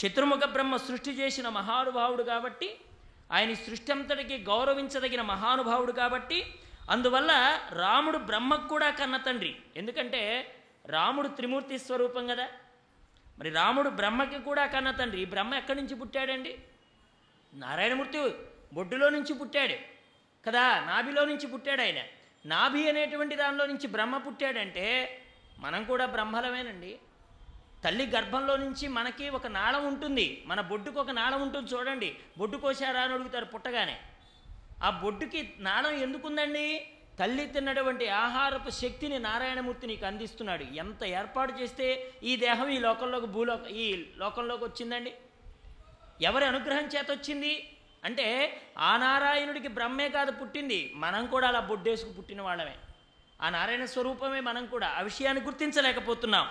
చతుర్ముఖ 0.00 0.44
బ్రహ్మ 0.44 0.76
సృష్టి 0.76 1.10
చేసిన 1.10 1.48
మహానుభావుడు 1.48 2.22
కాబట్టి 2.22 2.76
ఆయన 3.32 3.54
సృష్టి 3.54 3.92
అంతటికి 3.92 4.38
గౌరవించదగిన 4.38 5.22
మహానుభావుడు 5.22 5.92
కాబట్టి 5.92 6.46
అందువల్ల 6.90 7.60
రాముడు 7.72 8.18
బ్రహ్మకు 8.18 8.68
కూడా 8.68 8.90
కన్న 8.90 9.16
తండ్రి. 9.16 9.56
ఎందుకంటే 9.76 10.54
రాముడు 10.86 11.28
త్రిమూర్తి 11.28 11.78
స్వరూపం 11.78 12.26
కదా. 12.26 12.48
మరి 13.40 13.50
రాముడు 13.50 13.90
బ్రహ్మకి 13.90 14.38
కూడా 14.38 14.66
కన్న 14.66 14.90
తండ్రి. 14.90 15.20
ఈ 15.22 15.24
బ్రహ్మ 15.24 15.54
ఎక్కడి 15.54 15.80
నుంచి 15.80 15.94
పుట్టాడండి? 15.94 16.58
నారాయణమూర్తి 17.54 18.34
బొడ్డులో 18.72 19.10
నుంచి 19.10 19.34
పుట్టాడు 19.34 19.74
కదా 20.46 20.80
నాభిలో 20.80 21.24
నుంచి 21.24 21.46
పుట్టాడు 21.46 21.80
ఆయన. 21.80 22.00
నాభి 22.46 22.88
అనేటువంటి 22.88 23.36
దానిలో 23.36 23.66
నుంచి 23.66 23.86
బ్రహ్మ 23.86 24.16
పుట్టాడంటే 24.16 24.86
మనం 25.58 25.84
కూడా 25.84 26.06
బ్రహ్మలమేనండి. 26.06 26.98
తల్లి 27.84 28.06
గర్భంలో 28.06 28.56
నుంచి 28.56 28.88
మనకి 28.88 29.28
ఒక 29.28 29.46
నాళం 29.46 29.86
ఉంటుంది. 29.86 30.42
మన 30.46 30.60
బొడ్డుకు 30.60 31.00
ఒక 31.00 31.10
నాళం 31.10 31.42
ఉంటుంది 31.42 31.74
చూడండి. 31.74 32.16
బొడ్డు 32.38 32.56
కోసారా 32.56 33.00
అని 33.00 33.14
అడుగుతారు 33.14 33.44
పుట్టగానే. 33.44 34.00
ఆ 34.82 34.90
బొడ్డుకి 34.90 35.54
నాళం 35.58 35.92
ఎందుకుందండి? 35.92 36.88
తల్లి 37.20 37.46
తిన్నటువంటి 37.46 38.08
ఆహారపు 38.08 38.70
శక్తిని 38.70 39.18
నారాయణమూర్తి 39.18 39.86
నీకు 39.86 40.06
అందిస్తున్నాడు. 40.06 40.64
ఎంత 40.64 41.04
ఏర్పాటు 41.04 41.52
చేస్తే 41.52 42.12
ఈ 42.22 42.36
దేహం 42.36 42.68
ఈ 42.68 42.78
లోకంలోకి 42.78 43.26
భూలోక 43.26 43.66
ఈ 43.66 44.04
లోకంలోకి 44.16 44.64
వచ్చిందండి? 44.64 45.14
ఎవరి 46.22 46.44
అనుగ్రహం 46.44 46.84
చేత 46.84 47.10
వచ్చింది? 47.10 47.76
అంటే 48.04 48.60
ఆ 48.78 48.96
నారాయణుడికి 48.96 49.68
బ్రహ్మే 49.68 50.08
కాదు 50.08 50.32
పుట్టింది. 50.32 50.92
మనం 50.94 51.26
కూడా 51.26 51.48
అలా 51.48 51.60
బొడ్డేసుకు 51.60 52.12
పుట్టిన 52.12 52.42
వాళ్ళమే. 52.42 52.74
ఆ 53.42 53.50
నారాయణ 53.50 53.84
స్వరూపమే 53.84 54.40
మనం 54.40 54.66
కూడా. 54.66 54.88
ఆ 54.88 55.00
విషయాన్ని 55.00 55.44
గుర్తించలేకపోతున్నాం. 55.44 56.48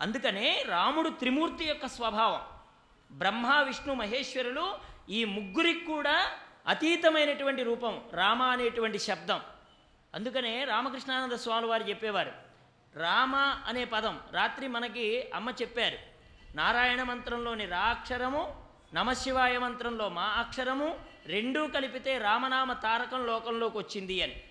అందుకనే 0.00 0.64
రాముడు 0.68 1.08
త్రిమూర్తి 1.08 1.64
యొక్క 1.64 1.86
స్వభావం. 1.86 2.40
బ్రహ్మ 3.18 3.62
విష్ణు 3.66 3.94
మహేశ్వరులు 3.94 4.78
ఈ 5.10 5.24
ముగ్గురికి 5.24 5.84
కూడా 5.84 6.30
అతీతమైనటువంటి 6.66 7.62
రూపం. 7.62 8.02
రామ 8.12 8.42
అనేటువంటి 8.42 8.98
శబ్దం. 8.98 9.40
అందుకనే 10.14 10.64
రామకృష్ణానంద 10.64 11.32
స్వామి 11.32 11.66
వారు 11.66 11.82
చెప్పేవారు. 11.82 12.32
రామ 12.96 13.36
అనే 13.36 13.84
పదం 13.84 14.20
రాత్రి 14.32 14.68
మనకి 14.68 15.30
అమ్మ 15.34 15.50
చెప్పారు. 15.50 15.98
నారాయణ 16.54 17.02
మంత్రంలోని 17.02 17.66
రా 17.66 17.78
అక్షరము 17.78 18.66
నమశివాయ 18.94 19.58
మంత్రంలో 19.58 20.08
మా 20.08 20.22
అక్షరము 20.22 20.98
రెండూ 21.26 21.66
కలిపితే 21.66 22.18
రామనామ 22.18 22.72
తారకం 22.72 23.26
లోకంలోకి 23.26 23.78
వచ్చింది 23.78 24.22
అని. 24.22 24.42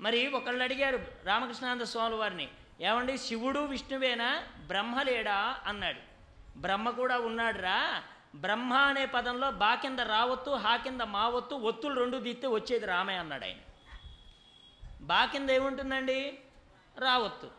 మరి 0.00 0.28
ఒకళ్ళు 0.28 0.62
అడిగారు 0.62 1.06
రామకృష్ణానంద 1.24 1.82
స్వామి 1.82 2.16
వారిని 2.16 2.48
ఏమండి 2.80 3.18
శివుడు 3.18 3.60
విష్ణువేనా? 3.60 4.42
బ్రహ్మ 4.66 5.02
లేడా? 5.02 5.56
అన్నాడు. 5.66 6.10
బ్రహ్మ 6.58 6.90
కూడా 6.90 7.18
ఉన్నాడురా. 7.18 8.02
బ్రహ్మ 8.34 8.74
అనే 8.74 9.06
పదంలో 9.06 9.50
బా 9.50 9.74
కింద 9.74 9.98
రావత్తు 9.98 10.50
హా 10.50 10.76
కింద 10.76 11.00
మావత్తు 11.00 11.54
ఒత్తులు 11.54 12.00
రెండు 12.00 12.18
దిత్తే 12.18 12.46
వచ్చేది 12.46 12.86
రామే 12.86 13.16
అన్నాడు 13.16 13.44
ఆయన. 13.44 13.56
బా 15.00 15.24
కింద 15.24 15.50
ఏముంటుందండి? 15.50 16.38
రావత్తు. 16.98 17.50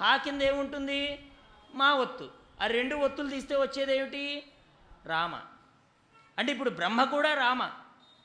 హా 0.00 0.16
కింద 0.16 0.42
ఏముంటుంది? 0.42 1.30
మా 1.74 1.94
ఒత్తు. 1.94 2.30
ఆ 2.62 2.66
రెండు 2.66 2.96
ఒత్తులు 2.96 3.30
తీస్తే 3.30 3.56
వచ్చేదేమిటి? 3.56 4.52
రామ. 5.06 5.40
అంటే 6.38 6.52
ఇప్పుడు 6.52 6.70
బ్రహ్మ 6.70 7.04
కూడా 7.04 7.34
రామ. 7.34 7.70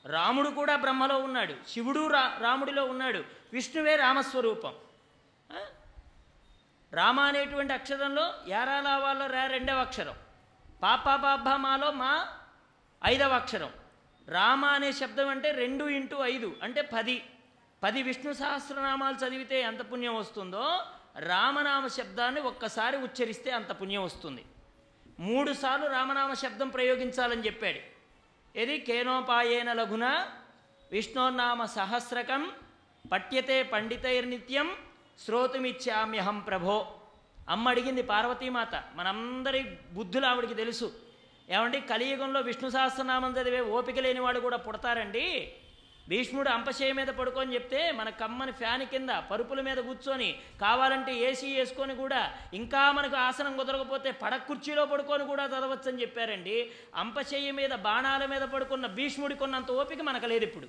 రాముడు 0.06 0.50
కూడా 0.50 0.76
బ్రహ్మలో 0.76 1.18
ఉన్నాడు. 1.18 1.56
శివుడు 1.68 2.06
రా 2.06 2.38
రాముడిలో 2.40 2.84
ఉన్నాడు. 2.84 3.24
విష్ణువే 3.52 3.96
రామస్వరూపం. 3.96 4.74
రామ 6.92 7.20
అనేటువంటి 7.20 7.72
అక్షరంలో 7.72 8.34
యారాలావాలో 8.48 9.26
రా 9.26 9.46
రెండవ 9.46 9.80
అక్షరం. 9.80 10.14
పాపాబాబ్బామాలో 10.82 11.92
మా 11.92 12.28
ఐదవ 13.04 13.34
అక్షరం. 13.34 13.72
రామ 14.28 14.64
అనే 14.64 14.92
శబ్దం 14.92 15.28
అంటే 15.28 15.50
రెండు 15.50 15.84
ఇంటూ 15.84 16.24
ఐదు 16.24 16.56
అంటే 16.62 16.90
పది. 16.92 17.24
పది 17.82 18.02
విష్ణు 18.02 18.32
సహస్రనామాలు 18.32 19.26
చదివితే 19.26 19.60
ఎంత 19.60 19.92
పుణ్యం 19.92 20.14
వస్తుందో 20.16 20.82
రామనామ 21.18 21.86
శబ్దాన్ని 21.86 22.40
ఒక్కసారి 22.40 22.96
ఉచ్చరిస్తే 22.96 23.50
అంత 23.50 23.80
పుణ్యం 23.80 24.04
వస్తుంది. 24.04 24.44
మూడు 25.20 25.52
సార్లు 25.52 25.86
రామనామ 25.86 26.32
శబ్దం 26.32 26.68
ప్రయోగించాలని 26.68 27.46
చెప్పాడు. 27.46 27.78
ఇది 28.58 28.78
కేనోపాయేన 28.78 29.72
లఘున 29.72 30.26
విష్ణోర్నామ 30.92 31.64
సహస్రకం 31.64 32.52
పట్యతే 33.12 33.62
పండితైర్నిత్యం 33.62 34.76
శ్రోతుమిచ్చామ్యహం 35.26 36.40
ప్రభో. 36.40 37.00
అమ్మ 37.48 37.68
అడిగింది 37.68 38.02
పార్వతీమాత 38.02 38.74
మనందరి 38.94 39.62
బుద్ధులు 39.92 40.26
ఆవిడికి 40.26 40.54
తెలుసు. 40.54 40.92
ఏమండి? 41.50 41.80
కలియుగంలో 41.80 42.40
విష్ణు 42.40 42.70
సహస్రనామం 42.70 43.32
చదివే 43.32 43.60
ఓపిక 43.60 43.98
లేనివాడు 43.98 44.40
కూడా 44.40 44.56
పుడతారండి? 44.56 45.52
భీష్ముడు 46.08 46.48
అంపశయ 46.48 46.92
మీద 46.92 47.06
పడుకొని 47.06 47.54
చెప్తే 47.54 47.92
మన 47.92 48.08
కమ్మని 48.10 48.52
ఫ్యాన్ 48.52 48.82
కింద 48.82 49.10
పరుపుల 49.10 49.60
మీద 49.60 49.76
కూర్చొని 49.76 50.38
కావాలంటే 50.60 51.14
ఏసీ 51.14 51.54
వేసుకొని 51.54 51.94
కూడా 51.94 52.34
ఇంకా 52.54 52.92
మనకు 52.92 53.16
ఆసనం 53.16 53.56
కుదరకపోతే 53.56 54.10
పడ 54.10 54.36
కుర్చీలో 54.36 54.84
పడుకొని 54.86 55.24
కూడా 55.24 55.44
చదవచ్చని 55.44 56.00
చెప్పారండి. 56.00 56.70
అంపశయ్య 56.94 57.50
మీద 57.50 57.70
బాణాల 57.70 58.26
మీద 58.26 58.42
పడుకున్న 58.42 58.86
భీష్ముడికి 58.86 59.44
ఉన్నంత 59.44 59.70
ఓపిక 59.70 60.02
మనకు 60.02 60.26
లేదు 60.26 60.44
ఇప్పుడు. 60.44 60.66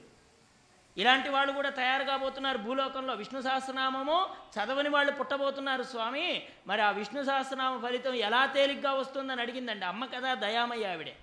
ఇలాంటి 0.97 1.29
వాళ్ళు 1.29 1.53
కూడా 1.53 1.69
తయారు 1.69 2.03
కాబోతున్నారు 2.03 2.57
భూలోకంలో. 2.57 3.13
విష్ణు 3.13 3.41
సహస్రనామము 3.41 4.29
చదవని 4.55 4.89
వాళ్ళు 4.89 5.11
పుట్టబోతున్నారు 5.11 5.83
స్వామి. 5.83 6.43
మరి 6.67 6.81
ఆ 6.81 6.91
విష్ణు 6.91 7.23
సహస్రనామ 7.23 7.87
ఫలితం 7.87 8.13
ఎలా 8.13 8.45
తేలిగ్గా 8.45 8.93
వస్తుందని 8.93 9.41
అడిగిందండి. 9.41 9.85
అమ్మ 9.85 10.05
కదా 10.05 10.33
దయామయ్య 10.33 10.87
ఆవిడే. 10.87 11.15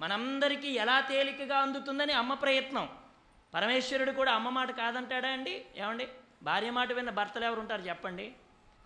మనందరికీ 0.00 0.68
ఎలా 0.68 1.00
తేలికగా 1.00 1.58
అందుతుందని 1.58 2.12
అమ్మ 2.12 2.34
ప్రయత్నం. 2.34 2.88
పరమేశ్వరుడు 3.56 4.12
కూడా 4.12 4.32
అమ్మ 4.32 4.48
మాట 4.48 4.70
కాదంటాడా 4.70 5.28
అండి? 5.28 5.62
ఏమండి? 5.76 6.08
భార్య 6.42 6.70
మాట 6.70 6.92
విన్న 6.92 7.10
భర్తలు 7.10 7.44
ఎవరు 7.44 7.60
ఉంటారు 7.60 7.82
చెప్పండి. 7.82 8.32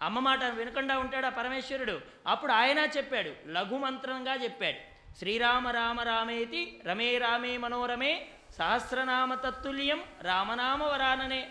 అమ్మ 0.00 0.18
మాట 0.18 0.44
వినకుండా 0.44 0.98
ఉంటాడా 0.98 1.28
పరమేశ్వరుడు? 1.28 2.00
అప్పుడు 2.26 2.52
ఆయన 2.52 2.78
చెప్పాడు 2.78 3.50
లఘు 3.50 3.78
మంత్రంగా 3.78 4.34
చెప్పాడు. 4.34 4.90
శ్రీరామ 5.18 5.68
రామ 5.68 6.00
రామేతి 6.00 6.80
రమే 6.86 7.18
రామే 7.18 7.56
మనోరమే 7.56 8.26
సహస్రనామ 8.58 9.34
తత్తుల్యం 9.34 10.02
రామనామ 10.22 10.82
వరాననే. 10.84 11.48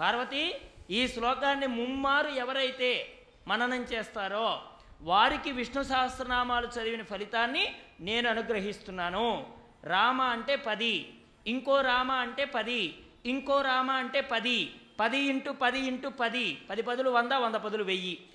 పార్వతి 0.00 0.54
ఈ 0.90 1.08
శ్లోకాన్ని 1.08 1.66
ముమ్మారు 1.66 2.28
ఎవరైతే 2.28 3.18
మననం 3.48 3.82
చేస్తారో 3.82 4.62
వారికి 5.00 5.52
విష్ణు 5.52 5.82
సహస్రనామాలు 5.82 6.66
చదివిన 6.66 7.02
ఫలితాన్ని 7.02 7.76
నేను 8.00 8.30
అనుగ్రహిస్తున్నాను. 8.30 9.52
రామ 9.84 10.22
అంటే 10.22 10.56
పది. 10.56 11.14
ఇంకో 11.46 11.80
రామ 11.80 12.12
అంటే 12.12 12.44
పది 12.44 12.94
ఇంకో 13.26 13.62
రామ 13.62 13.90
అంటే 13.90 14.20
పది 14.20 14.74
పది 15.00 15.18
ఇంటూ 15.18 15.52
పది 15.52 15.78
ఇంటూ 15.78 16.10
పది 16.10 16.58
పది 16.70 16.82
పదులు 16.82 17.10
వంద 17.10 17.32
వంద 17.32 17.54
పదులు 17.54 17.84
వెయ్యి. 17.84 18.26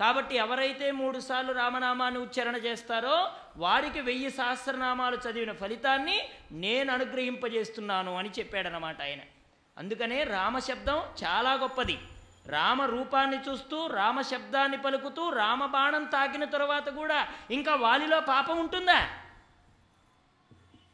కాబట్టి 0.00 0.36
ఎవరైతే 0.36 0.90
మూడుసార్లు 0.90 1.52
రామనామాన్ని 1.52 2.20
ఉచ్చారణ 2.20 2.56
చేస్తారో 2.56 3.32
వారికి 3.56 4.00
వెయ్యి 4.00 4.30
సహస్రనామాలు 4.30 5.16
చదివిన 5.16 5.52
ఫలితాన్ని 5.52 6.22
నేను 6.52 6.92
అనుగ్రహింపజేస్తున్నాను 6.92 8.16
అని 8.16 8.30
చెప్పాడనమాట 8.38 9.02
ఆయన. 9.02 9.18
అందుకనే 9.78 10.24
రామశబ్దం 10.24 11.02
చాలా 11.24 11.52
గొప్పది. 11.52 11.98
రామ 12.46 12.82
రూపాన్ని 12.82 13.38
చూస్తూ 13.48 13.86
రామ 13.86 14.20
శబ్దాన్ని 14.20 14.76
పలుకుతూ 14.76 15.30
రామబాణం 15.30 16.04
తాకిన 16.04 16.44
తర్వాత 16.44 16.88
కూడా 16.88 17.28
ఇంకా 17.50 17.74
వాలిలో 17.74 18.20
పాపం 18.20 18.58
ఉంటుందా? 18.58 19.08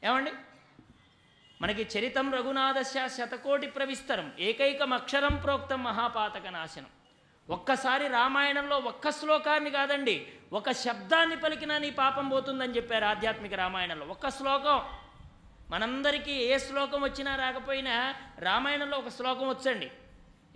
ఏమండి? 0.04 0.32
మనకి 1.62 1.88
చరితం 1.98 2.34
రఘునాథస్య 2.34 3.08
శతకోటి 3.08 3.66
ప్రవిస్తరం 3.66 4.32
ఏకైకం 4.38 4.92
అక్షరం 4.92 5.36
ప్రోక్తం 5.36 5.84
మహాపాతక 5.84 6.48
నాశనం 6.48 6.86
ఒక్కసారి 7.50 8.08
రామాయణంలో 8.08 8.76
ఒక్క 8.76 9.10
శ్లోకాన్ని 9.10 9.70
కాదండి 9.70 10.26
ఒక 10.52 10.70
శబ్దాన్ని 10.70 11.36
పలికినా 11.36 11.78
నీ 11.78 11.90
పాపం 11.90 12.28
పోతుందని 12.28 12.76
చెప్పారు 12.76 13.04
ఆధ్యాత్మిక 13.04 13.54
రామాయణంలో. 13.54 14.06
ఒక్క 14.06 14.30
శ్లోకం. 14.30 14.84
మనందరికీ 15.70 16.32
ఏ 16.32 16.58
శ్లోకం 16.58 17.02
వచ్చినా 17.02 17.36
రాకపోయినా 17.36 18.14
రామాయణంలో 18.38 18.98
ఒక 18.98 19.08
శ్లోకం 19.08 19.48
వచ్చండి. 19.48 19.90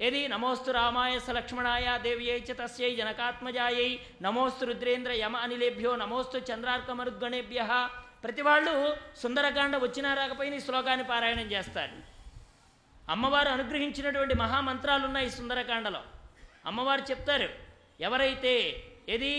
ఏది? 0.01 0.28
నమోస్తు 0.28 0.70
రామాయ 0.70 1.18
సలక్ష్మణాయ 1.18 1.98
దేవ్యై 2.03 2.38
చ 2.38 2.53
తస్యై 2.53 2.94
జనకాత్మజాయై 2.94 4.01
నమోస్తు 4.22 4.64
రుద్రేంద్ర 4.64 5.12
యమ 5.12 5.36
అనిలేభ్యో 5.36 5.96
నమోస్తు 5.96 6.53
చంద్రార్కమరుద్గణేభ్య 6.53 7.88
ప్రతి 8.24 8.42
వాళ్ళు 8.42 8.96
సుందరకాండ 9.16 9.76
వచ్చినా 9.76 10.14
రాకపోయినా 10.14 10.56
ఈ 10.56 10.60
శ్లోకాన్ని 10.60 11.06
పారాయణం 11.06 11.48
చేస్తారు. 11.52 11.92
అమ్మవారు 13.10 13.48
అనుగ్రహించినటువంటి 13.48 14.34
మహామంత్రాలు 14.34 15.04
ఉన్నాయి 15.04 15.26
ఈ 15.26 15.30
సుందరకాండలో. 15.30 16.02
అమ్మవారు 16.66 17.00
చెప్తారు 17.10 17.48
ఎవరైతే 18.00 18.52
ఏది 19.08 19.32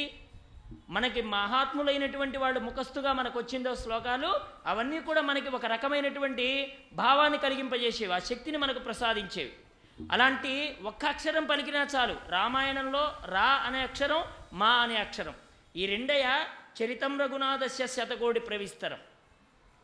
మనకి 0.90 1.22
మహాత్ములైనటువంటి 1.22 2.38
వాళ్ళు 2.38 2.60
ముఖస్థుగా 2.60 3.14
మనకు 3.14 3.40
వచ్చిందో 3.40 3.76
శ్లోకాలు 3.76 4.40
అవన్నీ 4.66 5.00
కూడా 5.00 5.22
మనకి 5.22 5.50
ఒక 5.50 5.66
రకమైనటువంటి 5.66 6.78
భావాన్ని 6.94 7.38
కలిగింపజేసేవి 7.38 8.14
ఆ 8.14 8.20
శక్తిని 8.20 8.58
మనకు 8.58 8.80
ప్రసాదించేవి. 8.80 9.54
అలాంటి 10.12 10.78
ఒక్క 10.84 11.06
అక్షరం 11.06 11.46
పలికినా 11.46 11.88
చాలు 11.96 12.16
రామాయణంలో 12.30 13.18
రా 13.26 13.50
అనే 13.66 13.82
అక్షరం 13.82 14.24
మా 14.54 14.70
అనే 14.70 14.96
అక్షరం. 14.96 15.34
ఈ 15.76 15.86
రెండయ 15.86 16.46
చరితం 16.84 17.22
రఘునాథస్య 17.22 17.88
శతకోటి 17.88 18.40
ప్రవిస్తరం. 18.40 19.00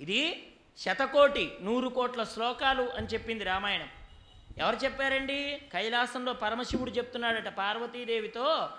ఇది 0.01 0.51
శతకోటి 0.77 1.51
నూరు 1.61 1.89
కోట్ల 1.89 2.23
శ్లోకాలు 2.23 2.83
అని 2.83 3.07
చెప్పింది 3.07 3.43
రామాయణం. 3.43 3.89
ఎవరు 4.57 4.75
చెప్పారండి? 4.75 5.61
కైలాసంలో 5.73 6.33
పరమశివుడు 6.33 6.91
చెప్తున్నాడట 6.91 7.47
పార్వతీదేవితో 7.47 8.69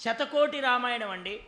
శతకోటి 0.00 0.60
రామాయణం 0.60 1.10
అండి. 1.10 1.40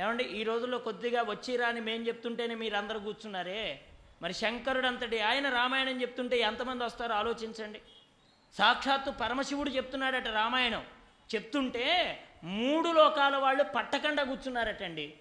ఏమండి 0.00 0.24
ఈ 0.24 0.42
రోజుల్లో 0.42 0.78
కొద్దిగా 0.78 1.22
వచ్చిరా 1.22 1.68
అని 1.68 1.80
మేం 1.80 2.06
చెప్తుంటేనే 2.06 2.54
మీరు 2.54 2.98
కూర్చున్నారే. 2.98 3.80
మరి 4.22 4.34
శంకరుడు 4.34 4.86
అంతటి 4.86 5.20
ఆయన 5.20 5.50
రామాయణం 5.50 6.02
చెప్తుంటే 6.02 6.38
ఎంతమంది 6.38 6.84
వస్తారో 6.84 7.14
ఆలోచించండి. 7.14 7.80
సాక్షాత్తు 8.58 9.10
పరమశివుడు 9.10 9.70
చెప్తున్నాడట 9.70 10.28
రామాయణం. 10.28 10.84
చెప్తుంటే 11.34 12.22
మూడు 12.44 12.88
లోకాల 12.88 13.36
వాళ్ళు 13.36 13.64
పట్టకుండా 13.64 14.24
కూర్చున్నారటండి. 14.24 15.14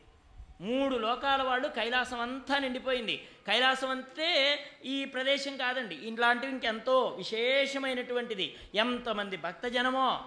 మూడు 0.61 0.95
లోకాల 0.95 1.41
వాళ్ళు 1.41 1.67
కైలాసం 1.67 2.19
అంతా 2.19 2.57
నిండిపోయింది. 2.57 3.27
కైలాసం 3.47 3.89
అంతే 3.89 4.59
ఈ 4.85 5.05
ప్రదేశం 5.05 5.57
కాదండి. 5.57 5.95
ఇలాంటివి 5.95 6.51
ఇంకెంతో 6.51 7.05
విశేషమైనటువంటిది. 7.17 8.55
ఎంతమంది 8.75 9.37
భక్తజనమో 9.37 10.25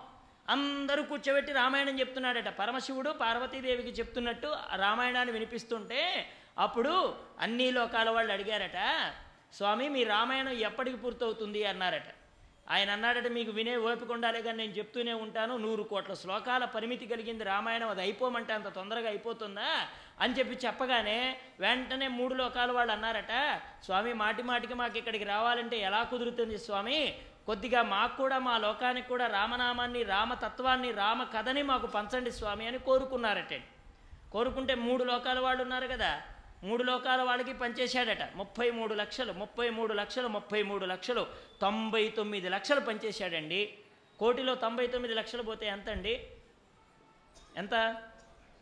అందరూ 0.48 1.02
కూర్చోబెట్టి 1.02 1.52
రామాయణం 1.52 2.00
చెప్తున్నాడట. 2.00 2.48
పరమశివుడు 2.48 3.10
పార్వతీదేవికి 3.10 3.88
చెప్తున్నట్టు 3.88 4.46
ఆ 4.46 4.76
రామాయణాన్ని 4.76 5.32
వినిపిస్తుంటే 5.32 6.30
అప్పుడు 6.58 7.14
అన్ని 7.40 7.70
లోకాల 7.70 8.10
వాళ్ళు 8.10 8.32
అడిగారట 8.32 9.12
స్వామి 9.54 9.88
మీ 9.88 10.04
రామాయణం 10.04 10.52
ఎప్పటికి 10.52 10.96
పూర్తవుతుంది? 10.96 11.64
అన్నారట. 11.64 12.02
ఆయన 12.70 12.90
అన్నాడట 12.90 13.26
మీకు 13.26 13.50
వినే 13.50 13.76
ఓపిక 13.76 14.12
ఉండాలి 14.12 14.42
కానీ 14.42 14.58
నేను 14.58 14.72
చెప్తూనే 14.72 15.12
ఉంటాను. 15.12 15.56
నూరు 15.56 15.82
కోట్ల 15.82 16.14
శ్లోకాల 16.14 16.64
పరిమితి 16.64 17.06
కలిగింది 17.06 17.44
రామాయణం. 17.44 17.88
అది 17.88 18.00
అయిపోమంటే 18.00 18.52
అంత 18.52 18.68
తొందరగా 18.68 19.08
అయిపోతుందా? 19.08 19.88
అని 20.20 20.34
చెప్పి 20.38 20.66
చెప్పగానే 20.66 21.38
వెంటనే 21.60 22.08
మూడు 22.08 22.34
లోకాల 22.34 22.72
వాళ్ళు 22.72 22.92
అన్నారట 22.92 23.60
స్వామి 23.84 24.12
మాటి 24.12 24.42
మాటికి 24.42 24.74
మాకు 24.74 24.98
ఇక్కడికి 24.98 25.24
రావాలంటే 25.24 25.78
ఎలా 25.78 26.02
కుదురుతుంది 26.02 26.58
స్వామి? 26.58 27.18
కొద్దిగా 27.46 27.82
మాకు 27.82 28.16
కూడా 28.16 28.38
మా 28.38 28.58
లోకానికి 28.58 29.08
కూడా 29.08 29.26
రామనామాన్ని 29.26 30.02
రామతత్వాన్ని 30.02 30.92
రామ 30.92 31.22
కథని 31.24 31.62
మాకు 31.62 31.86
పంచండి 31.86 32.32
స్వామి 32.32 32.66
అని 32.66 32.78
కోరుకున్నారట. 32.78 33.60
కోరుకుంటే 34.32 34.74
మూడు 34.74 35.04
లోకాల 35.04 35.38
వాళ్ళు 35.38 35.62
ఉన్నారు 35.62 35.86
కదా 35.86 36.22
మూడు 36.62 36.82
లోకాల 36.82 37.22
వాళ్ళకి 37.22 37.52
పనిచేశాడట. 37.52 38.36
ముప్పై 38.36 38.70
మూడు 38.70 38.94
లక్షలు 38.94 39.32
ముప్పై 39.32 39.70
మూడు 39.70 39.94
లక్షలు 39.94 40.28
ముప్పై 40.28 40.62
మూడు 40.62 40.86
లక్షలు 40.86 41.26
తొంభై 41.62 42.08
తొమ్మిది 42.08 42.48
లక్షలు 42.48 42.80
పనిచేశాడండి. 42.80 43.74
కోటిలో 44.18 44.54
తొంభై 44.54 44.86
తొమ్మిది 44.86 45.14
లక్షలు 45.14 45.42
పోతే 45.42 45.66
ఎంత 45.66 45.90
అండి 45.90 46.26
ఎంత? 47.56 47.96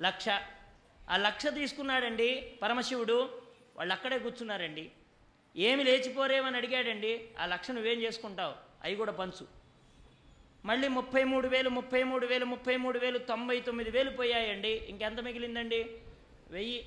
లక్ష. 0.00 0.26
ఆ 1.10 1.16
లక్ష 1.16 1.46
తీసుకున్నాడండి 1.46 2.52
పరమశివుడు 2.62 3.30
వాళ్ళు 3.76 3.92
అక్కడే 3.94 4.18
కూర్చున్నారండి. 4.18 4.90
ఏమి 5.56 5.84
లేచిపోరేమని 5.84 6.56
అడిగాడండి 6.56 7.28
ఆ 7.40 7.46
లక్ష 7.46 7.70
నువ్వేం 7.70 8.02
చేసుకుంటావు? 8.02 8.54
అవి 8.84 8.94
కూడా 8.94 9.12
పంచు. 9.12 9.46
మళ్ళీ 10.64 10.88
ముప్పై 10.88 11.24
మూడు 11.24 11.48
వేలు 11.48 11.68
ముప్పై 11.68 12.02
మూడు 12.02 12.26
వేలు 12.26 12.44
ముప్పై 12.44 12.76
మూడు 12.76 12.98
వేలు 12.98 13.18
తొంభై 13.18 13.60
తొమ్మిది 13.60 13.90
వేలు 13.90 14.10
పోయాయండి. 14.10 14.68
ఇంకెంత 14.68 15.20
మిగిలిందండి? 15.20 15.86
వెయ్యి. 16.50 16.86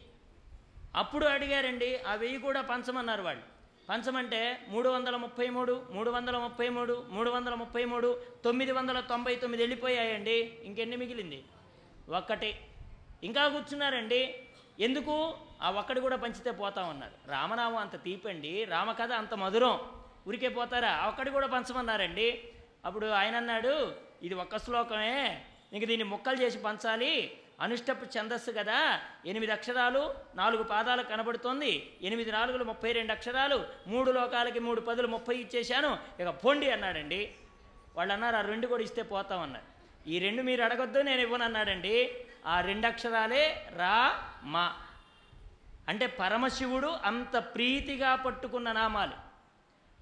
అప్పుడు 0.96 1.26
అడిగారండి 1.26 1.98
ఆ 1.98 2.14
వెయ్యి 2.16 2.40
కూడా 2.40 2.62
పంచమన్నారు 2.62 3.22
వాళ్ళు. 3.22 3.44
పంచమంటే 3.90 4.66
మూడు 4.68 4.90
వందల 4.90 5.16
ముప్పై 5.16 5.50
మూడు 5.50 5.86
మూడు 5.92 6.10
వందల 6.10 6.38
ముప్పై 6.38 6.70
మూడు 6.70 7.06
మూడు 7.10 7.30
వందల 7.30 7.54
ముప్పై 7.54 7.86
మూడు 7.86 8.22
తొమ్మిది 8.46 8.72
వందల 8.72 9.00
తొంభై 9.00 9.36
తొమ్మిది 9.36 9.64
వెళ్ళిపోయాయండి. 9.64 10.54
ఇంకెన్ని 10.64 10.96
మిగిలింది? 10.96 11.44
ఒక్కటి 12.10 12.56
ఇంకా 13.24 13.48
కూర్చున్నారండి. 13.48 14.36
ఎందుకు? 14.80 15.38
ఆ 15.62 15.72
ఒక్కడు 15.72 16.00
కూడా 16.00 16.16
పంచితే 16.16 16.52
పోతామన్నారు 16.52 17.32
రామనామం 17.32 17.78
అంత 17.78 18.04
తీపండి. 18.04 18.66
రామకథ 18.66 19.12
అంత 19.12 19.34
మధురం. 19.34 19.80
ఉరికే 20.28 20.48
పోతారా? 20.48 20.92
ఆ 20.92 21.08
ఒక్కడు 21.08 21.30
కూడా 21.30 21.48
పంచమన్నారండి. 21.48 22.44
అప్పుడు 22.86 23.08
ఆయన 23.08 23.36
అన్నాడు 23.36 23.96
ఇది 24.24 24.34
ఒక్క 24.34 24.58
శ్లోకమే. 24.58 25.46
ఇంక 25.74 25.86
దీన్ని 25.86 26.04
ముక్కలు 26.04 26.42
చేసి 26.42 26.58
పంచాలి. 26.58 27.38
అనుష్టపు 27.62 28.06
ఛందస్సు 28.06 28.52
కదా. 28.52 29.02
ఎనిమిది 29.26 29.52
అక్షరాలు 29.52 30.14
నాలుగు 30.36 30.64
పాదాలు 30.64 31.04
కనబడుతోంది. 31.04 31.94
ఎనిమిది 32.02 32.32
నాలుగులు 32.32 32.64
ముప్పై 32.64 32.92
రెండు 32.92 33.12
అక్షరాలు. 33.12 33.64
మూడు 33.88 34.12
లోకాలకి 34.12 34.60
మూడు 34.60 34.82
పదులు 34.82 35.08
ముప్పై 35.08 35.36
ఇచ్చేశాను. 35.36 35.98
ఇక 36.20 36.30
పొండి 36.30 36.72
అన్నాడండి. 36.72 37.32
వాళ్ళు 37.96 38.14
అన్నారు 38.14 38.36
ఆ 38.36 38.42
రెండు 38.42 38.68
కూడా 38.68 38.84
ఇస్తే 38.84 39.02
పోతామన్నారు. 39.02 39.70
ఈ 40.10 40.20
రెండు 40.20 40.42
మీరు 40.42 40.64
అడగొద్దు 40.64 41.00
నేను 41.00 41.22
ఇవ్వను 41.22 41.46
అన్నాడండి 41.46 42.12
ఆ 42.46 42.62
రెండు 42.62 42.88
అక్షరాలే 42.88 43.72
రా 43.76 44.20
మా. 44.44 44.74
అంటే 45.90 46.08
పరమశివుడు 46.08 46.88
అంత 46.88 47.38
ప్రీతిగా 47.38 48.16
పట్టుకున్న 48.16 48.72
నామాలు. 48.72 49.30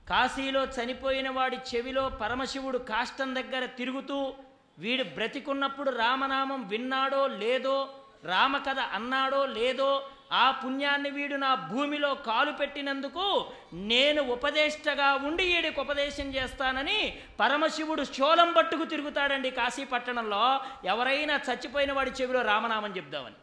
కాశీలో 0.09 0.63
చనిపోయిన 0.63 1.29
వాడి 1.29 1.57
చెవిలో 1.75 2.09
పరమశివుడు 2.09 2.77
కాష్టం 2.77 3.35
దగ్గర 3.35 3.65
తిరుగుతూ 3.65 4.33
వీడు 4.77 5.03
బ్రతికున్నప్పుడు 5.03 5.89
రామనామం 5.91 6.67
విన్నాడో 6.67 7.27
లేదో 7.27 7.93
రామకథ 8.23 8.79
అన్నాడో 8.79 9.45
లేదో 9.45 10.09
ఆ 10.31 10.51
పుణ్యాన్ని 10.51 11.09
వీడు 11.09 11.35
నా 11.35 11.55
భూమిలో 11.55 12.15
కాలు 12.15 12.51
పెట్టినందుకు 12.51 13.51
నేను 13.73 14.21
ఉపదేష్టగా 14.21 15.13
ఉండి 15.13 15.55
వీడికి 15.55 15.79
ఉపదేశం 15.79 16.23
చేస్తానని 16.23 17.19
పరమశివుడు 17.39 18.03
శోలం 18.03 18.53
పట్టుకు 18.53 18.83
తిరుగుతాడండి 18.83 19.51
కాశీ 19.51 19.85
పట్టణంలో 19.85 20.61
ఎవరైనా 20.85 21.39
చచ్చిపోయిన 21.51 21.91
వాడి 21.91 22.11
చెవిలో 22.11 22.41
రామనామం 22.41 22.97
చెప్దామని. 22.97 23.35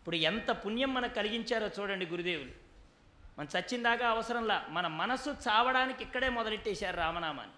ఇప్పుడు 0.00 0.16
ఎంత 0.16 0.50
పుణ్యం 0.50 0.94
మనకు 0.94 1.14
కలిగించారో 1.14 1.70
చూడండి 1.80 2.06
గురుదేవులు. 2.06 2.50
మనం 3.38 3.48
చచ్చిందాకా 3.58 4.08
అవసరంలా. 4.08 4.66
మన 4.68 4.86
మనస్సు 4.86 5.30
చావడానికి 5.30 6.02
ఇక్కడే 6.02 6.28
మొదలెట్టేశారు 6.28 6.96
రామనామాన్ని. 6.96 7.56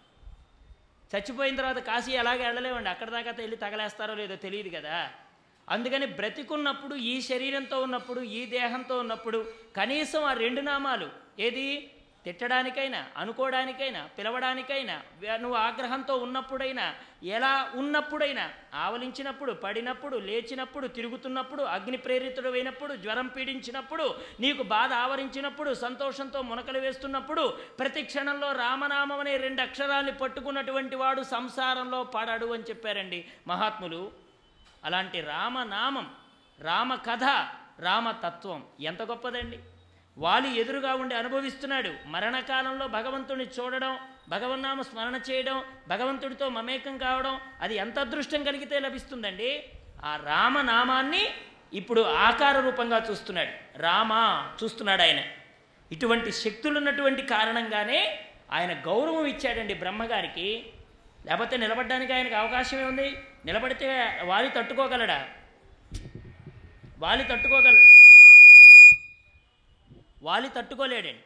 చచ్చిపోయిన 1.17 1.57
తర్వాత 1.57 1.79
కాశీ 1.79 2.13
ఎలాగ 2.13 2.47
వెళ్ళలేమండి? 2.47 2.89
అక్కడ 2.89 3.11
దాకా 3.11 3.31
వెళ్ళి 3.31 3.57
తగలేస్తారో 3.57 4.15
లేదో 4.15 4.37
తెలియదు 4.37 4.77
కదా. 4.77 5.11
అందుకని 5.73 6.07
బ్రతికున్నప్పుడు 6.07 6.95
ఈ 6.95 7.21
శరీరంతో 7.21 7.83
ఉన్నప్పుడు 7.83 8.21
ఈ 8.21 8.47
దేహంతో 8.47 8.99
ఉన్నప్పుడు 8.99 9.39
కనీసం 9.77 10.25
ఆ 10.25 10.33
రెండు 10.35 10.61
నామాలు 10.61 11.09
ఏది? 11.39 11.67
తిట్టడానికైనా 12.25 13.07
అనుకోవడానికైనా 13.17 14.07
పిలవడానికైనా 14.19 14.97
నువ్వు 15.37 15.57
ఆగ్రహంతో 15.59 16.17
ఉన్నప్పుడైనా 16.17 16.85
ఎలా 17.25 17.71
ఉన్నప్పుడైనా 17.75 18.45
ఆవలించినప్పుడు 18.75 19.53
పడినప్పుడు 19.53 20.17
లేచినప్పుడు 20.17 20.87
తిరుగుతున్నప్పుడు 20.87 21.63
అగ్ని 21.63 21.97
ప్రేరితుడు 21.97 22.53
అయినప్పుడు 22.53 22.95
జ్వరం 22.97 23.27
పీడించినప్పుడు 23.27 24.07
నీకు 24.41 24.63
బాధ 24.63 24.93
ఆవరించినప్పుడు 24.93 25.75
సంతోషంతో 25.75 26.43
మునకలు 26.43 26.79
వేస్తున్నప్పుడు 26.79 27.45
ప్రతి 27.79 28.03
క్షణంలో 28.03 28.53
రామనామం 28.53 29.21
అనే 29.21 29.37
రెండు 29.37 29.63
అక్షరాల్ని 29.63 30.13
పట్టుకున్నటువంటి 30.13 30.97
వాడు 30.97 31.23
సంసారంలో 31.23 32.05
పడడు 32.15 32.47
అని 32.47 32.63
చెప్పారండి 32.63 33.21
మహాత్ములు. 33.47 34.03
అలాంటి 34.85 35.21
రామనామం 35.21 36.11
రామ 36.61 36.95
కథ 36.95 37.25
రామతత్వం 37.81 38.65
ఎంత 38.81 39.03
గొప్పదండి. 39.03 39.59
వాలి 40.19 40.61
ఎదురుగా 40.61 40.95
ఉండి 40.95 41.15
అనుభవిస్తున్నాడు. 41.15 41.95
మరణకాలంలో 42.07 42.89
భగవంతుని 42.89 43.45
చూడడం 43.45 43.99
భగవన్నామ 44.29 44.83
స్మరణ 44.83 45.21
చేయడం 45.31 45.65
భగవంతుడితో 45.89 46.49
మమేకం 46.49 46.99
కావడం 46.99 47.41
అది 47.61 47.77
ఎంత 47.77 47.99
అదృష్టం 47.99 48.45
కలిగితే 48.45 48.79
లభిస్తుందండి? 48.79 49.65
ఆ 50.05 50.21
రామనామాన్ని 50.27 51.31
ఇప్పుడు 51.73 52.01
ఆకార 52.01 52.61
రూపంగా 52.61 53.07
చూస్తున్నాడు. 53.11 53.79
రామ 53.79 54.13
చూస్తున్నాడు 54.65 55.03
ఆయన. 55.03 55.25
ఇటువంటి 55.93 56.33
శక్తులు 56.33 56.79
ఉన్నటువంటి 56.79 57.23
కారణంగానే 57.23 58.21
ఆయన 58.53 58.73
గౌరవం 58.73 59.27
ఇచ్చాడండి 59.27 59.75
బ్రహ్మగారికి. 59.75 60.72
లేకపోతే 61.27 61.57
నిలబడడానికి 61.57 62.13
ఆయనకు 62.13 62.35
అవకాశమే 62.35 62.85
ఉంది. 62.85 63.17
నిలబడితే 63.45 64.21
వాలి 64.25 64.51
తట్టుకోగలడా? 64.51 65.29
వాలి 66.99 67.25
తట్టుకోగల 67.25 67.87
వాలి 70.23 70.49
తట్టుకోలేడండి. 70.49 71.25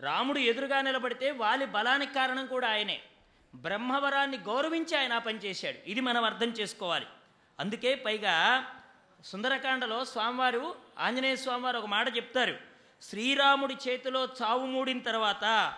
రాముడు 0.00 0.38
ఎదురుగా 0.38 0.82
నిలబడితే 0.82 1.30
వాలి 1.30 1.66
బలానికి 1.66 2.14
కారణం 2.14 2.46
కూడా 2.46 2.68
ఆయనే. 2.68 3.00
బ్రహ్మవరాన్ని 3.54 4.36
గౌరవించి 4.36 4.96
ఆయన 4.96 5.18
పనిచేశాడు 5.18 5.18
పని 5.18 5.44
చేశాడు. 5.44 5.90
ఇది 5.90 6.00
మనం 6.00 6.24
అర్థం 6.24 6.48
చేసుకోవాలి. 6.48 7.06
అందుకే 7.60 7.94
పైగా 7.94 8.66
సుందరకాండలో 9.24 10.04
స్వామివారు 10.04 10.74
ఆంజనేయ 10.98 11.36
స్వామివారు 11.36 11.78
ఒక 11.78 11.86
మాట 11.86 12.16
చెప్తారు. 12.16 12.58
శ్రీరాముడి 13.02 13.76
చేతిలో 13.88 14.28
చావు 14.42 14.66
మూడిన 14.66 14.98
తర్వాత 14.98 15.74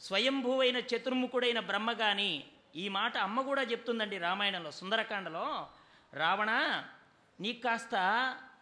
స్వయంభువైన 0.00 0.76
చతుర్ముఖుడైన 0.76 1.60
బ్రహ్మగాని 1.60 2.44
ఈ 2.76 2.88
మాట 2.88 3.18
అమ్మ 3.18 3.42
కూడా 3.42 3.62
చెప్తుందండి 3.62 4.18
రామాయణంలో 4.18 4.70
సుందరకాండలో. 4.70 5.68
రావణ 6.12 6.50
నీకు 7.40 7.62
కాస్త 7.62 7.94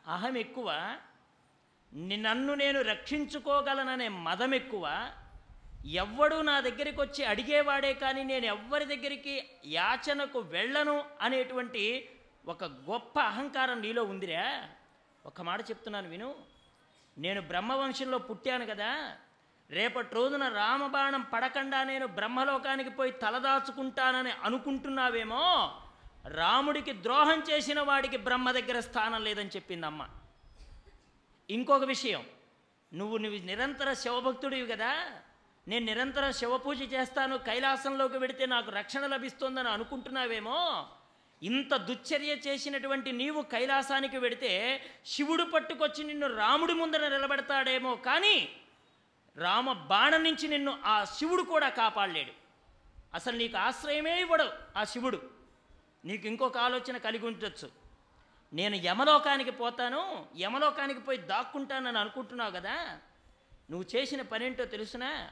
అహం 0.06 0.36
ఎక్కువ 0.36 0.98
నన్ను 1.94 2.54
నేను 2.54 2.82
రక్షించుకోగలననే 2.82 4.08
మదం 4.08 4.54
ఎక్కువ 4.54 5.12
ఎవ్వడు 5.86 6.36
నా 6.40 6.60
దగ్గరికి 6.60 7.00
వచ్చి 7.00 7.24
అడిగేవాడే 7.24 7.94
కానీ 7.94 8.22
నేను 8.22 8.46
ఎవ్వరి 8.46 8.84
దగ్గరికి 8.84 9.44
యాచనకు 9.64 10.38
వెళ్ళను 10.38 11.04
అనేటువంటి 11.20 12.08
ఒక 12.46 12.64
గొప్ప 12.64 13.20
అహంకారం 13.20 13.80
నీలో 13.80 14.02
ఉందిరా. 14.04 14.68
ఒక 15.26 15.40
మాట 15.42 15.70
చెప్తున్నాను 15.70 16.08
విను. 16.08 16.34
నేను 17.18 17.40
బ్రహ్మవంశంలో 17.42 18.18
పుట్టాను 18.18 18.66
కదా 18.66 19.16
రేపటి 19.70 20.14
రోజున 20.14 20.48
రామబాణం 20.48 21.22
పడకుండా 21.22 21.84
నేను 21.84 22.06
బ్రహ్మలోకానికి 22.06 22.90
పోయి 22.90 23.12
తలదాచుకుంటానని 23.12 24.32
అనుకుంటున్నావేమో? 24.42 25.72
రాముడికి 26.28 26.92
ద్రోహం 26.92 27.42
చేసిన 27.50 27.80
వాడికి 27.80 28.16
బ్రహ్మ 28.16 28.50
దగ్గర 28.50 28.80
స్థానం 28.80 29.24
లేదని 29.24 29.48
చెప్పింది 29.48 29.86
అమ్మ 29.86 30.08
ఇంకొక 31.50 31.84
విషయం 31.84 32.24
నువ్వు 32.94 33.16
నువ్వు 33.16 33.46
నిరంతర 33.46 33.92
శివభక్తుడివి 33.92 34.66
కదా. 34.66 35.06
నేను 35.68 35.84
నిరంతరం 35.84 36.32
శివపూజ 36.32 36.82
చేస్తాను 36.82 37.38
కైలాసంలోకి 37.38 38.18
వెడితే 38.18 38.46
నాకు 38.46 38.70
రక్షణ 38.70 39.06
లభిస్తుందని 39.06 39.68
అనుకుంటున్నావేమో? 39.68 40.86
ఇంత 41.42 41.76
దుశ్చర్య 41.76 42.32
చేసినటువంటి 42.46 43.12
నీవు 43.12 43.42
కైలాసానికి 43.42 44.18
వెడితే 44.18 44.82
శివుడు 45.06 45.42
పట్టుకొచ్చి 45.42 46.04
నిన్ను 46.04 46.36
రాముడి 46.36 46.72
ముందర 46.72 47.08
నిలబెడతాడేమో. 47.08 47.96
కానీ 47.96 48.48
రామ 49.36 49.72
బాణం 49.72 50.24
నుంచి 50.24 50.48
నిన్ను 50.48 50.78
ఆ 50.84 51.04
శివుడు 51.04 51.42
కూడా 51.42 51.68
కాపాడలేడు. 51.68 52.32
అసలు 53.14 53.36
నీకు 53.36 53.56
ఆశ్రయమే 53.56 54.20
ఇవ్వడు 54.20 54.44
ఆ 54.76 54.84
శివుడు. 54.84 55.22
నీకు 56.04 56.26
ఇంకొక 56.26 56.58
ఆలోచన 56.58 56.96
కలిగి 56.96 57.26
ఉండొచ్చు. 57.26 57.70
నేను 58.52 58.76
యమలోకానికి 58.76 59.50
పోతాను 59.50 60.26
యమలోకానికి 60.38 61.00
పోయి 61.00 61.18
దాక్కుంటానని 61.18 61.98
అనుకుంటున్నావు 61.98 62.50
కదా? 62.50 62.98
నువ్వు 63.70 63.96
చేసిన 63.96 64.22
పనేంటో 64.22 64.64
తెలుసునా? 64.64 65.30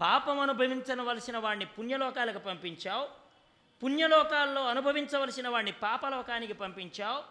పాపం 0.00 0.40
అనుభవించవలసిన 0.40 1.38
వాడిని 1.38 1.64
పుణ్యలోకాలకు 1.64 2.38
పంపించావు. 2.38 3.08
పుణ్యలోకాల్లో 3.82 4.66
అనుభవించవలసిన 4.66 5.48
వాడిని 5.48 5.72
పాపలోకానికి 5.72 6.52
పంపించావు. 6.52 7.22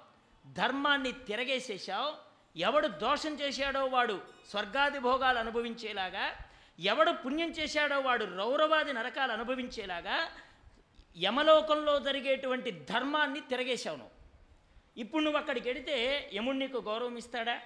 ధర్మాన్ని 0.54 1.12
తిరగేసేసావు 1.12 2.23
ఎవడు 2.56 2.88
దోషం 2.88 3.40
చేశాడో 3.40 3.86
వాడు 3.86 4.22
స్వర్గాది 4.50 5.00
భోగాలు 5.00 5.40
అనుభవించేలాగా 5.40 6.32
ఎవడు 6.80 7.12
పుణ్యం 7.12 7.50
చేశాడో 7.50 8.00
వాడు 8.00 8.26
రౌరవాది 8.26 8.94
నరకాలు 8.94 9.32
అనుభవించేలాగా 9.32 10.30
యమలోకంలో 11.22 12.00
జరిగేటువంటి 12.00 12.72
ధర్మాన్ని 12.72 13.40
తిరగేశావు 13.40 13.98
నువ్వు. 13.98 14.14
ఇప్పుడు 14.98 15.24
నువ్వు 15.24 15.40
అక్కడికి 15.40 15.70
వెడితే 15.70 16.30
యముడు 16.34 16.58
నీకు 16.58 16.78
గౌరవం 16.78 17.18
ఇస్తాడా? 17.18 17.62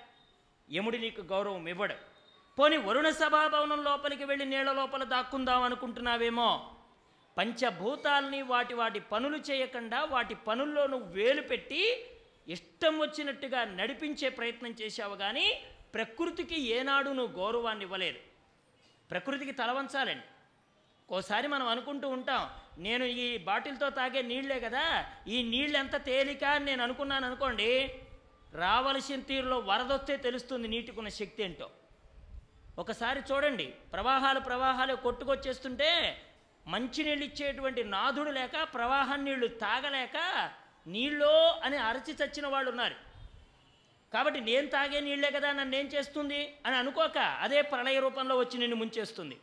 యముడు 0.73 0.97
నీకు 0.97 1.21
గౌరవం 1.21 1.67
ఇవ్వడు. 1.67 1.95
పోనీ 2.59 2.77
వరుణ 2.77 3.09
సభాభవనం 3.09 3.83
లోపలికి 3.83 4.25
వెళ్ళి 4.25 4.45
నీళ్ళ 4.45 4.71
లోపల 4.71 5.03
దాక్కుందాం 5.03 5.61
అనుకుంటున్నావేమో? 5.61 6.75
పంచభూతాల్ని 7.37 8.41
వాటి 8.41 8.73
వాటి 8.73 8.99
పనులు 8.99 9.37
చేయకుండా 9.37 10.03
వాటి 10.03 10.35
పనుల్లో 10.35 10.87
నువ్వు 10.87 11.13
వేలు 11.13 11.41
పెట్టి 11.41 12.05
ఇష్టం 12.47 12.99
వచ్చినట్టుగా 12.99 13.65
నడిపించే 13.65 14.29
ప్రయత్నం 14.29 14.71
చేశావు 14.71 15.15
కానీ 15.15 15.61
ప్రకృతికి 15.93 16.61
ఏనాడు 16.61 17.09
నువ్వు 17.09 17.41
గౌరవాన్ని 17.41 17.83
ఇవ్వలేదు. 17.83 18.19
ప్రకృతికి 19.11 19.51
తలవంచాలండి 19.51 20.27
ఓసారి 21.09 21.47
మనం 21.47 21.67
అనుకుంటూ 21.67 22.09
ఉంటాం 22.09 22.49
నేను 22.77 23.05
ఈ 23.05 23.37
బాటిల్తో 23.37 23.89
తాగే 23.89 24.21
నీళ్ళే 24.21 24.59
కదా 24.59 25.05
ఈ 25.27 25.43
నీళ్ళు 25.43 25.77
ఎంత 25.77 26.05
తేలిక 26.05 26.43
అని 26.43 26.65
నేను 26.65 26.83
అనుకున్నాను 26.83 27.25
అనుకోండి 27.25 27.69
రావలసిన 28.53 29.19
తీరులో 29.21 29.59
వరదొస్తే 29.59 30.17
తెలుస్తుంది 30.17 30.67
నీటికున్న 30.67 31.09
శక్తి 31.09 31.43
ఏంటో. 31.43 31.69
ఒకసారి 32.77 33.21
చూడండి 33.31 33.65
ప్రవాహాలు 33.65 34.39
ప్రవాహాలు 34.39 34.95
కొట్టుకొచ్చేస్తుంటే 34.95 35.89
మంచినీళ్ళు 36.67 37.25
ఇచ్చేటువంటి 37.25 37.83
నాథుడు 37.83 38.29
లేక 38.29 38.67
ప్రవాహం 38.73 39.25
నీళ్ళు 39.25 39.47
తాగలేక 39.47 40.17
నీళ్ళో 40.87 41.59
అని 41.63 41.77
అరచి 41.77 42.13
చచ్చిన 42.13 42.47
వాళ్ళు 42.47 42.71
ఉన్నారు 42.71 42.95
కాబట్టి 44.13 44.41
నేను 44.41 44.67
తాగే 44.67 44.99
నీళ్ళే 44.99 45.31
కదా 45.31 45.51
నన్ను 45.51 45.75
ఏం 45.75 45.85
చేస్తుంది? 45.85 46.55
అని 46.65 46.75
అనుకోక 46.75 47.17
అదే 47.17 47.61
ప్రళయ 47.61 47.99
రూపంలో 47.99 48.37
వచ్చి 48.37 48.57
నిన్ను 48.57 48.75
ముంచేస్తుంది. 48.75 49.37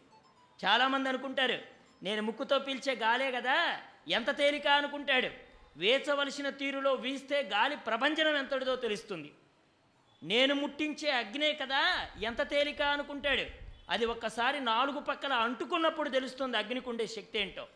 చాలామంది 0.64 1.08
అనుకుంటారు 1.08 1.58
నేను 2.02 2.22
ముక్కుతో 2.22 2.58
పీల్చే 2.58 2.94
గాలే 2.94 3.32
కదా 3.32 3.80
ఎంత 4.08 4.36
తేలిక 4.36 4.66
అనుకుంటాడు. 4.66 5.28
వేచవలసిన 5.76 6.50
తీరులో 6.50 6.92
వీస్తే 6.92 7.42
గాలి 7.42 7.76
ప్రభంజనం 7.76 8.36
ఎంతటిదో 8.36 8.76
తెలుస్తుంది. 8.76 9.32
నేను 10.22 10.54
ముట్టించే 10.54 11.10
అగ్నే 11.10 11.52
కదా 11.52 12.08
ఎంత 12.22 12.50
తేలిక 12.50 12.82
అనుకుంటాడు. 12.82 13.42
అది 13.90 14.06
ఒక్కసారి 14.06 14.60
నాలుగు 14.60 15.00
పక్కల 15.00 15.32
అంటుకున్నప్పుడు 15.32 16.08
తెలుస్తుంది 16.08 16.56
అగ్నికి 16.56 16.88
ఉండే 16.88 17.06
శక్తి 17.06 17.38
ఏంటో. 17.38 17.66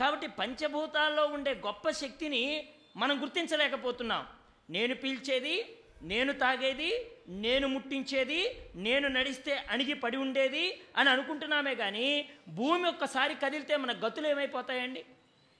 కాబట్టి 0.00 0.26
పంచభూతాల్లో 0.26 1.26
ఉండే 1.26 1.54
గొప్ప 1.54 1.90
శక్తిని 1.90 2.68
మనం 2.96 3.22
గుర్తించలేకపోతున్నాం. 3.22 4.26
నేను 4.70 4.94
పీల్చేది 4.94 5.76
నేను 6.02 6.32
తాగేది 6.32 7.10
నేను 7.28 7.68
ముట్టించేది 7.68 8.60
నేను 8.74 9.08
నడిస్తే 9.08 9.64
అణిగి 9.70 9.94
పడి 9.94 10.16
ఉండేది 10.16 10.80
అని 10.96 11.10
అనుకుంటున్నామే 11.10 11.74
కానీ 11.74 12.28
భూమి 12.48 12.88
ఒక్కసారి 12.88 13.34
కదిలితే 13.34 13.76
మన 13.76 13.92
గతులు 14.06 14.26
ఏమైపోతాయండి? 14.26 15.04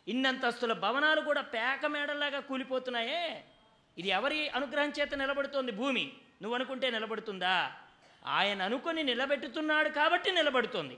ఇన్నంతస్తుల 0.09 0.73
భవనాలు 0.73 1.21
కూడా 1.21 1.41
పేక 1.41 1.87
మేడల్లాగా 1.87 2.41
కూలిపోతున్నాయే. 2.41 3.45
ఇది 3.99 4.09
ఎవరి 4.09 4.49
అనుగ్రహం 4.49 4.93
చేత 5.01 5.15
నిలబడుతోంది 5.15 5.73
భూమి? 5.73 6.13
నువ్వు 6.43 6.55
అనుకుంటే 6.55 6.91
నిలబడుతుందా? 6.91 7.73
ఆయన 8.27 8.63
అనుకొని 8.63 9.03
నిలబెట్టుతున్నాడు 9.03 9.89
కాబట్టి 9.89 10.33
నిలబడుతోంది. 10.33 10.97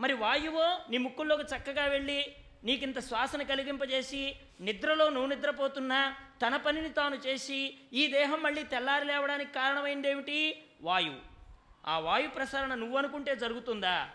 మరి 0.00 0.12
వాయువో 0.12 0.78
నీ 0.90 0.98
ముక్కుల్లోకి 0.98 1.42
చక్కగా 1.42 1.84
వెళ్ళి 1.84 2.34
నీకింత 2.64 3.00
శ్వాసను 3.00 3.44
కలిగింపజేసి 3.44 4.36
నిద్రలో 4.60 5.10
నువ్వు 5.10 5.28
నిద్రపోతున్నా 5.28 6.16
తన 6.46 6.56
పనిని 6.56 6.88
తాను 6.88 7.14
చేసి 7.14 7.74
ఈ 7.92 8.06
దేహం 8.06 8.42
మళ్ళీ 8.42 8.62
తెల్లారి 8.62 9.04
లేవడానికి 9.04 9.52
కారణమైందేమిటి? 9.52 10.64
వాయువు. 10.82 11.16
ఆ 11.86 11.98
వాయు 11.98 12.28
ప్రసరణ 12.28 12.74
నువ్వు 12.74 12.98
అనుకుంటే 12.98 13.36
జరుగుతుందా? 13.36 14.08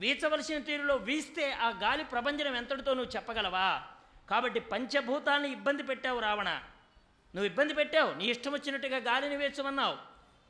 వీచవలసిన 0.00 0.58
తీరులో 0.58 0.96
వీస్తే 0.96 1.52
ఆ 1.52 1.68
గాలి 1.68 2.04
ప్రభంజనం 2.04 2.56
ఎంతటితో 2.56 2.94
నువ్వు 2.94 3.16
చెప్పగలవా? 3.16 3.82
కాబట్టి 4.30 4.60
పంచభూతాలను 4.60 5.46
ఇబ్బంది 5.46 5.82
పెట్టావు 5.82 6.20
రావణ. 6.20 6.48
నువ్వు 7.34 7.44
ఇబ్బంది 7.44 7.74
పెట్టావు. 7.74 8.14
నీ 8.14 8.24
ఇష్టం 8.24 8.52
వచ్చినట్టుగా 8.52 8.96
గాలిని 8.96 9.36
వేచమన్నావు. 9.36 9.96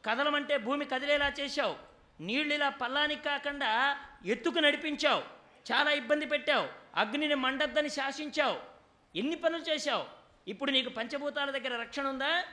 కదలమంటే 0.07 0.59
భూమి 0.59 0.85
కదిలేలా 0.85 1.33
చేశావు. 1.41 1.77
నీళ్ళు 2.23 2.55
ఇలా 2.55 2.69
పల్లానికి 2.69 3.25
కాకుండా 3.25 3.99
ఎత్తుకు 4.27 4.59
నడిపించావు. 4.59 5.34
చాలా 5.73 5.91
ఇబ్బంది 5.91 6.27
పెట్టావు. 6.27 6.69
అగ్నిని 6.95 7.35
మండద్దని 7.35 7.89
శాసించావు. 7.89 8.61
ఎన్ని 9.17 9.37
పనులు 9.37 9.63
చేశావు? 9.63 10.07
ఇప్పుడు 10.49 10.71
నీకు 10.71 10.89
పంచభూతాల 10.89 11.51
దగ్గర 11.51 11.81
రక్షణ 11.81 12.09
ఉందా? 12.09 12.45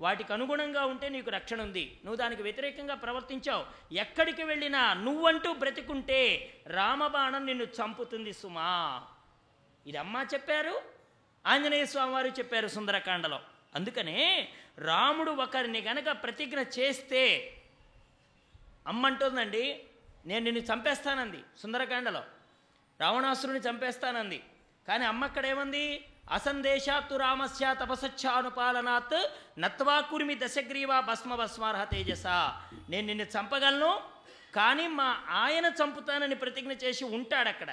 వాటికి 0.00 0.32
అనుగుణంగా 0.32 0.84
ఉంటే 0.84 1.08
నీకు 1.08 1.30
రక్షణ 1.30 1.62
ఉంది. 1.62 2.00
నువ్వు 2.04 2.16
దానికి 2.16 2.42
వ్యతిరేకంగా 2.42 2.94
ప్రవర్తించావు. 2.94 3.94
ఎక్కడికి 3.94 4.44
వెళ్ళినా 4.44 4.94
నువ్వంటూ 4.94 5.52
బ్రతికుంటే 5.52 6.52
రామబాణం 6.66 7.46
నిన్ను 7.46 7.64
చంపుతుంది 7.64 8.32
సుమా. 8.32 9.06
ఇది 9.86 9.96
అమ్మ 9.96 10.26
చెప్పారు? 10.34 10.82
ఆంజనేయ 11.46 11.84
స్వామి 11.84 12.12
వారు 12.12 12.28
చెప్పారు 12.28 12.68
సుందరకాండలో. 12.68 13.40
అందుకనే 13.74 14.48
రాముడు 14.78 15.30
ఒకరిని 15.30 15.80
గనక 15.80 16.10
ప్రతిజ్ఞ 16.10 16.58
చేస్తే 16.58 17.54
అమ్మంటుందండి 18.86 19.82
నేను 20.26 20.44
నిన్ను 20.44 20.62
చంపేస్తానంది 20.62 21.38
సుందరకాండలో. 21.58 22.22
రావణాసురుని 23.00 23.58
చంపేస్తానంది. 23.58 24.42
కానీ 24.88 25.04
అమ్మ 25.04 25.24
అక్కడ 25.24 25.46
ఏమంది 25.46 26.04
అసందేశాత్తు 26.30 27.14
రామస్య 27.14 27.74
తపసచ్చానుపాలనాత్ 27.80 29.18
నత్వా 29.60 30.00
కురిమి 30.00 30.34
దశగ్రీవా 30.34 31.00
భస్మ 31.00 31.34
భస్మార్హ 31.34 31.84
తేజస. 31.84 32.26
నేను 32.90 33.06
నిన్ను 33.06 33.24
చంపగలను 33.24 33.92
కానీ 34.54 34.86
మా 34.86 35.24
ఆయన 35.28 35.66
చంపుతానని 35.66 36.34
ప్రతిజ్ఞ 36.34 36.72
చేసి 36.72 37.04
ఉంటాడు 37.04 37.48
అక్కడ 37.48 37.70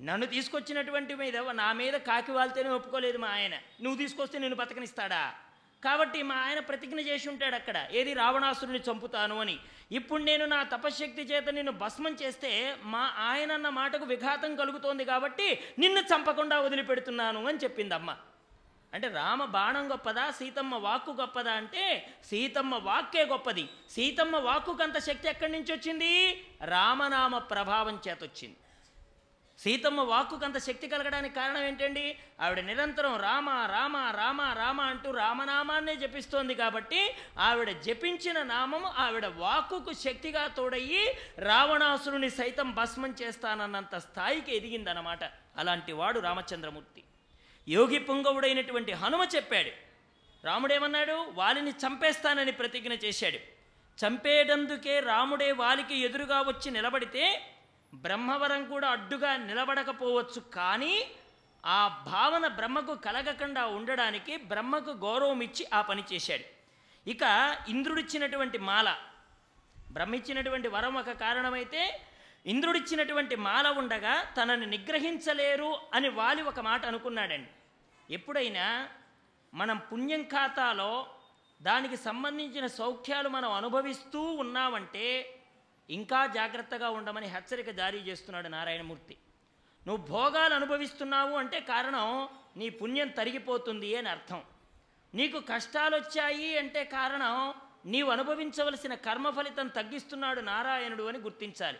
నన్ను 0.00 0.26
తీసుకొచ్చినటువంటి 0.26 1.14
మీద 1.14 1.36
నా 1.36 1.72
మీద 1.72 1.94
కాకి 1.94 2.32
వాళ్తేనే 2.32 2.70
ఒప్పుకోలేదు 2.70 3.18
మా 3.18 3.28
ఆయన. 3.28 3.54
నువ్వు 3.54 3.98
తీసుకొస్తే 3.98 4.38
నేను 4.38 4.56
బతకనిస్తాడా? 4.56 5.34
కాబట్టి 5.84 6.22
మా 6.22 6.36
ఆయన 6.46 6.60
ప్రతిజ్ఞ 6.60 7.00
చేసి 7.00 7.28
ఉంటాడు 7.28 7.54
అక్కడ. 7.54 7.88
ఏది 7.92 8.12
రావణాసురుని 8.12 8.80
చంపుతాను 8.90 9.40
అని. 9.40 9.56
ఇప్పుడు 9.92 10.22
నేను 10.22 10.44
నా 10.44 10.62
తపశ్శక్తి 10.62 11.22
చేత 11.22 11.48
నిన్ను 11.48 11.72
భస్మం 11.72 12.14
చేస్తే 12.22 12.52
మా 12.82 13.02
ఆయన 13.18 13.52
అన్న 13.52 13.68
మాటకు 13.68 14.04
విఘాతం 14.04 14.56
కలుగుతోంది 14.56 15.04
కాబట్టి 15.04 15.48
నిన్ను 15.78 16.00
చంపకుండా 16.00 16.58
వదిలిపెడుతున్నాను 16.60 17.46
అని 17.46 17.58
చెప్పింది 17.58 17.94
అమ్మ 17.94 18.16
అంటే 18.92 19.08
రామ 19.08 19.44
బాణం 19.44 19.90
గొప్పదా 19.90 20.30
సీతమ్మ 20.30 20.74
వాక్కు 20.76 21.10
గొప్పదా 21.10 21.52
అంటే 21.52 21.84
సీతమ్మ 22.24 22.74
వాక్కే 22.82 23.24
గొప్పది. 23.24 23.64
సీతమ్మ 23.90 24.36
వాక్కుకంత 24.36 24.98
శక్తి 24.98 25.28
ఎక్కడి 25.28 25.52
నుంచి 25.52 25.72
వచ్చింది? 25.72 26.12
రామనామ 26.64 27.38
ప్రభావం 27.38 27.98
చేత 28.08 28.22
సీతమ్మ 29.58 30.00
వాక్కుకు 30.00 30.14
వాక్కుకంత 30.14 30.58
శక్తి 30.58 30.88
కలగడానికి 30.88 31.34
కారణం 31.34 31.64
ఏంటండి? 31.64 32.18
ఆవిడ 32.40 32.60
నిరంతరం 32.60 33.20
రామ 33.20 33.50
రామ 33.50 33.96
రామ 33.96 34.40
రామ 34.40 34.80
అంటూ 34.80 35.10
రామనామాన్నే 35.10 35.96
జపిస్తోంది 35.96 36.54
కాబట్టి 36.54 37.14
ఆవిడ 37.38 37.70
జపించిన 37.70 38.42
నామం 38.42 38.84
ఆవిడ 38.84 39.26
వాక్కుకు 39.26 39.92
శక్తిగా 39.92 40.46
తోడయ్యి 40.46 41.18
రావణాసురుని 41.38 42.30
సైతం 42.30 42.74
భస్మం 42.74 43.14
చేస్తానన్నంత 43.22 43.96
స్థాయికి 43.96 44.56
ఎదిగిందనమాట 44.56 45.24
అలాంటి 45.56 45.92
వాడు 45.92 46.20
రామచంద్రమూర్తి. 46.20 47.02
యోగి 47.68 47.98
పుంగవుడైనటువంటి 47.98 48.92
హనుమ 48.92 49.28
చెప్పాడు. 49.36 49.70
రాముడేమన్నాడు? 50.46 51.26
వాలిని 51.34 51.70
చంపేస్తానని 51.70 52.52
ప్రతిజ్ఞ 52.52 52.92
చేశాడు. 52.92 53.38
చంపేటందుకే 54.06 55.00
రాముడే 55.00 55.52
వాలికి 55.52 55.96
ఎదురుగా 55.98 56.40
వచ్చి 56.40 56.70
నిలబడితే 56.70 57.50
బ్రహ్మవరం 57.94 58.68
కూడా 58.68 58.88
అడ్డుగా 58.90 59.36
నిలబడకపోవచ్చు 59.36 60.40
కానీ 60.40 60.94
ఆ 61.66 62.04
భావన 62.06 62.46
బ్రహ్మకు 62.46 62.94
కలగకుండా 62.94 63.66
ఉండడానికి 63.66 64.36
బ్రహ్మకు 64.36 64.90
గౌరవం 64.90 65.42
ఇచ్చి 65.42 65.66
ఆ 65.72 65.82
పని 65.82 66.02
చేశాడు. 66.12 66.44
ఇక 67.06 67.22
ఇంద్రుడిచ్చినటువంటి 67.68 68.58
మాల 68.58 68.96
బ్రహ్మిచ్చినటువంటి 69.92 70.68
వరం 70.68 70.94
ఒక 70.96 71.10
కారణమైతే 71.10 72.00
ఇంద్రుడిచ్చినటువంటి 72.46 73.36
మాల 73.36 73.68
ఉండగా 73.68 74.22
తనని 74.22 74.66
నిగ్రహించలేరు 74.66 75.78
అని 75.94 76.08
వాలి 76.08 76.42
ఒక 76.42 76.60
మాట 76.60 76.86
అనుకున్నాడండి. 76.86 77.50
ఎప్పుడైనా 78.10 78.88
మనం 79.54 79.78
పుణ్యం 79.78 80.22
ఖాతాలో 80.22 81.06
దానికి 81.62 81.96
సంబంధించిన 81.96 82.66
సౌఖ్యాలు 82.66 83.28
మనం 83.28 83.52
అనుభవిస్తూ 83.52 84.22
ఉన్నామంటే 84.32 85.40
ఇంకా 85.90 86.26
జాగ్రత్తగా 86.26 86.90
ఉండమని 86.90 87.26
హెచ్చరిక 87.26 87.70
జారీ 87.70 87.98
చేస్తున్నాడు 87.98 88.48
నారాయణమూర్తి. 88.48 89.16
నువ్వు 89.86 90.06
భోగాలు 90.06 90.54
అనుభవిస్తున్నావు 90.54 91.36
అంటే 91.36 91.60
కారణం 91.60 92.28
నీ 92.56 92.68
పుణ్యం 92.68 93.08
తరిగిపోతుంది 93.08 93.96
అని 93.96 94.08
అర్థం. 94.08 94.42
నీకు 95.14 95.40
కష్టాలు 95.40 95.96
వచ్చాయి 95.96 96.58
అంటే 96.58 96.84
కారణం 96.84 97.54
నీవు 97.86 98.10
అనుభవించవలసిన 98.10 98.94
కర్మ 98.94 99.30
ఫలితం 99.30 99.68
తగ్గిస్తున్నాడు 99.68 100.40
నారాయణుడు 100.40 101.02
అని 101.02 101.18
గుర్తించాలి. 101.18 101.78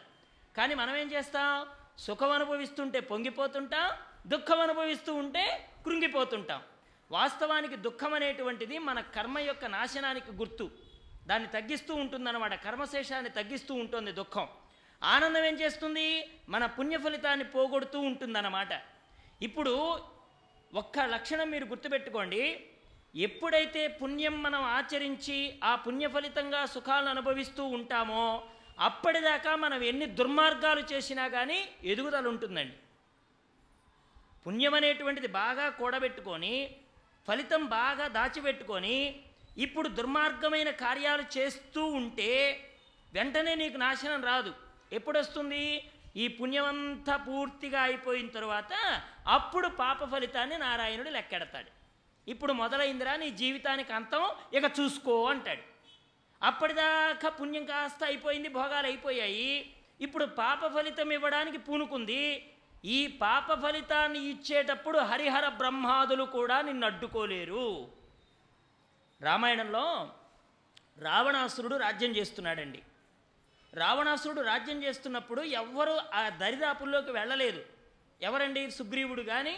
కానీ 0.57 0.75
మనం 0.75 0.97
ఏం 0.97 1.13
చేస్తాం? 1.13 1.67
సుఖం 1.99 2.31
అనుభవిస్తుంటే 2.31 3.01
పొంగిపోతుంటాం 3.01 3.91
దుఃఖం 4.27 4.61
అనుభవిస్తూ 4.61 5.15
ఉంటే 5.15 5.69
కృంగిపోతుంటాం. 5.85 6.63
వాస్తవానికి 7.11 7.77
దుఃఖం 7.77 8.15
అనేటువంటిది 8.15 8.79
మన 8.79 9.01
కర్మ 9.01 9.39
యొక్క 9.39 9.65
నాశనానికి 9.65 10.33
గుర్తు. 10.33 10.71
దాన్ని 11.27 11.49
తగ్గిస్తూ 11.49 11.95
ఉంటుందన్నమాట. 11.95 12.55
కర్మశేషాన్ని 12.55 13.31
తగ్గిస్తూ 13.31 13.75
ఉంటుంది 13.75 14.13
దుఃఖం. 14.13 14.49
ఆనందం 15.03 15.45
ఏం 15.45 15.55
చేస్తుంది? 15.55 16.29
మన 16.49 16.67
పుణ్య 16.67 16.97
ఫలితాన్ని 16.99 17.45
పోగొడుతూ 17.45 18.01
ఉంటుందన్నమాట. 18.01 18.69
ఇప్పుడు 19.43 20.01
ఒక్క 20.75 20.99
లక్షణం 20.99 21.51
మీరు 21.51 21.65
గుర్తుపెట్టుకోండి. 21.65 22.61
ఎప్పుడైతే 23.17 23.89
పుణ్యం 23.89 24.43
మనం 24.43 24.63
ఆచరించి 24.63 25.59
ఆ 25.65 25.75
పుణ్య 25.75 26.09
ఫలితంగా 26.09 26.67
సుఖాలను 26.67 27.11
అనుభవిస్తూ 27.11 27.65
ఉంటామో 27.65 28.45
అప్పటిదాకా 28.79 29.57
మనం 29.57 29.83
ఎన్ని 29.83 30.07
దుర్మార్గాలు 30.07 30.81
చేసినా 30.81 31.29
కానీ 31.29 31.69
ఎదుగుదల 31.85 32.27
ఉంటుందండి. 32.29 32.75
పుణ్యం 34.47 34.75
అనేటువంటిది 34.75 35.27
బాగా 35.27 35.69
కూడబెట్టుకొని 35.69 36.77
ఫలితం 37.29 37.67
బాగా 37.67 38.09
దాచిపెట్టుకొని 38.09 39.21
ఇప్పుడు 39.59 39.89
దుర్మార్గమైన 39.89 40.71
కార్యాలు 40.71 41.39
చేస్తూ 41.39 41.85
ఉంటే 41.85 42.61
వెంటనే 43.13 43.55
నీకు 43.55 43.77
నాశనం 43.77 44.25
రాదు. 44.25 44.55
ఎప్పుడొస్తుంది? 44.93 45.91
ఈ 46.17 46.29
పుణ్యమంతా 46.29 47.17
పూర్తిగా 47.17 47.83
అయిపోయిన 47.83 48.29
తర్వాత 48.29 49.03
అప్పుడు 49.27 49.69
పాప 49.69 50.13
ఫలితాన్ని 50.13 50.59
నారాయణుడు 50.59 51.11
లెక్కెడతాడు. 51.11 51.85
ఇప్పుడు 52.31 52.53
మొదలైందిరా 52.53 53.17
నీ 53.17 53.31
జీవితానికి 53.31 53.93
అంతం 53.93 54.25
ఇక 54.53 54.65
చూసుకో 54.81 55.25
అంటాడు. 55.25 55.63
అప్పటిదాకా 56.45 57.29
పుణ్యం 57.29 57.65
కాస్త 57.65 58.05
అయిపోయింది 58.05 58.49
భోగాలు 58.49 58.87
అయిపోయాయి. 58.87 59.75
ఇప్పుడు 60.01 60.25
పాప 60.25 60.75
ఫలితం 60.75 61.13
ఇవ్వడానికి 61.13 61.59
పూనుకుంది. 61.59 62.51
ఈ 62.85 63.07
పాప 63.07 63.63
ఫలితాన్ని 63.63 64.19
ఇచ్చేటప్పుడు 64.19 64.99
హరిహర 64.99 65.49
బ్రహ్మాదులు 65.49 66.25
కూడా 66.25 66.63
నిన్ను 66.63 66.87
అడ్డుకోలేరు. 66.87 67.89
రామాయణంలో 69.25 69.85
రావణాసురుడు 70.99 71.77
రాజ్యం 71.77 72.13
చేస్తున్నాడండి. 72.17 72.81
రావణాసురుడు 73.75 74.41
రాజ్యం 74.41 74.79
చేస్తున్నప్పుడు 74.83 75.43
ఎవ్వరూ 75.61 75.95
ఆ 76.15 76.23
దరిదాపుల్లోకి 76.29 77.13
వెళ్ళలేదు. 77.19 77.63
ఎవరండి? 78.23 78.63
సుగ్రీవుడు 78.71 79.23
కానీ 79.23 79.55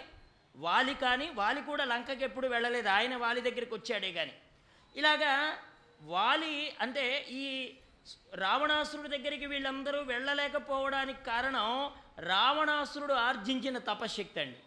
వాలి 0.56 0.94
కానీ 0.94 1.26
వాలి 1.40 1.62
కూడా 1.62 1.84
లంకకి 1.84 2.24
ఎప్పుడు 2.24 2.46
వెళ్ళలేదు. 2.48 2.88
ఆయన 2.88 3.16
వాలి 3.16 3.40
దగ్గరికి 3.40 3.74
వచ్చాడే 3.74 4.12
కానీ 4.12 4.34
ఇలాగా 4.96 5.32
వాలి 6.02 6.54
అంటే 6.80 7.04
ఈ 7.40 7.44
రావణాసురుడి 8.34 9.08
దగ్గరికి 9.08 9.46
వీళ్ళందరూ 9.46 10.00
వెళ్ళలేకపోవడానికి 10.12 11.24
కారణం 11.24 11.68
రావణాసురుడు 12.18 13.14
ఆర్జించిన 13.28 13.78
తపశక్తి 13.90 14.40
అండి. 14.40 14.60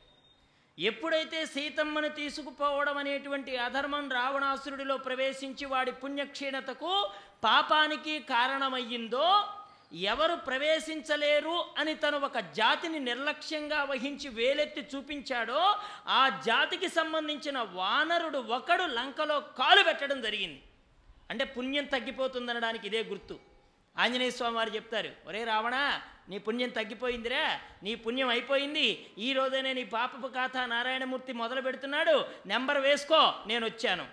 ఎప్పుడైతే 0.88 1.40
సీతమ్మను 1.46 2.10
తీసుకుపోవడం 2.18 2.98
అనేటువంటి 2.98 3.58
అధర్మం 3.58 4.06
రావణాసురుడిలో 4.10 4.98
ప్రవేశించి 4.98 5.66
వాడి 5.66 5.92
పుణ్యక్షీణతకు 5.92 6.92
పాపానికి 7.44 8.20
కారణమయ్యిందో 8.20 9.26
ఎవరు 9.94 10.36
ప్రవేశించలేరు 10.48 11.56
అని 11.78 11.94
తను 11.96 12.18
ఒక 12.28 12.40
జాతిని 12.60 13.00
నిర్లక్ష్యంగా 13.00 13.84
వహించి 13.84 14.30
వేలెత్తి 14.30 14.82
చూపించాడో 14.92 15.62
ఆ 16.08 16.24
జాతికి 16.46 16.90
సంబంధించిన 16.90 17.60
వానరుడు 17.60 18.38
ఒకడు 18.58 18.86
లంకలో 18.98 19.40
కాలు 19.40 19.84
పెట్టడం 19.84 20.22
జరిగింది. 20.22 20.62
అంటే 21.32 21.44
పుణ్యం 21.44 21.86
తగ్గిపోతుందనడానికి 21.86 22.88
ఇదే 22.88 23.04
గుర్తు. 23.04 23.38
ఆంజనేయ 23.98 24.30
స్వామి 24.30 24.56
వారు 24.56 24.70
చెప్తారు 24.70 25.12
ఒరే 25.28 25.44
రావణ 25.44 26.02
నీ 26.30 26.38
పుణ్యం 26.38 26.70
తగ్గిపోయిందిరా 26.70 27.60
నీ 27.84 27.96
పుణ్యం 27.96 28.28
అయిపోయింది. 28.28 28.88
ఈ 29.18 29.34
రోజైనా 29.34 29.72
నీ 29.74 29.84
పాపపు 29.84 30.28
కాథ 30.28 30.58
నారాయణమూర్తి 30.58 31.34
మొదలు 31.34 31.62
పెడుతున్నాడు 31.62 32.26
నెంబర్ 32.46 32.78
వేసుకో 32.78 33.34
నేను 33.48 33.66
వచ్చాను. 33.66 34.06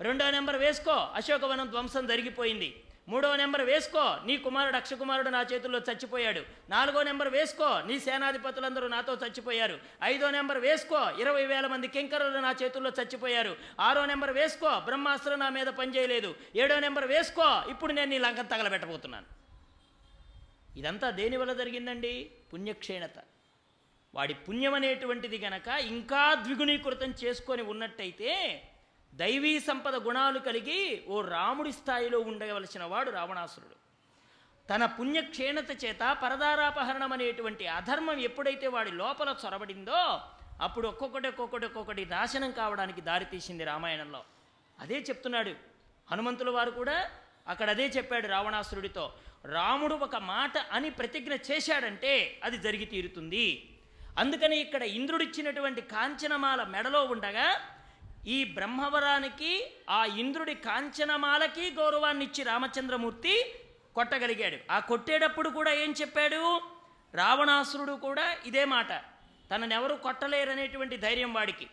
రెండో 0.00 0.30
నెంబర్ 0.30 0.56
వేసుకో 0.56 0.92
అశోకవనం 0.92 1.70
ధ్వంసం 1.70 2.06
జరిగిపోయింది. 2.06 2.84
మూడో 3.08 3.36
నెంబర్ 3.36 3.62
వేసుకో. 3.62 4.16
నీ 4.24 4.36
కుమారుడు 4.36 4.76
అక్షకుమారుడు 4.76 5.28
నా 5.28 5.42
చేతుల్లో 5.42 5.78
చచ్చిపోయాడు. 5.78 6.42
నాలుగో 6.70 7.02
నెంబర్ 7.02 7.28
వేసుకో. 7.28 7.80
నీ 7.80 8.00
సేనాధిపతులందరూ 8.00 8.88
నాతో 8.88 9.14
చచ్చిపోయారు. 9.14 9.78
ఐదో 10.02 10.30
నెంబర్ 10.30 10.58
వేసుకో. 10.58 11.10
ఇరవై 11.20 11.46
వేల 11.46 11.66
మంది 11.66 11.88
కింకరులు 11.88 12.38
నా 12.38 12.54
చేతుల్లో 12.62 12.92
చచ్చిపోయారు. 13.00 13.56
ఆరో 13.80 14.06
నెంబర్ 14.06 14.30
వేసుకో. 14.30 14.80
బ్రహ్మాస్త్రం 14.80 15.38
నా 15.38 15.48
మీద 15.48 15.66
పనిచేయలేదు. 15.66 16.34
ఏడో 16.56 16.80
నెంబర్ 16.80 17.06
వేసుకో. 17.06 17.62
ఇప్పుడు 17.70 17.92
నేను 17.92 18.10
నీ 18.10 18.18
లంకను 18.18 18.48
తగలబెట్టబోతున్నాను. 18.48 19.26
ఇదంతా 20.78 21.10
దేని 21.10 21.36
వల్ల 21.36 21.52
జరిగిందండి? 21.52 22.30
పుణ్యక్షీణత. 22.52 23.18
వాడి 24.14 24.34
పుణ్యం 24.34 24.74
అనేటువంటిది 24.74 25.38
గనక 25.38 25.68
ఇంకా 25.68 26.34
ద్విగుణీకృతం 26.34 27.14
చేసుకొని 27.24 27.62
ఉన్నట్టయితే 27.62 28.62
దైవీ 29.14 29.60
సంపద 29.60 29.94
గుణాలు 29.94 30.38
కలిగి 30.38 31.04
ఓ 31.08 31.20
రాముడి 31.20 31.72
స్థాయిలో 31.72 32.18
ఉండవలసిన 32.18 32.84
వాడు 32.84 33.10
రావణాసురుడు. 33.10 33.76
తన 34.70 34.84
పుణ్యక్షీణత 34.86 35.84
చేత 35.84 36.16
పరదారాపహరణం 36.22 37.12
అనేటువంటి 37.12 37.66
అధర్మం 37.66 38.18
ఎప్పుడైతే 38.18 38.66
వాడి 38.66 38.90
లోపల 38.90 39.34
చొరబడిందో 39.46 40.20
అప్పుడు 40.60 40.88
ఒక్కొక్కటి 40.88 41.28
ఒక్కొక్కటి 41.28 41.66
ఒక్కొక్కటి 41.66 42.06
నాశనం 42.06 42.50
కావడానికి 42.50 43.00
దారితీసింది 43.00 43.64
రామాయణంలో. 43.64 44.24
అదే 44.78 44.98
చెప్తున్నాడు. 44.98 45.54
హనుమంతుల 46.10 46.50
వారు 46.50 46.70
కూడా 46.70 47.10
అక్కడ 47.48 47.70
అదే 47.70 47.86
చెప్పాడు 47.86 48.26
రావణాసురుడితో. 48.26 49.12
రాముడు 49.44 49.94
ఒక 49.94 50.16
మాట 50.16 50.58
అని 50.58 50.90
ప్రతిజ్ఞ 50.90 51.32
చేశాడంటే 51.50 52.40
అది 52.44 52.58
జరిగి 52.58 52.84
తీరుతుంది. 52.84 53.78
అందుకని 54.18 54.56
ఇక్కడ 54.56 54.82
ఇంద్రుడిచ్చినటువంటి 54.82 55.80
కాంచనమాల 55.80 56.62
మెడలో 56.62 57.04
ఉండగా 57.04 57.46
ఈ 58.26 58.44
బ్రహ్మవరానికి 58.44 59.72
ఆ 59.90 60.04
ఇంద్రుడి 60.04 60.54
కాంచనమాలకి 60.54 61.70
గౌరవాన్ని 61.70 62.24
ఇచ్చి 62.24 62.44
రామచంద్రమూర్తి 62.44 63.54
కొట్టగలిగాడు. 63.94 64.56
ఆ 64.70 64.78
కొట్టేటప్పుడు 64.78 65.48
కూడా 65.48 65.72
ఏం 65.72 65.94
చెప్పాడు? 66.00 66.60
రావణాసురుడు 67.14 67.92
కూడా 67.92 68.36
ఇదే 68.46 68.64
మాట. 68.64 68.92
తననెవరూ 69.50 69.96
కొట్టలేరనేటువంటి 69.96 70.96
ధైర్యం 70.96 71.34
వాడికి. 71.34 71.66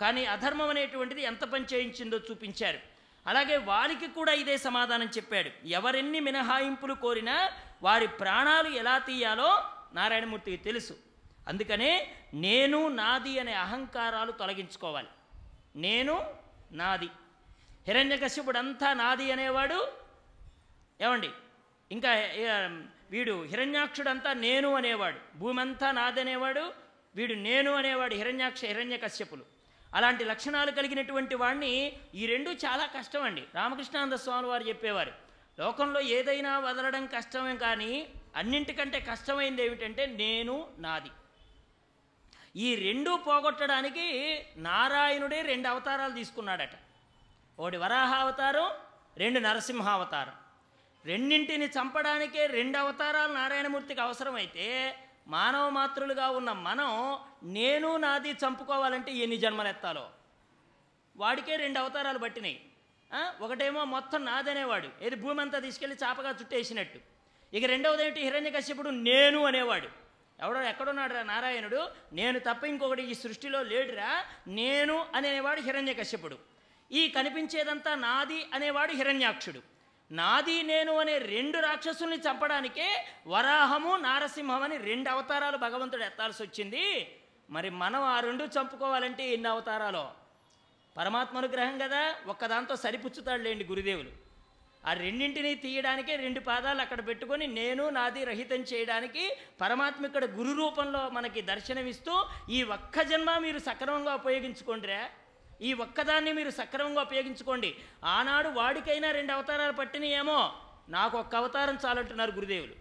కానీ 0.00 0.24
అధర్మం 0.24 0.68
అనేటువంటిది 0.68 1.22
ఎంత 1.22 1.44
పని 1.44 1.64
చేయించిందో 1.74 2.18
చూపించారు 2.18 2.78
అలాగే 3.26 3.56
వారికి 3.56 4.06
కూడా 4.06 4.32
ఇదే 4.32 4.58
సమాధానం 4.58 5.06
చెప్పాడు. 5.06 5.50
ఎవరెన్ని 5.66 6.20
మినహాయింపులు 6.20 6.94
కోరినా 6.94 7.52
వారి 7.82 8.06
ప్రాణాలు 8.06 8.68
ఎలా 8.68 8.98
తీయాలో 8.98 9.64
నారాయణమూర్తికి 9.94 10.56
తెలుసు. 10.56 10.94
అందుకనే 11.48 12.14
నేను 12.34 12.88
నాది 12.88 13.38
అనే 13.38 13.52
అహంకారాలు 13.52 14.32
తొలగించుకోవాలి. 14.32 15.08
నేను 15.76 16.14
నాది. 16.72 17.08
హిరణ్యకశ్యపుడంతా 17.86 18.94
నాది 18.94 19.32
అనేవాడు 19.32 19.88
ఏమండి? 21.00 21.30
ఇంకా 21.90 22.10
వీడు 23.10 23.44
హిరణ్యాక్షుడంతా 23.44 24.32
నేను 24.32 24.74
అనేవాడు. 24.74 25.38
భూమి 25.38 25.60
అంతా 25.60 25.90
నాదనేవాడు 25.90 26.72
వీడు 27.14 27.34
నేను 27.34 27.72
అనేవాడు 27.74 28.14
హిరణ్యాక్ష 28.14 28.64
హిరణ్యకశ్యపులు. 28.64 29.44
అలాంటి 29.94 30.24
లక్షణాలు 30.24 30.70
కలిగినటువంటి 30.70 31.34
వాడిని 31.34 31.92
ఈ 32.14 32.26
రెండు 32.26 32.50
చాలా 32.50 32.86
కష్టం 32.86 33.22
అండి 33.22 33.44
రామకృష్ణానంద 33.54 34.12
స్వామి 34.12 34.48
వారు 34.48 34.62
చెప్పేవారు 34.62 35.12
లోకంలో 35.60 36.00
ఏదైనా 36.00 36.58
వదలడం 36.58 37.06
కష్టమే 37.06 37.56
కానీ 37.56 38.08
అన్నింటికంటే 38.36 39.00
కష్టమైంది 39.00 39.66
ఏమిటంటే 39.66 40.06
నేను 40.06 40.68
నాది. 40.78 41.10
ఈ 42.56 42.74
రెండూ 42.74 43.16
పోగొట్టడానికి 43.16 44.06
నారాయణుడే 44.56 45.42
రెండు 45.42 45.68
అవతారాలు 45.68 46.12
తీసుకున్నాడట. 46.12 46.70
ఒకటి 47.58 47.76
వరాహావతారం 47.76 48.70
రెండు 49.16 49.40
నరసింహావతారం. 49.40 50.32
రెండింటిని 51.04 51.66
చంపడానికే 51.66 52.46
రెండు 52.46 52.78
అవతారాలు 52.78 53.32
నారాయణమూర్తికి 53.32 54.00
అవసరమైతే 54.00 54.96
మానవ 55.26 55.68
మాతృలుగా 55.68 56.30
ఉన్న 56.30 56.52
మనం 56.52 57.18
నేను 57.42 57.96
నాది 57.96 58.30
చంపుకోవాలంటే 58.30 59.12
ఎన్ని 59.12 59.36
జన్మలెత్తాలో? 59.36 60.10
వాడికే 61.16 61.56
రెండు 61.56 61.78
అవతారాలు 61.78 62.18
పట్టినాయి. 62.18 62.60
ఒకటేమో 63.40 63.84
మొత్తం 63.84 64.24
నాదనేవాడు. 64.24 64.88
ఏది 65.02 65.16
భూమి 65.16 65.40
అంతా 65.40 65.58
తీసుకెళ్ళి 65.58 65.98
చాపగా 66.04 66.30
చుట్టేసినట్టు. 66.30 66.98
ఇక 67.56 67.64
రెండవది 67.64 68.06
ఏంటి 68.06 68.20
హిరణ్యకశ్యపుడు 68.20 68.90
నేను 68.90 69.44
అనేవాడు. 69.44 70.01
ఎవడో 70.40 70.62
ఎక్కడున్నాడు 70.62 71.14
రా 71.14 71.22
నారాయణుడు? 71.22 71.88
నేను 72.12 72.38
తప్ప 72.38 72.64
ఇంకొకటి 72.64 73.02
ఈ 73.02 73.14
సృష్టిలో 73.14 73.62
లేడురా. 73.62 74.24
నేను 74.48 75.06
అనేవాడు 75.14 75.60
హిరణ్యకశ్యపుడు. 75.60 76.38
ఈ 76.92 77.08
కనిపించేదంతా 77.08 77.94
నాది 77.94 78.46
అనేవాడు 78.54 78.92
హిరణ్యాక్షుడు. 78.92 79.60
నాది 80.10 80.62
నేను 80.62 80.98
అనే 80.98 81.18
రెండు 81.18 81.58
రాక్షసుల్ని 81.58 82.16
చంపడానికే 82.16 83.06
వరాహము 83.26 83.96
నారసింహం 83.96 84.62
అని 84.62 84.76
రెండు 84.76 85.10
అవతారాలు 85.10 85.56
భగవంతుడు 85.56 86.04
ఎత్తాల్సి 86.04 86.42
వచ్చింది 86.42 87.16
మరి 87.50 87.70
మనం 87.70 88.02
ఆ 88.02 88.20
రెండు 88.20 88.44
చంపుకోవాలంటే 88.44 89.30
ఎన్ని 89.30 89.48
అవతారాలో? 89.48 90.14
పరమాత్మ 90.96 91.38
అనుగ్రహం 91.38 91.78
కదా. 91.78 92.14
ఒక్కదాంతో 92.26 92.76
సరిపుచ్చుతాడులేండి 92.76 93.64
గురుదేవులు. 93.64 94.21
ఆ 94.88 94.92
రెండింటిని 95.02 95.50
తీయడానికే 95.64 96.14
రెండు 96.24 96.40
పాదాలు 96.48 96.80
అక్కడ 96.84 97.00
పెట్టుకొని 97.08 97.46
నేను 97.60 97.84
నాది 97.96 98.22
రహితం 98.30 98.62
చేయడానికి 98.70 99.24
పరమాత్మ 99.60 100.08
ఇక్కడ 100.08 100.24
గురు 100.38 100.52
రూపంలో 100.60 101.02
మనకి 101.16 101.42
దర్శనమిస్తూ 101.50 102.14
ఈ 102.56 102.60
ఒక్క 102.76 103.02
జన్మ 103.10 103.30
మీరు 103.46 103.60
సక్రమంగా 103.68 104.14
ఉపయోగించుకోండిరా. 104.20 105.02
ఈ 105.68 105.72
ఒక్కదాన్ని 105.84 106.32
మీరు 106.38 106.52
సక్రమంగా 106.60 107.02
ఉపయోగించుకోండి. 107.08 107.70
ఆనాడు 108.16 108.48
వాడికైనా 108.60 109.10
రెండు 109.18 109.32
అవతారాలు 109.38 109.76
పట్టినాయేమో 109.80 110.40
నాకు 110.96 111.14
ఒక్క 111.22 111.34
అవతారం 111.42 111.76
చాలంటున్నారు 111.84 112.32
గురుదేవులు. 112.38 112.74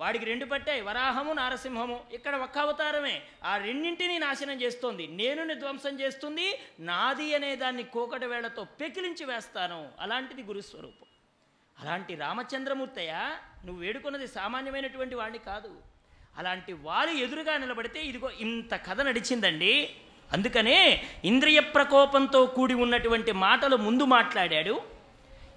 వాడికి 0.00 0.24
రెండు 0.24 0.44
పట్టాయి 0.44 0.80
వరాహము 0.80 1.32
నారసింహము. 1.32 2.00
ఇక్కడ 2.12 2.34
ఒక్క 2.34 2.58
అవతారమే. 2.58 3.22
ఆ 3.44 3.56
రెండింటిని 3.56 4.18
నాశనం 4.18 4.62
చేస్తోంది. 4.62 5.06
నేనుని 5.06 5.54
ధ్వంసం 5.54 6.00
చేస్తుంది 6.00 6.58
నాది 6.80 7.34
అనే 7.34 7.56
దాన్ని 7.56 7.82
కోకటి 7.82 8.26
వేళ్ళతో 8.26 8.64
పెకిలించి 8.64 9.24
వేస్తాను. 9.24 9.88
అలాంటిది 10.00 10.42
గురుస్వరూపం. 10.42 11.06
అలాంటి 11.80 12.14
రామచంద్రమూర్తయ్య 12.14 13.12
నువ్వు 13.66 13.82
వేడుకున్నది 13.82 14.28
సామాన్యమైనటువంటి 14.28 15.14
వాడిని 15.14 15.38
కాదు. 15.38 15.78
అలాంటి 16.38 16.72
వారి 16.72 17.22
ఎదురుగా 17.22 17.56
నిలబడితే 17.56 18.00
ఇదిగో 18.00 18.30
ఇంత 18.40 18.74
కథ 18.74 19.00
నడిచిందండి. 19.00 19.90
అందుకనే 20.32 21.04
ఇంద్రియ 21.24 21.60
ప్రకోపంతో 21.60 22.46
కూడి 22.46 22.74
ఉన్నటువంటి 22.74 23.32
మాటలు 23.32 23.76
ముందు 23.76 24.04
మాట్లాడాడు. 24.04 24.82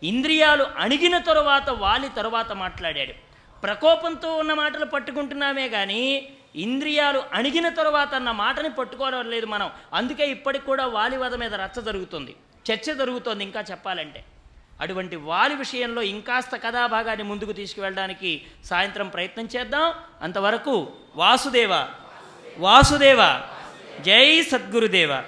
ఇంద్రియాలు 0.04 0.64
అణిగిన 0.64 1.18
తరువాత 1.18 1.70
వాలి 1.70 2.10
తరువాత 2.10 2.52
మాట్లాడాడు. 2.52 3.33
ప్రకోపంతో 3.64 4.36
ఉన్న 4.36 4.54
మాటలు 4.54 4.86
పట్టుకుంటున్నామే 4.86 5.70
కానీ 5.70 6.30
ఇంద్రియాలు 6.56 7.24
అణిగిన 7.34 7.70
తరువాత 7.70 8.16
అన్న 8.16 8.32
మాటని 8.32 8.70
పట్టుకోవడం 8.70 9.30
లేదు 9.30 9.46
మనం. 9.46 9.72
అందుకే 9.94 10.26
ఇప్పటికి 10.26 10.66
కూడా 10.66 10.86
వాలివద 10.88 11.36
మీద 11.36 11.56
రచ్చ 11.56 11.82
జరుగుతుంది. 11.82 12.36
చర్చ 12.72 12.94
జరుగుతోంది 12.94 13.44
ఇంకా 13.44 13.64
చెప్పాలంటే. 13.72 14.24
అటువంటి 14.82 15.16
వాలి 15.16 15.56
విషయంలో 15.56 16.02
ఇంకాస్త 16.02 16.56
కథాభాగాన్ని 16.56 17.24
ముందుకు 17.24 17.52
తీసుకువెళ్ళడానికి 17.52 18.42
సాయంత్రం 18.66 19.10
ప్రయత్నం 19.10 19.50
చేద్దాం. 19.56 19.94
అంతవరకు 20.22 20.88
వాసుదేవ 21.16 21.88
వాసుదేవ 22.58 23.42
జై 24.02 24.42
సద్గురుదేవ. 24.42 25.24